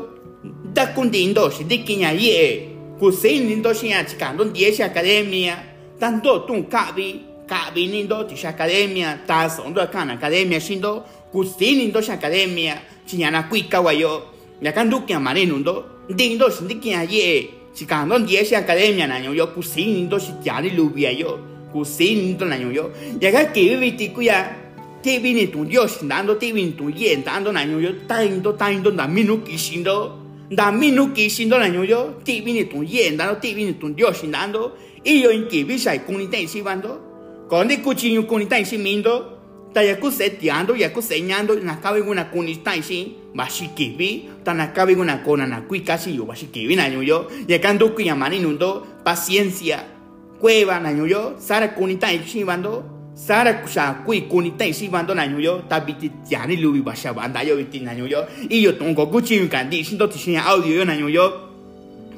ta 0.74 0.84
kun 0.84 1.10
din 1.10 1.34
đó 1.34 1.48
shi 1.58 1.64
di 1.68 1.76
ki 1.76 1.96
nya 1.96 2.10
ye 2.10 2.73
Hussein 3.00 3.46
nindo 3.46 3.74
shia 3.74 4.04
chikando 4.04 4.44
dieshi 4.44 4.82
academia 4.82 5.56
tanto 5.98 6.46
tun 6.46 6.64
kabi 6.64 7.20
kabi 7.46 7.86
nindo 7.86 8.24
tisha 8.24 8.48
academia 8.48 9.18
ta 9.26 9.48
sondo 9.48 9.84
kan 9.90 10.10
academia 10.10 10.60
shindo 10.60 11.02
Hussein 11.32 11.78
nindo 11.78 11.98
academia 11.98 12.78
chinyana 13.06 13.42
kuika 13.42 13.80
wayo 13.80 14.22
yakandu 14.62 15.00
kya 15.06 15.20
mane 15.20 15.46
nundo 15.46 15.84
dindo 16.08 16.50
shindi 16.50 16.74
kya 16.74 17.02
ye 17.10 17.50
chikando 17.74 18.18
dieshi 18.18 18.54
academia 18.54 19.06
na 19.06 19.18
yo 19.18 19.46
Hussein 19.46 19.94
nindo 19.94 20.18
shi 20.18 20.32
tiani 20.42 20.70
lubia 20.70 21.10
yo 21.10 21.38
Hussein 21.72 22.18
nindo 22.18 22.46
na 22.46 22.56
yo 22.56 22.92
yaga 23.20 23.50
ke 23.52 23.76
viti 23.76 24.08
kuya 24.10 24.54
ti 25.02 25.18
vini 25.18 25.48
tu 25.50 25.64
Dios 25.64 25.98
dando 26.06 26.36
ti 26.36 26.52
vini 26.52 26.72
tu 26.72 26.88
yen 26.88 27.24
dando 27.24 27.50
na 27.52 27.62
yo 27.64 28.06
ta 28.06 28.22
indo 28.22 28.52
ta 28.52 28.70
indo 28.70 28.90
da 28.90 29.06
minu 29.08 29.42
da 30.50 30.70
minu 30.70 31.12
kisindo 31.12 31.58
na 31.58 31.66
yo 31.66 32.20
ti 32.24 32.40
vini 32.40 32.68
tu 32.68 32.82
yen 32.82 33.16
dando 33.16 33.38
ti 33.40 33.54
vini 33.54 33.78
tu 33.78 33.88
Dios 33.94 34.24
dando 34.24 34.76
io 35.02 35.30
in 35.30 35.46
chi 35.46 35.64
vi 35.64 35.78
sai 35.78 36.04
comunità 36.04 36.36
in 36.36 36.48
sivando 36.48 37.46
quando 37.48 37.78
cucino 37.80 38.24
comunità 38.24 38.56
in 38.56 38.64
simindo 38.64 39.38
ta 39.72 39.80
ya 39.82 39.96
ku 39.96 40.10
setiando 40.10 40.74
ya 40.74 40.90
ku 40.90 41.00
señando 41.00 41.58
na 41.60 41.78
kabe 41.78 42.00
una 42.00 42.28
comunità 42.28 42.74
in 42.74 42.82
si 42.82 43.14
ba 43.34 43.48
shi 43.48 43.70
kibi 43.74 44.28
ta 44.44 44.52
na 44.52 44.70
kabe 44.70 44.94
una 44.94 45.18
kona 45.22 45.46
na 45.46 45.62
kui 45.62 45.82
casi 45.82 46.14
yo 46.14 46.24
ba 46.24 46.34
shi 46.34 46.46
kibi 46.46 46.76
na 46.76 46.86
yo 46.88 47.26
ya 47.48 47.58
kando 47.58 47.92
ku 47.92 48.00
yamani 48.00 48.38
nundo 48.38 48.86
paciencia 49.02 49.84
cueva 50.38 50.78
na 50.78 50.90
yo 50.90 51.34
sara 51.38 51.74
comunità 51.74 52.10
in 52.10 52.22
sivando 52.24 52.93
sara 53.14 53.62
kui 54.04 54.22
kunita 54.22 54.66
isi 54.66 54.88
bando 54.88 55.14
na 55.14 55.26
nyuyo 55.26 55.62
tabiti 55.68 56.10
tiani 56.28 56.56
lubi 56.56 56.82
basha 56.82 57.14
banda 57.14 57.42
yo 57.42 57.56
biti 57.56 57.80
na 57.80 57.94
nyuyo 57.94 58.26
iyo 58.48 58.72
tongo 58.72 59.06
guchi 59.06 59.48
kandi 59.48 59.84
sindo 59.84 60.06
tishia 60.06 60.44
audio 60.44 60.74
yo 60.74 60.84
na 60.84 60.96
nyuyo 60.96 61.32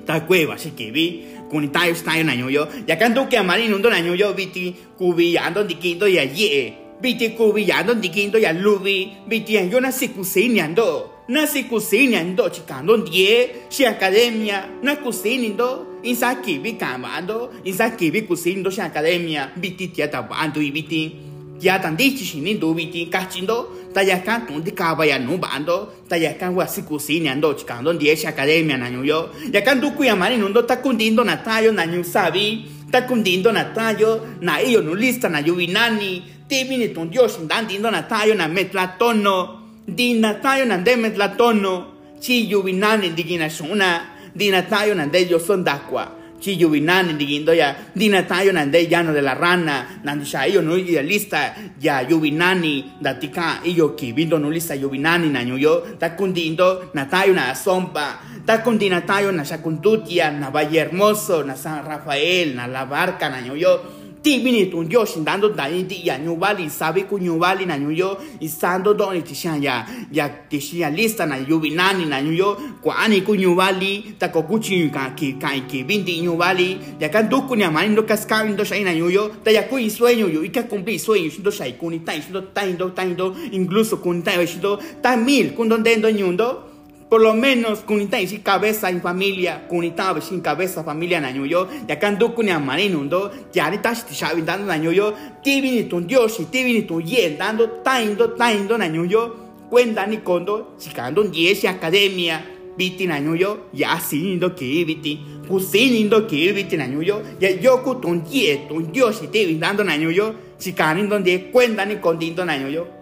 ta 0.07 0.21
que 0.21 0.91
vi 0.91 1.25
kunita 1.51 1.87
yo 1.87 1.95
sta 1.95 2.17
yo 2.17 2.25
na 2.25 2.35
nyuyo 2.37 2.69
ya 2.87 2.97
kanto 2.97 3.27
que 3.27 3.37
amari 3.37 3.69
nundo 3.69 3.91
na 3.91 4.01
nyuyo 4.01 4.33
biti 4.33 4.75
kubi 4.97 5.37
ando 5.39 5.65
dikindo 5.65 6.09
ya 6.09 6.23
ye. 6.23 6.73
Biti 7.01 7.29
kubi 7.31 7.71
ando 7.71 7.95
dikindo 7.95 8.39
ya 8.39 8.53
lubi 8.53 9.13
biti 9.29 9.55
yo 9.55 9.81
na 9.81 9.93
sikusini 9.93 10.61
ando 10.61 11.16
na 11.29 11.47
sikusini 11.47 12.17
ando 12.17 12.49
chikando 12.51 12.97
die 12.99 13.49
si 13.69 13.87
academia. 13.87 14.65
Na 14.83 14.97
kusini 14.97 15.49
ndo 15.49 15.87
insa 16.03 16.35
kibi 16.35 16.73
kamando 16.73 17.51
insa 17.65 17.91
kibi 17.91 18.23
kusindo 18.23 18.71
shi 18.71 18.81
academia. 18.81 19.51
Biti 19.57 19.89
tia 19.89 20.09
tabando 20.09 20.61
i 20.61 20.71
biti 20.71 21.13
tia 21.59 21.79
tandichi 21.79 22.25
shinindo 22.25 22.75
biti. 22.75 23.07
Kachindo 23.07 23.69
taya 23.95 24.19
kan 24.19 24.47
tundi 24.47 24.71
kaba 24.71 25.07
ya 25.07 25.19
nubando 25.19 25.89
taya 26.09 26.35
kan 26.35 26.55
wa 26.55 26.67
sikusini 26.67 27.29
ando 27.29 27.55
chikando 27.55 27.93
die 27.93 28.17
shi 28.17 28.27
academia 28.27 28.77
na 28.77 28.91
nyuyo 28.91 29.31
ya 29.53 29.61
kan 29.63 29.81
duku 29.81 30.05
ya 30.05 30.17
mani 30.17 30.37
nundo 30.37 30.63
takundindo 30.63 31.25
na 31.25 31.37
tayo 31.37 31.73
na 31.73 31.87
nyu 31.87 32.05
sabi. 32.05 32.65
Takundindo 32.91 33.53
na 33.53 33.65
tayo 33.65 34.21
na 34.41 34.63
iyo 34.63 34.81
no 34.83 34.95
lista 34.95 35.29
na 35.29 35.41
yuvinani 35.41 36.23
tibini 36.49 36.89
ton 36.89 37.11
dios 37.11 37.39
ndandindo 37.41 37.91
na 37.91 38.03
tayo 38.03 38.35
na 38.35 38.49
metlatono 38.49 39.66
di 39.87 40.19
na 40.19 40.35
tayo 40.35 40.67
na 40.67 40.79
de 40.79 40.97
metlatono 40.97 41.95
chi 42.21 42.47
yuvinani 42.51 43.15
digina 43.15 43.49
shuna 43.49 44.03
dina 44.35 44.63
tayo 44.63 44.95
nande 44.95 45.19
yo 45.31 45.39
son 45.39 45.63
dakwa 45.63 46.11
chi 46.41 46.59
yuvinani 46.59 47.15
digindo 47.15 47.55
ya 47.55 47.75
dina 47.95 48.23
tayo 48.23 48.53
nande 48.53 48.87
llano 48.91 49.13
de 49.13 49.21
la 49.23 49.35
rana 49.35 49.87
nandi 50.03 50.25
sha 50.27 50.45
yo 50.47 50.61
no 50.61 50.77
idealista 50.77 51.55
ya 51.81 52.03
yuvinani 52.03 52.99
datika 53.01 53.61
iyo 53.65 53.95
kibindo 53.95 54.39
no 54.39 54.51
lista 54.51 54.75
yuvinani 54.75 55.31
na 55.31 55.41
yo 55.41 55.87
ta 55.99 56.11
kundindo 56.11 56.91
na 56.95 57.07
tayo 57.07 57.33
na 57.33 57.55
sompa 57.55 58.19
ta 58.47 58.59
kundina 58.59 59.01
tayo 59.01 59.33
na 59.33 59.45
shakuntutia 59.45 60.31
na 60.31 60.51
Valle 60.51 60.79
Hermoso 60.79 61.43
na 61.43 61.55
San 61.57 61.85
Rafael 61.87 62.55
na 62.55 62.67
la 62.67 62.87
barca 62.87 63.29
na 63.29 63.39
yo 63.41 63.81
ti 64.27 64.43
bini 64.43 64.67
tun 64.67 64.91
yo 64.91 65.07
shindando 65.07 65.55
dani 65.55 65.87
ti 65.87 66.03
ya 66.03 66.19
nyubali 66.19 66.67
sabi 66.69 67.07
ku 67.07 67.15
nyubali 67.17 67.63
na 67.65 67.79
nyuyo 67.79 68.19
isando 68.41 68.91
doni 68.93 69.23
ti 69.23 69.35
shan 69.39 69.63
ya 69.63 69.87
ya 70.11 70.27
ti 70.51 70.59
shan 70.59 70.97
lista 70.97 71.27
na 71.27 71.37
yubinani 71.39 72.07
na 72.11 72.19
nyuyo 72.21 72.59
kwa 72.83 72.99
ani 72.99 73.23
ku 73.23 73.37
nyubali 73.39 74.19
ta 74.19 74.27
ko 74.35 74.43
kuchi 74.43 74.91
ka 74.91 75.15
ki 75.15 75.39
ka 75.39 75.55
ki 75.71 75.87
nyubali 76.27 76.99
ya 76.99 77.09
kan 77.09 77.29
duku 77.29 77.55
ni 77.55 77.63
amani 77.63 77.95
ndo 77.95 78.03
kaskami 78.03 78.51
ndo 78.51 78.65
shai 78.65 78.83
na 78.83 78.95
nyuyo 78.95 79.31
ta 79.45 79.53
ya 79.53 79.63
ku 79.63 79.79
sueño 79.79 80.27
yo 80.27 80.43
ika 80.43 80.65
cumpli 80.67 80.99
sueño 80.99 81.31
shindo 81.31 81.53
shai 81.53 81.79
kuni 81.79 82.01
tai 82.01 82.21
shindo 82.21 82.41
tai 82.51 82.75
ndo 82.75 83.31
incluso 83.53 83.99
kuni 84.03 84.23
tai 84.23 84.45
shindo 84.47 84.81
ta 85.01 85.17
mil 85.17 85.55
kun 85.55 85.69
don 85.69 85.85
dendo 85.85 86.11
nyundo 86.11 86.66
por 87.09 87.21
lo 87.21 87.35
menos 87.35 87.81
kunita 87.81 88.19
sin 88.27 88.41
cabeza 88.41 88.91
en 88.91 89.01
familia, 89.01 89.67
kunita 89.69 90.21
sin 90.21 90.41
cabeza 90.41 90.83
familia 90.83 91.21
na 91.21 91.31
yo, 91.31 91.69
ya 91.87 91.99
kan 91.99 92.19
du 92.19 92.35
kunya 92.35 92.59
marinundo, 92.59 93.31
ya 93.55 93.71
ni 93.71 93.79
tashi 93.79 94.13
shabi 94.13 94.43
dando 94.43 94.67
na 94.67 94.77
yo, 94.77 95.15
tibi 95.43 95.71
ni 95.71 95.85
tun 95.85 96.07
dios, 96.07 96.37
tibi 96.51 96.73
ni 96.73 96.83
tun 96.83 97.07
yen 97.07 97.39
dando 97.39 97.83
taindo 97.85 98.31
taindo 98.31 98.77
na 98.77 98.87
yo, 98.87 99.37
cuenta 99.71 100.07
ni 100.07 100.19
kondo, 100.19 100.75
chikando 100.79 101.23
diesi 101.23 101.69
academia, 101.69 102.43
biti 102.77 103.07
na 103.07 103.19
yo, 103.19 103.69
ya 103.73 104.01
sinindo 104.01 104.51
ki 104.51 104.85
biti, 104.85 105.21
kusinindo 105.49 106.27
ki 106.27 106.53
biti 106.53 106.77
na 106.77 106.87
yo, 106.87 107.23
ya 107.41 107.51
yoku 107.51 108.01
tun 108.01 108.25
ye 108.29 108.67
tun 108.69 108.91
dios, 108.91 109.21
tibi 109.31 109.55
dando 109.59 109.85
na 109.85 109.95
yo, 109.95 110.35
chikanindo 110.59 111.21
die 111.21 111.51
cuenta 111.53 111.85
ni 111.85 111.97
kondindo 111.97 112.45
na 112.45 112.57
yo. 112.57 112.96